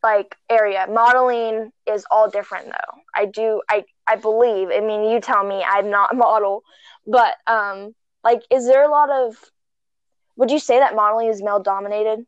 like 0.03 0.35
area. 0.49 0.87
Modeling 0.89 1.71
is 1.85 2.05
all 2.11 2.29
different 2.29 2.67
though. 2.67 2.99
I 3.15 3.25
do. 3.25 3.61
I 3.69 3.85
I 4.05 4.15
believe. 4.15 4.69
I 4.71 4.79
mean, 4.79 5.09
you 5.09 5.19
tell 5.19 5.43
me. 5.45 5.63
I'm 5.67 5.89
not 5.89 6.13
a 6.13 6.15
model, 6.15 6.63
but 7.05 7.35
um, 7.47 7.93
like, 8.23 8.41
is 8.51 8.67
there 8.67 8.85
a 8.85 8.91
lot 8.91 9.09
of 9.09 9.35
would 10.37 10.51
you 10.51 10.59
say 10.59 10.79
that 10.79 10.95
modeling 10.95 11.27
is 11.29 11.41
male 11.41 11.61
dominated? 11.61 12.25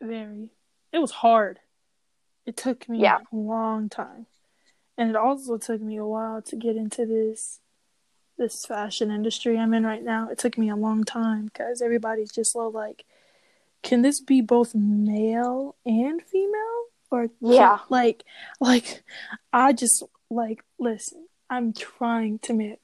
Very. 0.00 0.48
It 0.92 0.98
was 0.98 1.10
hard. 1.10 1.60
It 2.46 2.56
took 2.56 2.88
me 2.88 3.00
yeah. 3.00 3.18
a 3.32 3.36
long 3.36 3.88
time. 3.88 4.26
And 4.98 5.10
it 5.10 5.16
also 5.16 5.56
took 5.58 5.80
me 5.80 5.96
a 5.96 6.04
while 6.04 6.42
to 6.42 6.56
get 6.56 6.76
into 6.76 7.06
this 7.06 7.60
this 8.36 8.64
fashion 8.64 9.10
industry 9.10 9.58
I'm 9.58 9.74
in 9.74 9.84
right 9.84 10.02
now. 10.02 10.30
It 10.30 10.38
took 10.38 10.56
me 10.56 10.70
a 10.70 10.76
long 10.76 11.04
time 11.04 11.44
because 11.44 11.82
everybody's 11.82 12.32
just 12.32 12.52
so 12.52 12.68
like, 12.68 13.04
can 13.82 14.00
this 14.00 14.18
be 14.18 14.40
both 14.40 14.74
male 14.74 15.76
and 15.84 16.22
female? 16.22 16.84
Or 17.10 17.28
yeah, 17.40 17.80
like, 17.90 18.24
like, 18.60 19.02
I 19.52 19.72
just 19.74 20.02
like 20.30 20.64
listen. 20.78 21.26
I'm 21.50 21.72
trying 21.72 22.38
to 22.40 22.54
make 22.54 22.78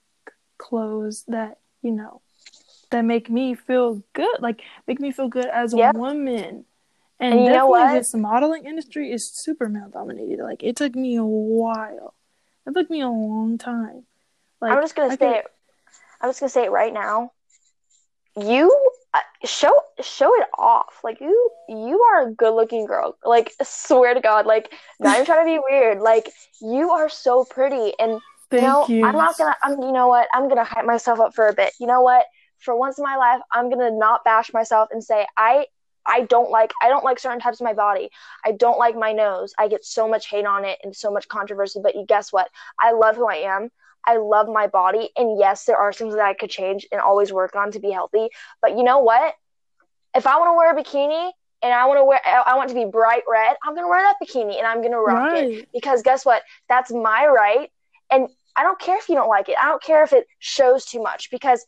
clothes 0.59 1.25
that 1.29 1.59
you 1.83 1.93
know 1.93 2.21
that 2.91 3.05
make 3.05 3.31
me 3.31 3.55
feel 3.55 4.03
good, 4.13 4.41
like 4.41 4.63
make 4.87 5.01
me 5.01 5.13
feel 5.13 5.29
good 5.29 5.47
as 5.47 5.75
a 5.75 5.79
yep. 5.79 5.95
woman. 5.95 6.65
And, 7.19 7.35
and 7.35 7.45
you 7.45 7.53
know 7.53 7.67
what? 7.67 7.95
This 7.95 8.15
modeling 8.15 8.67
industry 8.67 9.11
is 9.11 9.29
super 9.29 9.69
male 9.69 9.89
dominated. 9.89 10.43
Like 10.43 10.63
it 10.63 10.77
took 10.77 10.95
me 10.95 11.17
a 11.17 11.25
while. 11.25 12.15
It 12.67 12.75
took 12.75 12.91
me 12.91 13.01
a 13.01 13.09
long 13.09 13.59
time. 13.59 14.05
Like 14.61 14.73
I'm 14.73 14.83
just 14.83 14.95
gonna 14.95 15.13
I 15.13 15.17
say 15.17 15.39
it. 15.39 15.47
I'm 16.21 16.31
just 16.31 16.41
gonna 16.41 16.51
say 16.51 16.65
it 16.65 16.71
right 16.71 16.93
now. 16.93 17.33
You 18.39 18.71
uh, 19.15 19.21
show 19.47 19.73
show 20.03 20.35
it 20.37 20.47
off. 20.59 21.01
Like 21.03 21.21
you 21.21 21.51
you 21.69 22.01
are 22.01 22.29
a 22.29 22.33
good 22.33 22.55
looking 22.55 22.87
girl. 22.87 23.17
Like 23.25 23.53
swear 23.63 24.13
to 24.13 24.21
God. 24.21 24.45
Like 24.47 24.73
not 25.01 25.15
even 25.15 25.27
trying 25.27 25.47
to 25.47 25.59
be 25.59 25.65
weird. 25.71 26.01
Like 26.01 26.31
you 26.61 26.91
are 26.91 27.09
so 27.09 27.45
pretty. 27.45 27.93
And 27.99 28.21
Thank 28.51 28.63
you 28.63 28.69
know 28.69 28.87
you. 28.89 29.07
I'm 29.07 29.15
not 29.15 29.37
gonna. 29.39 29.57
I'm. 29.63 29.81
You 29.81 29.93
know 29.93 30.09
what? 30.09 30.29
I'm 30.33 30.49
gonna 30.49 30.65
hype 30.65 30.85
myself 30.85 31.19
up 31.19 31.35
for 31.35 31.49
a 31.49 31.55
bit. 31.55 31.73
You 31.81 31.87
know 31.87 32.03
what? 32.03 32.27
For 32.59 32.77
once 32.77 32.99
in 32.99 33.05
my 33.05 33.17
life, 33.17 33.41
I'm 33.53 33.71
gonna 33.71 33.91
not 33.91 34.25
bash 34.25 34.53
myself 34.53 34.89
and 34.93 35.03
say 35.03 35.27
I 35.37 35.67
I 36.07 36.23
don't 36.23 36.51
like 36.51 36.73
I 36.83 36.89
don't 36.89 37.05
like 37.05 37.19
certain 37.19 37.41
types 37.41 37.61
of 37.61 37.65
my 37.65 37.73
body. 37.73 38.11
I 38.45 38.53
don't 38.53 38.79
like 38.79 38.97
my 38.97 39.13
nose. 39.13 39.55
I 39.59 39.69
get 39.69 39.85
so 39.85 40.09
much 40.09 40.29
hate 40.29 40.47
on 40.47 40.65
it 40.65 40.79
and 40.83 40.95
so 40.95 41.11
much 41.11 41.29
controversy. 41.29 41.81
But 41.83 41.97
you 41.97 42.05
guess 42.07 42.33
what? 42.33 42.49
I 42.81 42.93
love 42.93 43.17
who 43.17 43.29
I 43.29 43.37
am. 43.37 43.71
I 44.07 44.19
love 44.19 44.49
my 44.49 44.69
body. 44.69 45.11
And 45.17 45.39
yes, 45.39 45.65
there 45.65 45.77
are 45.77 45.93
things 45.93 46.15
that 46.15 46.25
I 46.25 46.35
could 46.35 46.51
change 46.51 46.87
and 46.93 47.01
always 47.01 47.33
work 47.33 47.57
on 47.57 47.73
to 47.73 47.81
be 47.81 47.91
healthy. 47.91 48.29
But 48.63 48.77
you 48.77 48.85
know 48.85 49.01
what? 49.01 49.35
If 50.15 50.27
I 50.27 50.39
want 50.39 50.51
to 50.51 50.55
wear 50.55 50.73
a 50.73 50.83
bikini 50.83 51.31
and 51.63 51.73
I 51.75 51.87
want 51.87 51.99
to 51.99 52.05
wear 52.05 52.21
I 52.25 52.57
want 52.57 52.69
to 52.69 52.75
be 52.75 52.85
bright 52.85 53.25
red, 53.29 53.57
I'm 53.65 53.75
gonna 53.75 53.89
wear 53.89 54.03
that 54.03 54.17
bikini 54.23 54.57
and 54.59 54.67
I'm 54.67 54.83
gonna 54.83 55.01
rock 55.01 55.33
right. 55.33 55.51
it. 55.51 55.69
Because 55.73 56.03
guess 56.03 56.25
what? 56.25 56.43
That's 56.69 56.93
my 56.93 57.27
right. 57.27 57.71
And 58.11 58.29
I 58.57 58.63
don't 58.63 58.79
care 58.79 58.97
if 58.97 59.09
you 59.09 59.17
don't 59.17 59.29
like 59.29 59.49
it. 59.49 59.57
I 59.61 59.67
don't 59.67 59.83
care 59.83 60.03
if 60.03 60.13
it 60.13 60.27
shows 60.39 60.87
too 60.87 61.03
much 61.03 61.31
because 61.31 61.67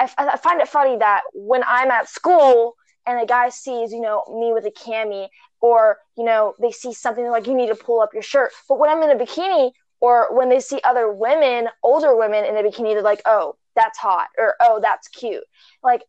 I, 0.00 0.10
I 0.16 0.36
find 0.36 0.60
it 0.60 0.68
funny 0.68 0.96
that 0.96 1.22
when 1.34 1.62
I'm 1.66 1.90
at 1.90 2.08
school 2.08 2.74
and 3.06 3.20
a 3.20 3.26
guy 3.26 3.50
sees, 3.50 3.92
you 3.92 4.00
know, 4.00 4.24
me 4.28 4.52
with 4.52 4.64
a 4.64 4.70
cami, 4.70 5.28
or 5.60 5.98
you 6.16 6.24
know, 6.24 6.54
they 6.60 6.70
see 6.70 6.92
something 6.92 7.28
like 7.28 7.46
you 7.46 7.54
need 7.54 7.68
to 7.68 7.74
pull 7.74 8.00
up 8.00 8.10
your 8.14 8.22
shirt. 8.22 8.52
But 8.68 8.78
when 8.78 8.90
I'm 8.90 9.02
in 9.02 9.10
a 9.10 9.22
bikini, 9.22 9.72
or 10.00 10.34
when 10.34 10.48
they 10.48 10.60
see 10.60 10.80
other 10.84 11.12
women, 11.12 11.68
older 11.82 12.16
women 12.16 12.44
in 12.44 12.56
a 12.56 12.62
bikini, 12.62 12.94
they're 12.94 13.02
like, 13.02 13.22
"Oh, 13.26 13.56
that's 13.76 13.98
hot," 13.98 14.28
or 14.38 14.54
"Oh, 14.60 14.80
that's 14.80 15.08
cute." 15.08 15.44
Like, 15.82 16.02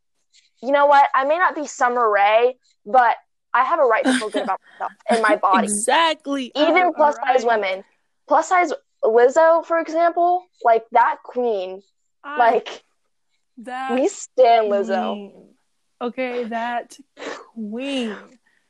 you 0.61 0.71
know 0.71 0.85
what? 0.85 1.09
I 1.13 1.25
may 1.25 1.37
not 1.37 1.55
be 1.55 1.67
Summer 1.67 2.09
Rae, 2.09 2.57
but 2.85 3.17
I 3.53 3.65
have 3.65 3.79
a 3.79 3.83
right 3.83 4.05
to 4.05 4.13
feel 4.13 4.29
good 4.29 4.43
about 4.43 4.61
myself 4.73 4.93
and 5.09 5.21
my 5.21 5.35
body. 5.41 5.65
Exactly. 5.65 6.51
Oh, 6.55 6.69
Even 6.69 6.83
oh, 6.83 6.93
plus 6.93 7.17
right. 7.17 7.35
size 7.35 7.45
women, 7.45 7.83
plus 8.27 8.47
size 8.47 8.71
Lizzo, 9.03 9.65
for 9.65 9.79
example, 9.79 10.45
like 10.63 10.85
that 10.91 11.17
queen, 11.23 11.81
I... 12.23 12.37
like 12.37 12.83
that 13.63 13.93
we 13.93 14.07
stand 14.07 14.71
Lizzo. 14.71 15.13
Queen. 15.13 15.47
Okay, 16.01 16.43
that 16.45 16.97
queen. 17.53 18.15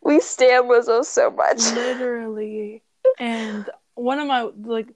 We 0.02 0.20
stand 0.20 0.70
Lizzo 0.70 1.04
so 1.06 1.30
much. 1.32 1.60
Literally. 1.74 2.84
And 3.20 3.70
one 3.96 4.20
of 4.20 4.28
my 4.28 4.50
like 4.64 4.88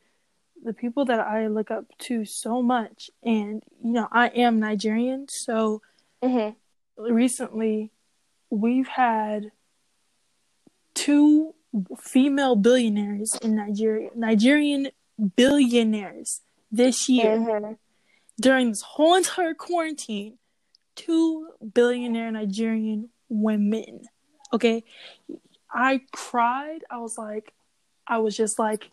the 0.64 0.74
people 0.74 1.06
that 1.06 1.20
I 1.20 1.48
look 1.48 1.70
up 1.72 1.86
to 2.00 2.26
so 2.26 2.62
much, 2.62 3.10
and 3.24 3.62
you 3.84 3.92
know, 3.92 4.08
I 4.12 4.28
am 4.30 4.60
Nigerian, 4.60 5.28
so 5.30 5.82
Mm-hmm. 6.24 7.14
recently 7.14 7.92
we've 8.50 8.88
had 8.88 9.52
two 10.96 11.54
female 12.00 12.56
billionaires 12.56 13.36
in 13.44 13.56
Nigeria, 13.56 14.10
Nigerian 14.16 14.90
billionaires 15.36 16.42
this 16.72 17.08
year 17.10 17.38
Mm-hmm. 17.38 17.74
During 18.40 18.70
this 18.70 18.82
whole 18.82 19.16
entire 19.16 19.54
quarantine. 19.54 20.38
Two 20.96 21.50
billionaire 21.74 22.32
Nigerian 22.32 23.10
women. 23.28 24.02
Okay, 24.54 24.84
I 25.70 26.02
cried. 26.14 26.84
I 26.90 27.00
was 27.00 27.18
like, 27.18 27.54
I 28.08 28.20
was 28.20 28.38
just 28.38 28.58
like, 28.60 28.90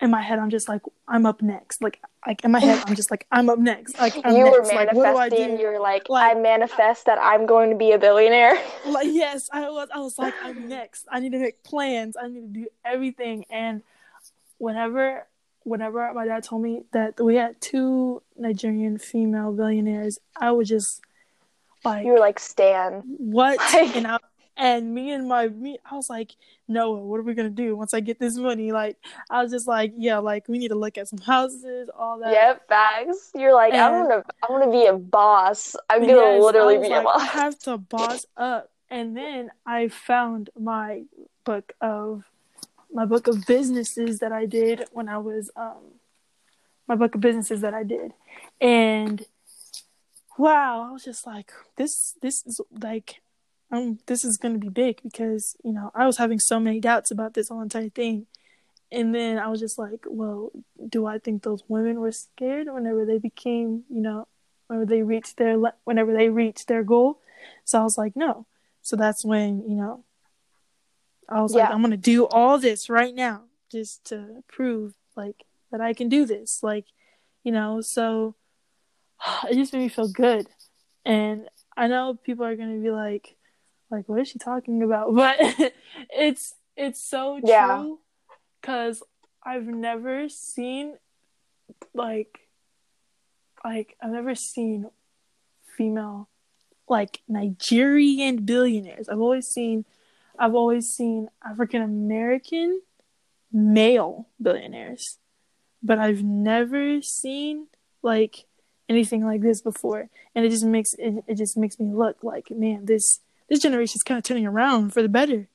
in 0.00 0.10
my 0.10 0.20
head, 0.20 0.38
I'm 0.38 0.50
just 0.50 0.68
like, 0.68 0.82
I'm 1.08 1.24
up 1.24 1.40
next. 1.40 1.80
Like, 1.82 2.00
like 2.26 2.44
in 2.44 2.50
my 2.50 2.60
head, 2.60 2.82
I'm 2.86 2.94
just 2.94 3.10
like, 3.10 3.26
I'm 3.30 3.48
up 3.48 3.58
next. 3.58 3.98
Like, 3.98 4.14
I'm 4.22 4.36
you 4.36 4.44
next. 4.44 4.58
were 4.68 4.74
Like, 4.74 4.90
do 4.90 5.00
manifesting. 5.02 5.56
do? 5.56 5.62
You're 5.62 5.80
like, 5.80 6.10
Like- 6.10 6.36
I 6.36 6.40
manifest 6.40 7.06
that 7.06 7.18
I'm 7.22 7.46
going 7.46 7.70
to 7.70 7.76
be 7.76 7.92
a 7.92 7.98
billionaire. 7.98 8.58
like 8.86 9.06
yes 9.10 9.48
i 9.50 9.62
was 9.70 9.88
i 9.94 9.98
was 9.98 10.18
like 10.18 10.34
i'm 10.42 10.68
next 10.68 11.06
i 11.10 11.18
need 11.20 11.32
to 11.32 11.38
make 11.38 11.62
plans 11.64 12.16
i 12.22 12.28
need 12.28 12.52
to 12.52 12.60
do 12.60 12.66
everything 12.84 13.46
and 13.48 13.80
whenever 14.58 15.26
whenever 15.64 16.12
my 16.14 16.24
dad 16.26 16.44
told 16.44 16.62
me 16.62 16.82
that 16.92 17.20
we 17.20 17.34
had 17.36 17.60
two 17.60 18.22
nigerian 18.36 18.98
female 18.98 19.52
billionaires 19.52 20.18
i 20.40 20.50
was 20.50 20.68
just 20.68 21.00
like 21.84 22.06
You 22.06 22.12
were 22.12 22.18
like, 22.18 22.38
Stan. 22.38 23.02
what 23.18 23.58
Like- 23.74 23.96
and 23.96 24.06
I, 24.06 24.18
and 24.56 24.94
me 24.94 25.10
and 25.10 25.26
my 25.28 25.48
me 25.48 25.78
i 25.90 25.94
was 25.96 26.08
like 26.08 26.32
noah 26.68 27.00
what 27.00 27.18
are 27.18 27.22
we 27.24 27.34
gonna 27.34 27.50
do 27.50 27.74
once 27.76 27.92
i 27.92 27.98
get 28.00 28.20
this 28.20 28.36
money 28.36 28.70
like 28.70 28.96
i 29.28 29.42
was 29.42 29.50
just 29.50 29.66
like 29.66 29.92
yeah 29.96 30.18
like 30.18 30.46
we 30.48 30.58
need 30.58 30.68
to 30.68 30.76
look 30.76 30.96
at 30.96 31.08
some 31.08 31.18
houses 31.18 31.90
all 31.98 32.20
that 32.20 32.32
Yep, 32.32 32.68
bags. 32.68 33.30
You're 33.34 33.52
like, 33.54 33.74
I 33.74 33.88
And- 33.88 34.08
want 34.08 34.26
to. 34.26 34.32
I 34.42 34.52
want 34.52 34.64
to 34.64 34.70
be 34.70 34.86
a 34.86 34.92
boss. 34.92 35.74
I'm 35.90 36.02
gonna 36.02 36.12
Yes, 36.14 36.42
literally 36.42 36.78
be 36.78 36.88
like, 36.88 37.00
a 37.00 37.04
boss. 37.04 37.20
I 37.20 37.24
have 37.26 37.58
to 37.60 37.78
boss 37.78 38.26
up. 38.36 38.70
And 38.90 39.16
then 39.16 39.50
I 39.66 39.88
found 39.88 40.50
my 40.58 41.02
book 41.44 41.72
of 41.80 42.22
my 42.94 43.04
book 43.04 43.26
of 43.26 43.44
businesses 43.44 44.20
that 44.20 44.32
I 44.32 44.46
did 44.46 44.84
when 44.92 45.08
I 45.08 45.18
was 45.18 45.50
um 45.56 46.00
my 46.86 46.94
book 46.94 47.14
of 47.14 47.20
businesses 47.20 47.60
that 47.62 47.74
I 47.74 47.82
did. 47.82 48.12
And 48.60 49.24
wow, 50.38 50.86
I 50.88 50.92
was 50.92 51.04
just 51.04 51.26
like, 51.26 51.52
this 51.76 52.14
this 52.22 52.46
is 52.46 52.60
like 52.70 53.20
um 53.70 53.98
this 54.06 54.24
is 54.24 54.36
gonna 54.36 54.58
be 54.58 54.68
big 54.68 55.02
because, 55.02 55.56
you 55.64 55.72
know, 55.72 55.90
I 55.94 56.06
was 56.06 56.18
having 56.18 56.38
so 56.38 56.60
many 56.60 56.80
doubts 56.80 57.10
about 57.10 57.34
this 57.34 57.48
whole 57.48 57.62
entire 57.62 57.88
thing. 57.88 58.26
And 58.92 59.12
then 59.12 59.38
I 59.38 59.48
was 59.48 59.58
just 59.58 59.76
like, 59.76 60.04
well, 60.06 60.52
do 60.88 61.04
I 61.04 61.18
think 61.18 61.42
those 61.42 61.64
women 61.66 61.98
were 61.98 62.12
scared 62.12 62.68
whenever 62.72 63.04
they 63.04 63.18
became, 63.18 63.82
you 63.90 64.00
know, 64.00 64.28
whenever 64.68 64.86
they 64.86 65.02
reached 65.02 65.36
their 65.36 65.58
whenever 65.82 66.12
they 66.12 66.28
reached 66.28 66.68
their 66.68 66.84
goal? 66.84 67.18
So 67.64 67.80
I 67.80 67.82
was 67.82 67.98
like, 67.98 68.14
no. 68.14 68.46
So 68.82 68.94
that's 68.96 69.24
when, 69.24 69.68
you 69.68 69.74
know, 69.74 70.04
I 71.28 71.40
was 71.42 71.52
like, 71.54 71.70
I'm 71.70 71.82
gonna 71.82 71.96
do 71.96 72.26
all 72.26 72.58
this 72.58 72.88
right 72.90 73.14
now 73.14 73.44
just 73.70 74.04
to 74.06 74.42
prove 74.48 74.94
like 75.16 75.44
that 75.70 75.80
I 75.80 75.92
can 75.94 76.08
do 76.08 76.26
this. 76.26 76.62
Like, 76.62 76.86
you 77.42 77.52
know, 77.52 77.80
so 77.80 78.34
it 79.50 79.54
just 79.54 79.72
made 79.72 79.80
me 79.80 79.88
feel 79.88 80.08
good. 80.08 80.46
And 81.04 81.48
I 81.76 81.88
know 81.88 82.14
people 82.14 82.44
are 82.44 82.56
gonna 82.56 82.78
be 82.78 82.90
like, 82.90 83.36
like, 83.90 84.08
what 84.08 84.20
is 84.20 84.28
she 84.28 84.38
talking 84.38 84.82
about? 84.82 85.14
But 85.14 85.36
it's 86.10 86.54
it's 86.76 87.00
so 87.02 87.40
Yeah. 87.42 87.66
true 87.66 88.00
because 88.60 89.02
I've 89.44 89.66
never 89.66 90.28
seen 90.28 90.96
like 91.92 92.40
like 93.64 93.96
I've 94.00 94.10
never 94.10 94.34
seen 94.34 94.90
female 95.76 96.28
like 96.88 97.22
Nigerian 97.28 98.44
billionaires. 98.44 99.08
I've 99.08 99.20
always 99.20 99.46
seen 99.46 99.84
I've 100.38 100.54
always 100.54 100.88
seen 100.88 101.28
African 101.44 101.82
American 101.82 102.80
male 103.52 104.28
billionaires. 104.42 105.18
But 105.82 105.98
I've 105.98 106.22
never 106.22 107.00
seen 107.02 107.68
like 108.02 108.46
anything 108.88 109.24
like 109.24 109.40
this 109.40 109.62
before. 109.62 110.08
And 110.34 110.44
it 110.44 110.50
just 110.50 110.64
makes 110.64 110.94
it, 110.94 111.24
it 111.26 111.36
just 111.36 111.56
makes 111.56 111.78
me 111.78 111.92
look 111.92 112.22
like 112.22 112.50
man, 112.50 112.86
this 112.86 113.20
this 113.48 113.60
generation 113.60 113.96
is 113.96 114.02
kind 114.02 114.18
of 114.18 114.24
turning 114.24 114.46
around 114.46 114.92
for 114.92 115.02
the 115.02 115.08
better. 115.08 115.48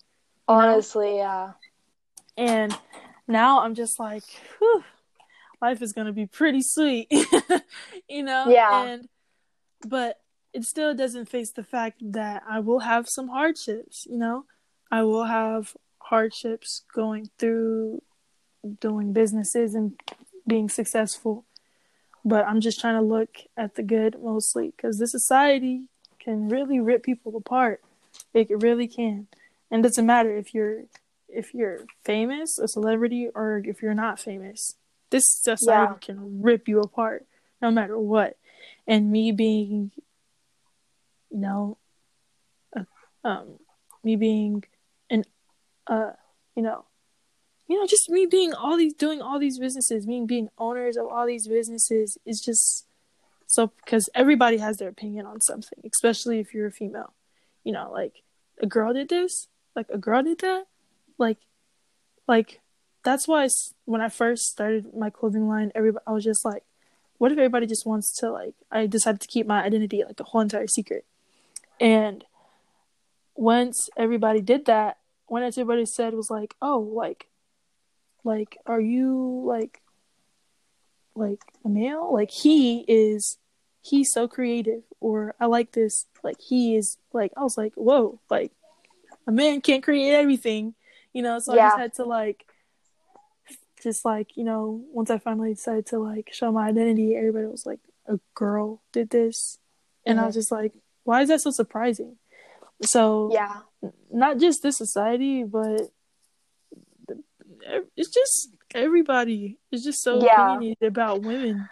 Honestly, 0.47 1.17
yeah. 1.17 1.53
And 2.38 2.75
now 3.27 3.61
I'm 3.61 3.75
just 3.75 3.99
like, 3.99 4.23
whew, 4.57 4.84
life 5.61 5.82
is 5.82 5.93
gonna 5.93 6.13
be 6.13 6.25
pretty 6.25 6.61
sweet, 6.61 7.07
you 8.09 8.23
know. 8.23 8.45
Yeah. 8.47 8.84
And 8.84 9.09
but 9.88 10.17
it 10.53 10.63
still 10.63 10.95
doesn't 10.95 11.30
face 11.30 11.51
the 11.51 11.63
fact 11.63 12.01
that 12.13 12.43
I 12.49 12.59
will 12.59 12.80
have 12.80 13.07
some 13.09 13.27
hardships. 13.27 14.05
You 14.09 14.17
know, 14.17 14.45
I 14.91 15.03
will 15.03 15.25
have 15.25 15.75
hardships 15.99 16.83
going 16.93 17.29
through 17.37 18.01
doing 18.79 19.13
businesses 19.13 19.75
and 19.75 19.99
being 20.47 20.69
successful. 20.69 21.45
But 22.25 22.45
I'm 22.45 22.59
just 22.59 22.79
trying 22.79 22.95
to 22.95 23.01
look 23.01 23.37
at 23.55 23.75
the 23.75 23.83
good 23.83 24.17
mostly 24.21 24.73
because 24.75 24.99
this 24.99 25.11
society 25.11 25.83
can 26.19 26.49
really 26.49 26.79
rip 26.79 27.03
people 27.03 27.35
apart. 27.37 27.81
It 28.33 28.49
really 28.49 28.87
can, 28.87 29.27
and 29.71 29.79
it 29.79 29.87
doesn't 29.89 30.05
matter 30.05 30.35
if 30.35 30.53
you're 30.53 30.83
if 31.29 31.53
you're 31.53 31.85
famous, 32.03 32.57
a 32.57 32.67
celebrity, 32.67 33.29
or 33.33 33.61
if 33.63 33.81
you're 33.81 33.93
not 33.93 34.19
famous. 34.19 34.75
This 35.11 35.29
society 35.29 35.93
Yeah. 35.93 35.97
can 36.15 36.41
rip 36.41 36.67
you 36.67 36.81
apart 36.81 37.25
no 37.61 37.71
matter 37.71 37.97
what. 37.97 38.35
And 38.87 39.11
me 39.11 39.31
being, 39.31 39.91
you 41.29 41.37
know, 41.37 41.77
um, 43.23 43.59
me 44.03 44.15
being 44.15 44.63
uh, 45.89 46.11
you 46.55 46.63
know, 46.63 46.85
you 47.67 47.77
know, 47.77 47.85
just 47.85 48.09
me 48.09 48.25
being 48.25 48.53
all 48.53 48.77
these, 48.77 48.93
doing 48.93 49.21
all 49.21 49.39
these 49.39 49.59
businesses, 49.59 50.07
me 50.07 50.23
being 50.25 50.49
owners 50.57 50.97
of 50.97 51.07
all 51.07 51.25
these 51.25 51.47
businesses 51.47 52.17
is 52.25 52.39
just 52.39 52.85
so 53.45 53.71
because 53.83 54.09
everybody 54.13 54.57
has 54.57 54.77
their 54.77 54.89
opinion 54.89 55.25
on 55.25 55.41
something, 55.41 55.79
especially 55.91 56.39
if 56.39 56.53
you're 56.53 56.67
a 56.67 56.71
female. 56.71 57.13
You 57.63 57.73
know, 57.73 57.91
like 57.91 58.23
a 58.61 58.67
girl 58.67 58.93
did 58.93 59.09
this, 59.09 59.47
like 59.75 59.87
a 59.91 59.97
girl 59.97 60.23
did 60.23 60.39
that, 60.39 60.65
like, 61.17 61.37
like 62.27 62.61
that's 63.03 63.27
why 63.27 63.45
s- 63.45 63.73
when 63.85 64.01
I 64.01 64.09
first 64.09 64.43
started 64.45 64.95
my 64.95 65.09
clothing 65.09 65.47
line, 65.47 65.71
everybody 65.75 66.03
I 66.07 66.11
was 66.11 66.23
just 66.23 66.45
like, 66.45 66.63
what 67.17 67.31
if 67.31 67.37
everybody 67.37 67.65
just 67.67 67.85
wants 67.85 68.15
to 68.19 68.31
like? 68.31 68.53
I 68.71 68.87
decided 68.87 69.21
to 69.21 69.27
keep 69.27 69.45
my 69.45 69.63
identity 69.63 70.03
like 70.05 70.17
the 70.17 70.23
whole 70.23 70.41
entire 70.41 70.67
secret, 70.67 71.05
and 71.79 72.23
once 73.35 73.89
everybody 73.97 74.41
did 74.41 74.65
that, 74.65 74.97
when 75.30 75.43
everybody 75.43 75.86
said 75.86 76.13
was 76.13 76.30
like, 76.30 76.55
oh, 76.61 76.80
like, 76.80 77.27
like, 78.23 78.57
are 78.65 78.82
you 78.82 79.43
like, 79.45 79.82
like 81.15 81.41
a 81.63 81.69
male? 81.69 82.13
Like 82.13 82.32
he 82.32 82.84
is, 82.88 83.38
he's 83.82 84.11
so 84.11 84.27
creative, 84.27 84.84
or 84.99 85.36
I 85.39 85.45
like 85.45 85.71
this. 85.71 86.05
Like 86.23 86.39
he 86.39 86.75
is 86.75 86.97
like 87.13 87.32
I 87.38 87.41
was 87.41 87.57
like, 87.57 87.73
whoa, 87.75 88.19
like 88.30 88.51
a 89.27 89.32
man 89.32 89.61
can't 89.61 89.84
create 89.84 90.13
everything, 90.13 90.75
you 91.13 91.21
know. 91.21 91.39
So 91.39 91.53
I 91.53 91.57
just 91.57 91.77
had 91.77 91.93
to 91.95 92.05
like, 92.05 92.45
just 93.82 94.03
like 94.03 94.36
you 94.36 94.43
know, 94.43 94.84
once 94.91 95.09
I 95.09 95.17
finally 95.17 95.53
decided 95.53 95.86
to 95.88 95.99
like 95.99 96.30
show 96.34 96.51
my 96.51 96.67
identity, 96.67 97.15
everybody 97.15 97.45
was 97.45 97.65
like, 97.65 97.80
a 98.07 98.19
girl 98.34 98.82
did 98.91 99.09
this, 99.09 99.59
and 100.05 100.19
I 100.19 100.21
mm-hmm. 100.21 100.27
was 100.27 100.36
just 100.36 100.51
like, 100.51 100.73
why 101.03 101.21
is 101.21 101.30
that 101.30 101.41
so 101.41 101.51
surprising? 101.51 102.17
So 102.82 103.30
Yeah. 103.32 103.61
Not 104.11 104.38
just 104.39 104.61
this 104.63 104.77
society, 104.77 105.43
but 105.43 105.82
it's 107.95 108.09
just 108.13 108.49
everybody 108.73 109.57
is 109.71 109.84
just 109.84 110.01
so 110.01 110.23
Yeah. 110.23 110.53
opinionated 110.53 110.88
about 110.88 111.21
women. 111.21 111.69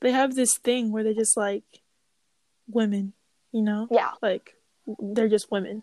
They 0.00 0.12
have 0.12 0.34
this 0.34 0.50
thing 0.62 0.92
where 0.92 1.02
they're 1.04 1.14
just 1.14 1.36
like 1.36 1.64
women, 2.68 3.12
you 3.52 3.62
know, 3.62 3.88
Yeah. 3.90 4.12
like 4.22 4.54
they're 4.86 5.28
just 5.28 5.50
women. 5.50 5.82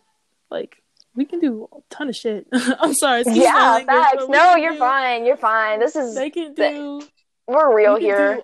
Like 0.49 0.77
we 1.15 1.25
can 1.25 1.39
do 1.39 1.67
a 1.71 1.77
ton 1.89 2.09
of 2.09 2.15
shit. 2.15 2.47
I'm 2.53 2.93
sorry. 2.93 3.23
Yeah, 3.27 3.53
language, 3.73 3.85
facts. 3.95 4.25
No, 4.29 4.55
you're 4.55 4.73
do- 4.73 4.79
fine. 4.79 5.25
You're 5.25 5.37
fine. 5.37 5.79
This 5.79 5.95
is 5.95 6.15
They 6.15 6.29
can 6.29 6.53
do. 6.53 7.01
we're 7.47 7.75
real 7.75 7.95
we 7.95 8.01
here. 8.01 8.35
do- 8.35 8.43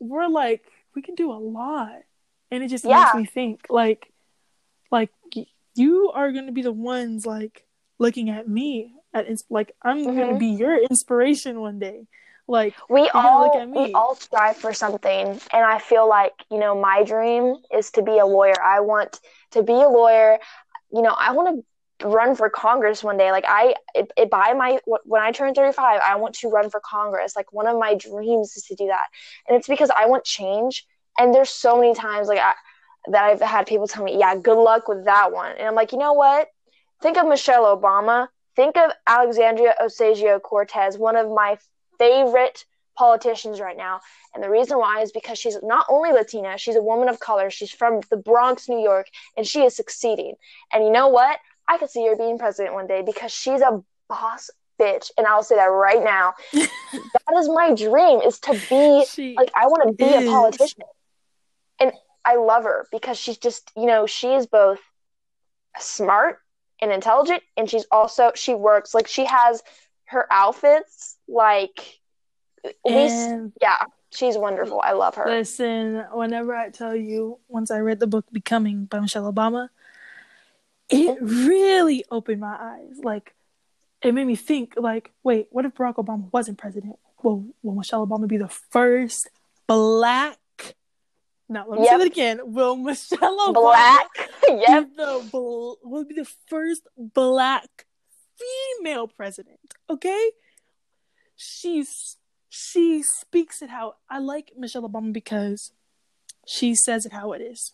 we're 0.00 0.28
like 0.28 0.64
we 0.94 1.02
can 1.02 1.14
do 1.14 1.30
a 1.30 1.38
lot, 1.38 2.02
and 2.50 2.62
it 2.62 2.68
just 2.68 2.84
Yeah. 2.84 3.04
makes 3.04 3.14
me 3.14 3.24
think 3.26 3.66
like, 3.70 4.12
you 5.78 6.10
are 6.14 6.32
gonna 6.32 6.52
be 6.52 6.62
the 6.62 6.72
ones 6.72 7.26
like 7.26 7.64
looking 7.98 8.30
at 8.30 8.48
me 8.48 8.92
at 9.14 9.26
like 9.50 9.72
I'm 9.82 10.04
gonna 10.16 10.34
Mhm. 10.34 10.38
be 10.38 10.46
your 10.48 10.76
inspiration 10.76 11.60
one 11.60 11.78
day. 11.78 12.06
Like 12.46 12.74
We 12.88 13.08
all 13.10 13.40
look 13.40 13.54
at 13.54 13.68
we 13.70 13.90
all 13.94 14.14
strive 14.14 14.56
for 14.56 14.72
something, 14.72 15.26
and 15.52 15.64
I 15.64 15.78
feel 15.78 16.08
like 16.08 16.32
you 16.50 16.58
know 16.58 16.78
my 16.80 17.04
dream 17.04 17.56
is 17.72 17.90
to 17.92 18.02
be 18.02 18.18
a 18.18 18.26
lawyer. 18.26 18.60
I 18.62 18.80
want 18.80 19.20
to 19.52 19.62
be 19.62 19.72
a 19.72 19.88
lawyer. 19.88 20.38
You 20.92 21.02
know, 21.02 21.14
I 21.18 21.32
want 21.32 21.64
to 22.00 22.08
run 22.08 22.34
for 22.36 22.48
Congress 22.48 23.02
one 23.04 23.16
day. 23.18 23.30
Like 23.32 23.44
I, 23.46 23.74
it, 23.94 24.10
it, 24.16 24.30
by 24.30 24.54
my 24.54 24.78
when 25.04 25.22
I 25.22 25.32
turn 25.32 25.54
35, 25.54 26.00
I 26.04 26.16
want 26.16 26.34
to 26.36 26.48
run 26.48 26.70
for 26.70 26.80
Congress. 26.80 27.36
Like 27.36 27.52
one 27.52 27.66
of 27.66 27.78
my 27.78 27.94
dreams 27.94 28.56
is 28.56 28.64
to 28.64 28.74
do 28.74 28.86
that, 28.86 29.06
and 29.48 29.56
it's 29.56 29.68
because 29.68 29.90
I 29.90 30.06
want 30.06 30.24
change. 30.24 30.86
And 31.18 31.34
there's 31.34 31.50
so 31.50 31.76
many 31.78 31.94
times 31.94 32.28
like 32.28 32.38
I, 32.38 32.54
that 33.10 33.24
I've 33.24 33.40
had 33.40 33.66
people 33.66 33.86
tell 33.86 34.04
me, 34.04 34.18
"Yeah, 34.18 34.34
good 34.36 34.60
luck 34.62 34.88
with 34.88 35.04
that 35.04 35.32
one," 35.32 35.52
and 35.52 35.66
I'm 35.66 35.74
like, 35.74 35.92
you 35.92 35.98
know 35.98 36.12
what? 36.12 36.48
Think 37.00 37.16
of 37.16 37.26
Michelle 37.26 37.64
Obama. 37.76 38.28
Think 38.56 38.76
of 38.76 38.90
Alexandria 39.06 39.74
Ocasio 39.80 40.42
Cortez, 40.42 40.98
one 40.98 41.16
of 41.16 41.30
my 41.30 41.58
favorite 41.98 42.64
politicians 42.96 43.60
right 43.60 43.76
now. 43.76 44.00
And 44.34 44.42
the 44.42 44.50
reason 44.50 44.78
why 44.78 45.00
is 45.00 45.12
because 45.12 45.38
she's 45.38 45.56
not 45.62 45.86
only 45.88 46.10
Latina, 46.10 46.58
she's 46.58 46.74
a 46.74 46.82
woman 46.82 47.08
of 47.08 47.20
color. 47.20 47.50
She's 47.50 47.70
from 47.70 48.00
the 48.10 48.16
Bronx, 48.16 48.68
New 48.68 48.80
York, 48.80 49.06
and 49.36 49.46
she 49.46 49.62
is 49.62 49.76
succeeding. 49.76 50.34
And 50.72 50.84
you 50.84 50.90
know 50.90 51.08
what? 51.08 51.38
I 51.68 51.78
could 51.78 51.90
see 51.90 52.06
her 52.08 52.16
being 52.16 52.38
president 52.38 52.74
one 52.74 52.88
day 52.88 53.02
because 53.02 53.30
she's 53.30 53.60
a 53.60 53.82
boss 54.08 54.50
bitch. 54.80 55.10
And 55.16 55.26
I'll 55.26 55.42
say 55.42 55.56
that 55.56 55.66
right 55.66 56.02
now. 56.02 56.34
that 56.52 57.36
is 57.36 57.48
my 57.48 57.74
dream 57.74 58.20
is 58.20 58.40
to 58.40 58.52
be 58.68 59.04
she 59.06 59.34
like 59.36 59.50
I 59.54 59.66
want 59.66 59.88
to 59.88 59.92
be 59.94 60.10
is. 60.10 60.24
a 60.24 60.30
politician. 60.30 60.82
And 61.80 61.92
I 62.24 62.36
love 62.36 62.64
her 62.64 62.86
because 62.90 63.18
she's 63.18 63.38
just, 63.38 63.70
you 63.76 63.86
know, 63.86 64.06
she 64.06 64.34
is 64.34 64.46
both 64.46 64.80
smart 65.78 66.38
and 66.80 66.92
intelligent 66.92 67.42
and 67.56 67.68
she's 67.68 67.86
also 67.90 68.32
she 68.34 68.54
works 68.54 68.94
like 68.94 69.06
she 69.06 69.24
has 69.24 69.62
her 70.06 70.26
outfits 70.30 71.16
like 71.28 71.98
and 72.84 73.52
yeah 73.60 73.84
she's 74.10 74.36
wonderful. 74.38 74.80
I 74.82 74.92
love 74.92 75.14
her. 75.16 75.26
Listen 75.26 76.04
whenever 76.12 76.54
i 76.54 76.70
tell 76.70 76.96
you 76.96 77.38
once 77.48 77.70
i 77.70 77.78
read 77.78 78.00
the 78.00 78.06
book 78.06 78.24
becoming 78.32 78.86
by 78.86 79.00
michelle 79.00 79.30
obama 79.32 79.68
it 80.88 81.22
mm-hmm. 81.22 81.46
really 81.46 82.04
opened 82.10 82.40
my 82.40 82.56
eyes. 82.58 82.98
Like 83.02 83.34
it 84.02 84.12
made 84.14 84.26
me 84.26 84.36
think 84.36 84.74
like 84.76 85.12
wait 85.22 85.48
what 85.50 85.64
if 85.64 85.74
barack 85.74 85.96
obama 85.96 86.32
wasn't 86.32 86.58
president? 86.58 86.98
Will 87.22 87.46
will 87.62 87.74
michelle 87.74 88.06
obama 88.06 88.26
be 88.26 88.38
the 88.38 88.48
first 88.48 89.28
black 89.66 90.38
no, 91.48 91.64
let 91.66 91.80
me 91.80 91.86
yep. 91.86 91.92
say 91.92 91.98
that 91.98 92.06
again. 92.06 92.40
Will 92.44 92.76
Michelle 92.76 93.38
Obama 93.38 93.54
black? 93.54 94.08
yep. 94.48 94.88
the 94.96 95.28
will 95.82 96.04
be 96.04 96.14
the 96.14 96.28
first 96.46 96.82
black 96.96 97.86
female 98.38 99.08
president? 99.08 99.58
Okay, 99.88 100.30
she's 101.36 102.18
she 102.50 103.02
speaks 103.02 103.62
it 103.62 103.70
how 103.70 103.94
I 104.10 104.18
like 104.18 104.52
Michelle 104.56 104.88
Obama 104.88 105.12
because 105.12 105.72
she 106.46 106.74
says 106.74 107.06
it 107.06 107.12
how 107.12 107.32
it 107.32 107.40
is. 107.40 107.72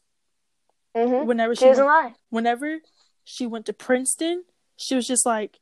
Mm-hmm. 0.97 1.27
Whenever 1.27 1.55
she, 1.55 1.61
she 1.61 1.67
doesn't 1.67 1.85
went, 1.85 2.05
lie. 2.05 2.15
Whenever 2.31 2.79
she 3.25 3.47
went 3.47 3.67
to 3.67 3.73
Princeton, 3.73 4.45
she 4.77 4.95
was 4.95 5.07
just 5.07 5.27
like, 5.27 5.59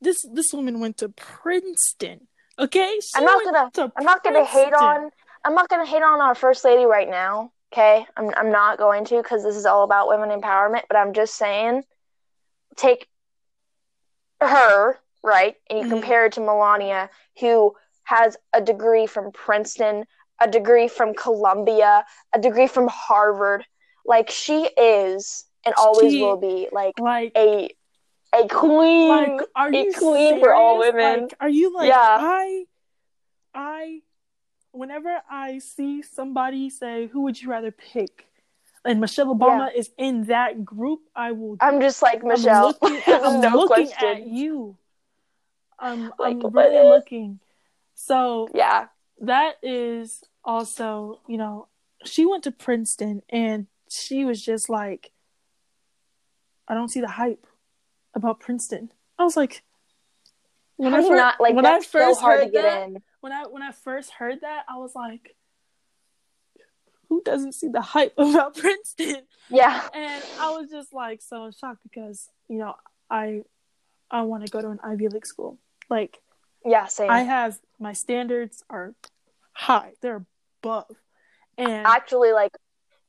"This 0.00 0.24
this 0.32 0.52
woman 0.52 0.78
went 0.78 0.98
to 0.98 1.08
Princeton." 1.08 2.28
Okay, 2.58 3.00
she 3.00 3.10
I'm 3.16 3.24
not 3.24 3.72
gonna 3.72 3.92
I'm 3.96 4.04
not 4.04 4.22
gonna 4.22 4.44
hate 4.44 4.72
on 4.72 5.10
I'm 5.44 5.54
not 5.54 5.68
gonna 5.68 5.86
hate 5.86 6.02
on 6.02 6.20
our 6.20 6.34
first 6.34 6.64
lady 6.64 6.84
right 6.84 7.08
now. 7.08 7.52
Okay, 7.72 8.06
I'm 8.16 8.32
I'm 8.36 8.52
not 8.52 8.78
going 8.78 9.04
to 9.06 9.22
because 9.22 9.42
this 9.42 9.56
is 9.56 9.66
all 9.66 9.84
about 9.84 10.08
women 10.08 10.28
empowerment. 10.28 10.82
But 10.88 10.96
I'm 10.96 11.12
just 11.12 11.36
saying, 11.36 11.84
take 12.76 13.08
her 14.40 14.98
right, 15.22 15.56
and 15.68 15.78
you 15.78 15.84
mm-hmm. 15.84 15.94
compare 15.94 16.26
it 16.26 16.32
to 16.32 16.40
Melania, 16.40 17.10
who 17.40 17.74
has 18.04 18.36
a 18.52 18.60
degree 18.60 19.06
from 19.06 19.32
Princeton, 19.32 20.04
a 20.40 20.48
degree 20.48 20.88
from 20.88 21.14
Columbia, 21.14 22.04
a 22.32 22.40
degree 22.40 22.66
from 22.66 22.88
Harvard. 22.88 23.64
Like 24.04 24.30
she 24.30 24.68
is 24.76 25.44
and 25.64 25.74
always 25.76 26.12
she, 26.12 26.22
will 26.22 26.36
be 26.36 26.68
like, 26.72 26.98
like 26.98 27.32
a 27.36 27.70
a 28.34 28.48
queen, 28.48 29.08
like, 29.08 29.40
are 29.54 29.68
a 29.68 29.76
you 29.76 29.92
queen 29.92 30.28
serious? 30.28 30.40
for 30.40 30.52
all 30.52 30.78
women. 30.78 31.22
Like, 31.22 31.34
are 31.40 31.48
you 31.48 31.74
like 31.74 31.88
yeah. 31.88 31.96
I 31.98 32.64
I 33.54 34.00
whenever 34.72 35.22
I 35.30 35.58
see 35.58 36.02
somebody 36.02 36.70
say, 36.70 37.06
"Who 37.06 37.22
would 37.22 37.40
you 37.40 37.50
rather 37.50 37.70
pick?" 37.70 38.28
and 38.84 39.00
Michelle 39.00 39.34
Obama 39.34 39.70
yeah. 39.72 39.78
is 39.78 39.90
in 39.96 40.24
that 40.24 40.64
group, 40.64 41.00
I 41.14 41.32
will. 41.32 41.56
I'm 41.60 41.80
just 41.80 42.02
like 42.02 42.24
Michelle. 42.24 42.76
I'm 42.82 42.92
looking, 42.92 43.12
at, 43.14 43.22
I'm 43.24 43.40
no 43.40 43.56
looking 43.56 43.92
at 43.92 44.26
you. 44.26 44.76
I'm, 45.78 46.12
like, 46.18 46.36
I'm 46.42 46.52
really 46.52 46.88
looking. 46.88 47.40
So 47.94 48.48
yeah, 48.54 48.86
that 49.20 49.56
is 49.62 50.24
also 50.44 51.20
you 51.28 51.38
know 51.38 51.68
she 52.04 52.26
went 52.26 52.44
to 52.44 52.50
Princeton 52.50 53.22
and 53.28 53.66
she 53.88 54.24
was 54.24 54.42
just 54.44 54.68
like, 54.68 55.12
I 56.66 56.74
don't 56.74 56.88
see 56.88 57.00
the 57.00 57.08
hype 57.08 57.46
about 58.14 58.40
Princeton. 58.40 58.90
I 59.18 59.24
was 59.24 59.36
like, 59.36 59.62
when 60.76 60.94
I 60.94 61.02
first, 61.02 61.10
not 61.10 61.40
like 61.40 61.54
when 61.54 61.66
I 61.66 61.80
first 61.80 61.90
so 61.90 62.14
hard 62.14 62.40
heard 62.40 62.46
to 62.46 62.50
get 62.50 62.62
that, 62.62 62.88
in 62.88 63.02
when 63.22 63.32
I 63.32 63.44
when 63.44 63.62
I 63.62 63.70
first 63.70 64.10
heard 64.10 64.40
that, 64.42 64.64
I 64.68 64.76
was 64.76 64.94
like, 64.94 65.36
who 67.08 67.22
doesn't 67.22 67.52
see 67.52 67.68
the 67.68 67.80
hype 67.80 68.14
about 68.18 68.56
Princeton? 68.56 69.22
Yeah. 69.48 69.88
And 69.94 70.22
I 70.38 70.50
was 70.50 70.68
just 70.70 70.92
like 70.92 71.22
so 71.22 71.50
shocked 71.50 71.82
because, 71.84 72.28
you 72.48 72.58
know, 72.58 72.74
I 73.08 73.42
I 74.10 74.22
want 74.22 74.44
to 74.44 74.50
go 74.50 74.60
to 74.60 74.68
an 74.68 74.80
Ivy 74.82 75.08
League 75.08 75.26
school. 75.26 75.58
Like 75.88 76.18
Yeah, 76.64 76.86
same. 76.86 77.10
I 77.10 77.20
have 77.20 77.58
my 77.78 77.92
standards 77.92 78.64
are 78.68 78.94
high. 79.52 79.92
They're 80.02 80.26
above. 80.62 80.96
And 81.56 81.86
actually 81.86 82.32
like 82.32 82.52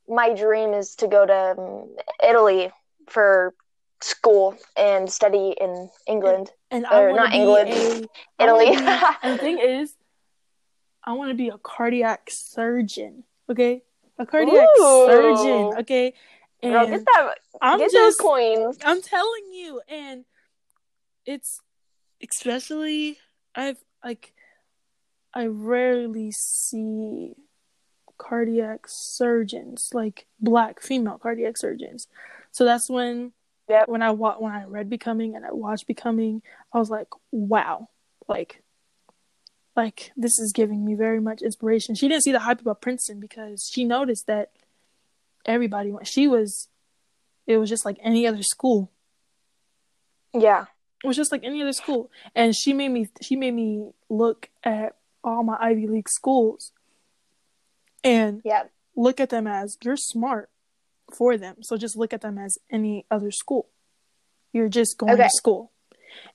my 0.08 0.32
dream 0.32 0.74
is 0.74 0.94
to 0.96 1.08
go 1.08 1.26
to 1.26 1.54
um, 1.58 1.96
Italy 2.22 2.70
for 3.08 3.52
school 4.00 4.54
and 4.76 5.10
study 5.10 5.56
in 5.60 5.90
England. 6.06 6.52
And, 6.70 6.84
and 6.84 6.86
I 6.86 7.00
or 7.00 7.12
not 7.14 7.32
England, 7.32 7.70
a, 7.70 8.42
Italy. 8.42 8.76
And 9.22 9.34
the 9.34 9.38
thing 9.38 9.58
is, 9.58 9.94
I 11.04 11.12
want 11.12 11.30
to 11.30 11.34
be 11.34 11.48
a 11.48 11.58
cardiac 11.58 12.28
surgeon. 12.30 13.24
Okay, 13.50 13.82
a 14.18 14.26
cardiac 14.26 14.68
Ooh. 14.78 15.04
surgeon. 15.06 15.78
Okay, 15.80 16.14
and 16.62 16.72
Girl, 16.72 16.86
get 16.86 17.04
that. 17.04 17.34
I'm 17.60 17.78
get 17.78 17.92
just 17.92 18.18
coins. 18.18 18.78
I'm 18.84 19.02
telling 19.02 19.52
you, 19.52 19.80
and 19.88 20.24
it's 21.26 21.60
especially 22.22 23.18
I've 23.54 23.78
like 24.02 24.32
I 25.34 25.46
rarely 25.46 26.30
see 26.32 27.34
cardiac 28.16 28.86
surgeons 28.86 29.90
like 29.92 30.26
black 30.40 30.80
female 30.80 31.18
cardiac 31.18 31.56
surgeons. 31.56 32.06
So 32.52 32.64
that's 32.64 32.88
when 32.88 33.32
yep. 33.68 33.88
when 33.88 34.02
I 34.02 34.10
wa- 34.10 34.36
when 34.38 34.52
I 34.52 34.64
read 34.64 34.88
Becoming 34.88 35.36
and 35.36 35.44
I 35.44 35.52
watched 35.52 35.86
Becoming, 35.86 36.42
I 36.72 36.78
was 36.78 36.90
like, 36.90 37.08
wow, 37.30 37.88
like 38.28 38.62
like 39.76 40.12
this 40.16 40.38
is 40.38 40.52
giving 40.52 40.84
me 40.84 40.94
very 40.94 41.20
much 41.20 41.42
inspiration. 41.42 41.94
She 41.94 42.08
didn't 42.08 42.22
see 42.22 42.32
the 42.32 42.40
hype 42.40 42.60
about 42.60 42.80
Princeton 42.80 43.20
because 43.20 43.68
she 43.72 43.84
noticed 43.84 44.26
that 44.26 44.50
everybody 45.44 45.90
went. 45.90 46.06
She 46.06 46.28
was, 46.28 46.68
it 47.46 47.56
was 47.56 47.68
just 47.68 47.84
like 47.84 47.98
any 48.02 48.26
other 48.26 48.42
school. 48.42 48.90
Yeah, 50.32 50.66
it 51.02 51.06
was 51.06 51.16
just 51.16 51.32
like 51.32 51.44
any 51.44 51.62
other 51.62 51.72
school, 51.72 52.10
and 52.34 52.54
she 52.54 52.72
made 52.72 52.88
me. 52.88 53.08
She 53.20 53.36
made 53.36 53.54
me 53.54 53.90
look 54.08 54.48
at 54.62 54.96
all 55.22 55.42
my 55.42 55.56
Ivy 55.60 55.86
League 55.86 56.08
schools, 56.08 56.72
and 58.02 58.40
yeah, 58.44 58.64
look 58.96 59.20
at 59.20 59.30
them 59.30 59.46
as 59.46 59.76
you're 59.82 59.96
smart 59.96 60.50
for 61.12 61.36
them. 61.36 61.56
So 61.62 61.76
just 61.76 61.96
look 61.96 62.12
at 62.12 62.20
them 62.20 62.38
as 62.38 62.58
any 62.70 63.06
other 63.10 63.30
school. 63.30 63.68
You're 64.52 64.68
just 64.68 64.98
going 64.98 65.14
okay. 65.14 65.24
to 65.24 65.30
school, 65.30 65.72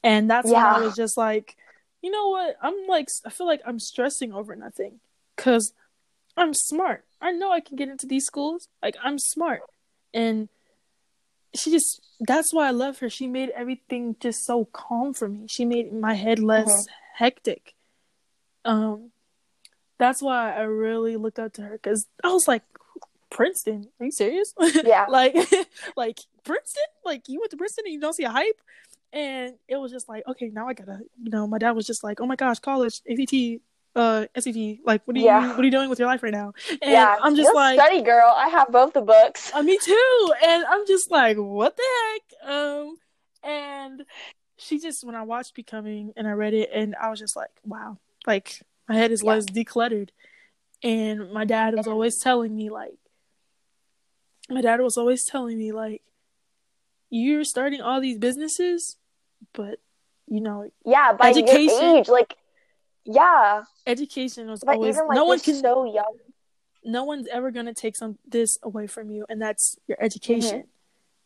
and 0.03 0.29
that's 0.29 0.49
yeah. 0.49 0.73
why 0.73 0.79
I 0.79 0.81
was 0.81 0.95
just 0.95 1.17
like 1.17 1.57
you 2.02 2.12
know 2.12 2.30
what? 2.30 2.58
I'm 2.62 2.88
like, 2.88 3.08
I 3.26 3.30
feel 3.30 3.47
like 3.47 3.62
I'm 3.66 3.80
stressing 3.80 4.34
over 4.34 4.56
nothing 4.56 5.00
because 5.36 5.74
I'm 6.38 6.54
smart. 6.54 7.06
I 7.22 7.32
know 7.32 7.52
I 7.52 7.60
can 7.60 7.76
get 7.76 7.89
into 7.89 8.08
these 8.08 8.26
schools. 8.26 8.68
Like, 8.82 8.95
I'm 9.04 9.20
smart. 9.20 9.62
And 10.14 10.50
she 11.56 11.72
just, 11.72 12.02
that's 12.22 12.54
why 12.54 12.68
I 12.68 12.72
love 12.72 13.00
her. 13.00 13.10
She 13.10 13.28
made 13.28 13.50
everything 13.50 14.16
just 14.20 14.45
so 14.45 14.66
calm 14.66 15.14
for 15.14 15.28
me. 15.28 15.47
She 15.50 15.66
made 15.66 15.91
my 15.91 16.14
head 16.14 16.39
less 16.39 16.70
mm-hmm. 16.70 17.24
hectic. 17.24 17.74
Um, 18.64 19.12
that's 19.97 20.22
why 20.22 20.54
I 20.54 20.62
really 20.62 21.18
looked 21.18 21.39
up 21.39 21.54
to 21.54 21.64
her 21.64 21.72
because 21.72 22.08
I 22.24 22.30
was 22.30 22.47
like, 22.47 22.64
Princeton? 23.30 23.88
Are 24.00 24.06
you 24.06 24.12
serious? 24.12 24.54
Yeah. 24.84 25.06
like, 25.08 25.36
like 25.95 26.20
Princeton? 26.43 26.84
Like 27.04 27.24
you 27.28 27.39
went 27.39 27.52
to 27.52 27.58
Princeton 27.58 27.86
and 27.86 27.93
you 27.93 28.00
don't 28.00 28.16
see 28.16 28.24
a 28.24 28.30
hype? 28.30 28.60
And 29.12 29.55
it 29.68 29.78
was 29.78 29.91
just 29.91 30.07
like, 30.07 30.24
okay, 30.28 30.49
now 30.53 30.68
I 30.68 30.74
gotta, 30.74 30.99
you 31.22 31.32
know, 31.32 31.47
my 31.47 31.57
dad 31.57 31.72
was 31.72 31.88
just 31.88 32.03
like, 32.03 32.22
oh 32.22 32.28
my 32.28 32.36
gosh, 32.36 32.60
college, 32.60 33.01
ACT, 33.10 33.62
uh, 33.95 34.26
SAT, 34.38 34.78
like, 34.86 35.01
what 35.05 35.18
are 35.18 35.20
you, 35.20 35.26
yeah. 35.26 35.49
what 35.49 35.60
are 35.60 35.64
you 35.64 35.72
doing 35.72 35.89
with 35.89 35.97
your 35.97 36.07
life 36.07 36.22
right 36.22 36.32
now? 36.32 36.53
And 36.70 36.91
yeah, 36.91 37.16
I'm 37.22 37.36
just 37.36 37.53
like, 37.55 37.80
study 37.80 38.01
girl. 38.03 38.32
I 38.36 38.49
have 38.49 38.72
both 38.72 38.93
the 38.93 39.01
books. 39.01 39.51
Uh, 39.53 39.64
me 39.64 39.80
too. 39.84 40.34
And 40.45 40.64
I'm 40.64 40.86
just 40.86 41.10
like, 41.10 41.38
what 41.38 41.76
the 41.76 41.84
heck? 41.84 42.51
Um, 42.51 42.97
and 43.43 44.05
she 44.57 44.80
just, 44.80 45.03
when 45.03 45.16
I 45.16 45.24
watched 45.24 45.55
Becoming 45.55 46.14
and 46.16 46.28
I 46.28 46.32
read 46.32 46.53
it, 46.53 46.70
and 46.72 46.95
I 46.95 47.10
was 47.10 47.20
just 47.20 47.36
like, 47.36 47.49
wow, 47.66 47.97
like 48.28 48.62
my 48.88 48.95
head 48.95 49.12
is 49.12 49.24
yeah. 49.24 49.32
less 49.32 49.45
decluttered. 49.45 50.10
And 50.84 51.34
my 51.34 51.45
dad 51.45 51.76
was 51.76 51.88
always 51.88 52.20
telling 52.20 52.55
me 52.55 52.70
like, 52.70 52.97
my 54.49 54.62
dad 54.62 54.82
was 54.82 54.97
always 54.97 55.26
telling 55.26 55.57
me 55.57 55.72
like, 55.72 56.03
you're 57.10 57.43
starting 57.43 57.82
all 57.82 57.99
these 57.99 58.20
businesses, 58.20 58.95
but 59.53 59.79
you 60.27 60.41
know, 60.41 60.69
yeah, 60.85 61.13
by 61.13 61.29
education, 61.29 61.81
your 61.81 61.97
age, 61.97 62.07
like, 62.07 62.35
yeah, 63.03 63.63
education 63.87 64.49
was 64.49 64.61
but 64.63 64.75
always 64.75 64.95
even, 64.95 65.07
like, 65.07 65.15
no 65.15 65.25
one 65.25 65.39
can 65.39 65.55
so 65.55 65.85
young. 65.85 66.17
No 66.83 67.03
one's 67.03 67.27
ever 67.27 67.51
gonna 67.51 67.73
take 67.73 67.95
some 67.95 68.17
this 68.27 68.57
away 68.63 68.87
from 68.87 69.09
you, 69.09 69.25
and 69.29 69.41
that's 69.41 69.77
your 69.87 69.97
education. 70.01 70.59
Mm-hmm. 70.59 70.69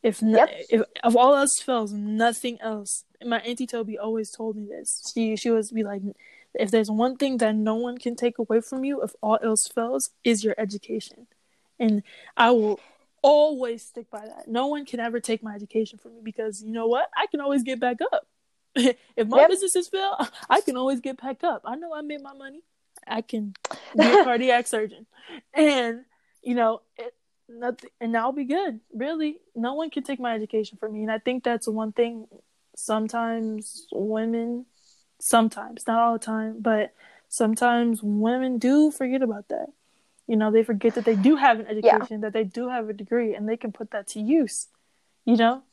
If, 0.03 0.21
yep. 0.21 0.49
if 0.69 0.81
if 1.03 1.15
all 1.15 1.35
else 1.35 1.59
fails, 1.59 1.93
nothing 1.93 2.59
else. 2.59 3.05
My 3.23 3.39
auntie 3.39 3.67
Toby 3.67 3.97
always 3.97 4.31
told 4.31 4.57
me 4.57 4.65
this. 4.65 5.11
She 5.13 5.35
she 5.37 5.49
was 5.49 5.71
be 5.71 5.83
like, 5.83 6.01
if 6.53 6.71
there's 6.71 6.91
one 6.91 7.15
thing 7.15 7.37
that 7.37 7.55
no 7.55 7.75
one 7.75 7.97
can 7.97 8.15
take 8.15 8.37
away 8.37 8.61
from 8.61 8.83
you, 8.83 9.01
if 9.01 9.11
all 9.21 9.39
else 9.41 9.67
fails, 9.67 10.11
is 10.23 10.43
your 10.43 10.55
education, 10.57 11.27
and 11.79 12.03
I 12.35 12.51
will 12.51 12.79
always 13.23 13.81
stick 13.81 14.11
by 14.11 14.27
that. 14.27 14.47
No 14.47 14.67
one 14.67 14.85
can 14.85 14.99
ever 14.99 15.19
take 15.19 15.41
my 15.41 15.55
education 15.55 15.97
from 15.97 16.13
me 16.13 16.21
because 16.23 16.61
you 16.61 16.71
know 16.71 16.85
what? 16.85 17.09
I 17.17 17.25
can 17.25 17.41
always 17.41 17.63
get 17.63 17.79
back 17.79 17.97
up. 18.13 18.27
if 18.75 19.27
my 19.27 19.39
yep. 19.39 19.49
businesses 19.49 19.87
fail, 19.87 20.15
I 20.49 20.61
can 20.61 20.77
always 20.77 20.99
get 20.99 21.19
back 21.19 21.43
up. 21.43 21.63
I 21.65 21.75
know 21.75 21.93
I 21.93 22.01
made 22.01 22.21
my 22.21 22.33
money. 22.33 22.61
I 23.07 23.21
can 23.21 23.55
be 23.97 24.05
a 24.05 24.23
cardiac 24.23 24.67
surgeon, 24.67 25.07
and 25.53 26.05
you 26.43 26.55
know, 26.55 26.81
it, 26.97 27.13
nothing, 27.49 27.89
and 27.99 28.15
I'll 28.15 28.31
be 28.31 28.45
good. 28.45 28.79
Really, 28.93 29.37
no 29.55 29.73
one 29.73 29.89
can 29.89 30.03
take 30.03 30.19
my 30.19 30.35
education 30.35 30.77
from 30.77 30.93
me, 30.93 31.01
and 31.01 31.11
I 31.11 31.19
think 31.19 31.43
that's 31.43 31.67
one 31.67 31.91
thing. 31.91 32.27
Sometimes 32.75 33.87
women, 33.91 34.65
sometimes 35.19 35.85
not 35.85 35.99
all 35.99 36.13
the 36.13 36.25
time, 36.25 36.57
but 36.59 36.93
sometimes 37.29 38.01
women 38.01 38.57
do 38.57 38.89
forget 38.89 39.21
about 39.21 39.47
that. 39.49 39.67
You 40.27 40.37
know, 40.37 40.51
they 40.51 40.63
forget 40.63 40.95
that 40.95 41.05
they 41.05 41.15
do 41.15 41.35
have 41.35 41.59
an 41.59 41.67
education, 41.67 42.07
yeah. 42.09 42.17
that 42.21 42.33
they 42.33 42.45
do 42.45 42.69
have 42.69 42.87
a 42.87 42.93
degree, 42.93 43.35
and 43.35 43.47
they 43.47 43.57
can 43.57 43.71
put 43.71 43.91
that 43.91 44.07
to 44.09 44.19
use. 44.19 44.67
You 45.25 45.37
know, 45.37 45.63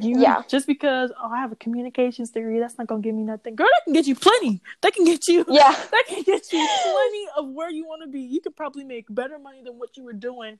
you 0.00 0.20
yeah. 0.20 0.42
just 0.48 0.66
because 0.66 1.12
oh, 1.20 1.30
I 1.30 1.40
have 1.40 1.52
a 1.52 1.56
communications 1.56 2.30
degree, 2.30 2.58
that's 2.58 2.76
not 2.78 2.88
gonna 2.88 3.00
give 3.00 3.14
me 3.14 3.22
nothing. 3.22 3.54
Girl, 3.54 3.66
that 3.66 3.84
can 3.84 3.92
get 3.92 4.06
you 4.06 4.16
plenty. 4.16 4.60
That 4.80 4.92
can 4.92 5.04
get 5.04 5.28
you 5.28 5.44
yeah. 5.48 5.70
That 5.90 6.04
can 6.08 6.22
get 6.22 6.52
you 6.52 6.68
plenty 6.82 7.26
of 7.36 7.48
where 7.50 7.70
you 7.70 7.86
want 7.86 8.02
to 8.02 8.08
be. 8.08 8.20
You 8.20 8.40
could 8.40 8.56
probably 8.56 8.82
make 8.82 9.06
better 9.08 9.38
money 9.38 9.62
than 9.62 9.78
what 9.78 9.96
you 9.96 10.02
were 10.02 10.12
doing. 10.12 10.58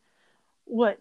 What? 0.66 1.00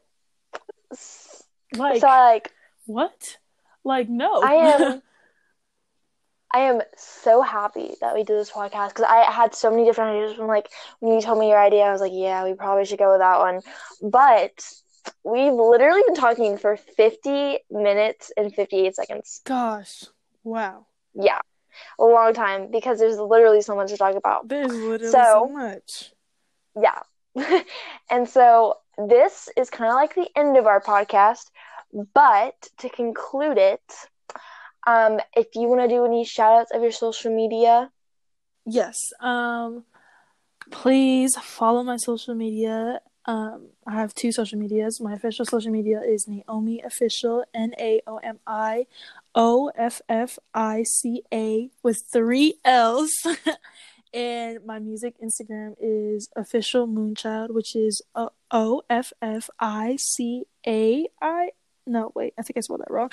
Like 1.75 2.01
so 2.01 2.07
like 2.07 2.51
what? 2.85 3.37
Like 3.83 4.09
no. 4.09 4.41
I 4.41 4.53
am. 4.53 5.01
I 6.53 6.59
am 6.59 6.81
so 6.95 7.41
happy 7.41 7.95
that 8.01 8.13
we 8.13 8.23
did 8.23 8.37
this 8.37 8.51
podcast 8.51 8.89
because 8.89 9.05
I 9.09 9.31
had 9.31 9.55
so 9.55 9.71
many 9.71 9.85
different 9.85 10.15
ideas. 10.15 10.37
From 10.37 10.47
like 10.47 10.69
when 10.99 11.13
you 11.13 11.21
told 11.21 11.39
me 11.39 11.49
your 11.49 11.59
idea, 11.59 11.83
I 11.83 11.91
was 11.91 12.01
like, 12.01 12.11
yeah, 12.13 12.43
we 12.43 12.53
probably 12.53 12.85
should 12.85 12.99
go 12.99 13.11
with 13.11 13.21
that 13.21 13.39
one. 13.39 13.61
But 14.01 14.63
We've 15.23 15.53
literally 15.53 16.01
been 16.05 16.15
talking 16.15 16.57
for 16.57 16.77
50 16.77 17.59
minutes 17.71 18.31
and 18.37 18.53
58 18.53 18.95
seconds. 18.95 19.41
Gosh. 19.45 20.05
Wow. 20.43 20.87
Yeah. 21.13 21.39
A 21.99 22.03
long 22.03 22.33
time 22.33 22.71
because 22.71 22.99
there's 22.99 23.17
literally 23.17 23.61
so 23.61 23.75
much 23.75 23.89
to 23.89 23.97
talk 23.97 24.15
about. 24.15 24.47
There's 24.47 24.71
literally 24.71 25.11
so, 25.11 25.47
so 25.47 25.47
much. 25.47 26.13
Yeah. 26.79 27.63
and 28.09 28.29
so 28.29 28.77
this 28.97 29.49
is 29.57 29.69
kind 29.69 29.89
of 29.89 29.95
like 29.95 30.15
the 30.15 30.29
end 30.35 30.57
of 30.57 30.67
our 30.67 30.81
podcast. 30.81 31.49
But 32.13 32.55
to 32.79 32.89
conclude 32.89 33.57
it, 33.57 33.81
um, 34.87 35.19
if 35.35 35.47
you 35.55 35.67
want 35.67 35.81
to 35.81 35.87
do 35.87 36.05
any 36.05 36.25
shout 36.25 36.61
outs 36.61 36.71
of 36.71 36.81
your 36.81 36.91
social 36.91 37.35
media. 37.35 37.91
Yes. 38.65 38.97
Um, 39.19 39.83
please 40.71 41.35
follow 41.35 41.83
my 41.83 41.97
social 41.97 42.35
media 42.35 43.01
um, 43.25 43.69
I 43.87 43.93
have 43.93 44.13
two 44.13 44.31
social 44.31 44.59
medias. 44.59 44.99
My 44.99 45.13
official 45.13 45.45
social 45.45 45.71
media 45.71 46.01
is 46.01 46.27
Naomi 46.27 46.81
Official, 46.81 47.45
N 47.53 47.73
A 47.79 48.01
O 48.05 48.17
M 48.17 48.39
I 48.45 48.87
O 49.33 49.71
F 49.75 50.01
F 50.09 50.37
I 50.53 50.83
C 50.83 51.23
A 51.33 51.69
with 51.81 52.03
three 52.11 52.55
L's. 52.65 53.11
and 54.13 54.59
my 54.65 54.79
music 54.79 55.15
Instagram 55.23 55.75
is 55.79 56.27
Official 56.35 56.85
Moonchild, 56.87 57.51
which 57.51 57.75
is 57.75 58.01
O 58.51 58.83
F 58.89 59.13
F 59.21 59.49
I 59.59 59.97
C 59.99 60.43
A 60.67 61.07
I. 61.21 61.51
No, 61.85 62.11
wait, 62.15 62.33
I 62.37 62.43
think 62.43 62.57
I 62.57 62.61
spelled 62.61 62.81
that 62.81 62.91
wrong. 62.91 63.09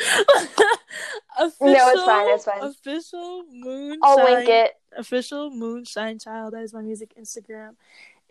official, 1.39 1.57
no, 1.67 1.89
it's 1.89 2.05
fine. 2.05 2.29
It's 2.29 2.45
fine. 2.45 2.63
Official 2.63 3.45
Moonshine. 3.51 4.01
I'll 4.03 4.25
link 4.25 4.49
it. 4.49 4.73
Official 4.97 5.51
Moonshine 5.51 6.19
Child. 6.19 6.55
That 6.55 6.63
is 6.63 6.73
my 6.73 6.83
music 6.83 7.15
Instagram, 7.19 7.77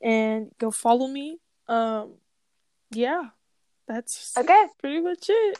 and 0.01 0.51
go 0.57 0.71
follow 0.71 1.07
me 1.07 1.39
um, 1.69 2.15
yeah, 2.89 3.25
that's 3.87 4.35
okay. 4.37 4.65
Pretty 4.79 4.99
much 4.99 5.27
it. 5.29 5.59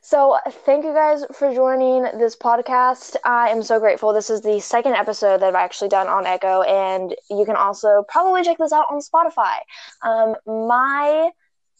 So, 0.00 0.38
thank 0.64 0.84
you 0.84 0.94
guys 0.94 1.24
for 1.34 1.52
joining 1.52 2.02
this 2.18 2.36
podcast. 2.36 3.16
I 3.24 3.48
am 3.48 3.64
so 3.64 3.80
grateful. 3.80 4.12
This 4.12 4.30
is 4.30 4.40
the 4.42 4.60
second 4.60 4.94
episode 4.94 5.40
that 5.40 5.48
I've 5.48 5.54
actually 5.56 5.88
done 5.88 6.06
on 6.06 6.24
Echo, 6.24 6.62
and 6.62 7.14
you 7.28 7.44
can 7.44 7.56
also 7.56 8.04
probably 8.08 8.44
check 8.44 8.58
this 8.58 8.72
out 8.72 8.86
on 8.90 9.00
Spotify. 9.00 9.56
Um, 10.02 10.36
my 10.46 11.30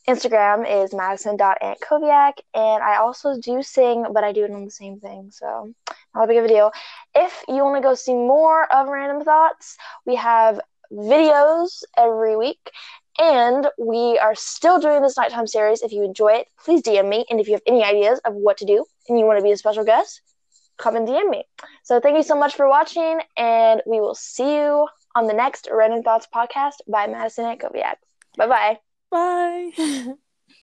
Instagram 0.08 0.84
is 0.84 0.94
madison.antkoviak, 0.94 2.32
and 2.54 2.82
I 2.82 2.96
also 2.96 3.38
do 3.40 3.62
sing, 3.62 4.06
but 4.12 4.24
I 4.24 4.32
do 4.32 4.44
it 4.44 4.50
on 4.50 4.64
the 4.64 4.70
same 4.70 4.98
thing, 5.00 5.30
so 5.30 5.74
not 6.14 6.24
a 6.24 6.26
big 6.26 6.38
of 6.38 6.46
a 6.46 6.48
deal. 6.48 6.72
If 7.14 7.44
you 7.46 7.62
want 7.62 7.76
to 7.76 7.86
go 7.86 7.94
see 7.94 8.14
more 8.14 8.72
of 8.72 8.88
Random 8.88 9.22
Thoughts, 9.24 9.76
we 10.06 10.16
have 10.16 10.60
videos 10.90 11.82
every 11.96 12.36
week 12.36 12.70
and 13.18 13.66
we 13.78 14.18
are 14.18 14.34
still 14.34 14.80
doing 14.80 15.02
this 15.02 15.16
nighttime 15.16 15.46
series. 15.46 15.82
If 15.82 15.92
you 15.92 16.04
enjoy 16.04 16.34
it, 16.34 16.46
please 16.64 16.82
DM 16.82 17.08
me. 17.08 17.26
And 17.28 17.40
if 17.40 17.48
you 17.48 17.54
have 17.54 17.62
any 17.66 17.84
ideas 17.84 18.20
of 18.24 18.34
what 18.34 18.56
to 18.58 18.64
do 18.64 18.84
and 19.08 19.18
you 19.18 19.26
want 19.26 19.38
to 19.38 19.44
be 19.44 19.52
a 19.52 19.56
special 19.56 19.84
guest, 19.84 20.22
come 20.78 20.96
and 20.96 21.06
DM 21.06 21.28
me. 21.28 21.44
So 21.82 22.00
thank 22.00 22.16
you 22.16 22.22
so 22.22 22.36
much 22.36 22.54
for 22.54 22.68
watching, 22.68 23.20
and 23.36 23.82
we 23.86 24.00
will 24.00 24.14
see 24.14 24.56
you 24.56 24.88
on 25.14 25.26
the 25.26 25.34
next 25.34 25.68
Random 25.70 26.02
Thoughts 26.02 26.28
podcast 26.32 26.76
by 26.86 27.06
Madison 27.06 27.44
Antkoviak. 27.44 27.96
Bye-bye. 28.36 28.87
Bye. 29.10 29.72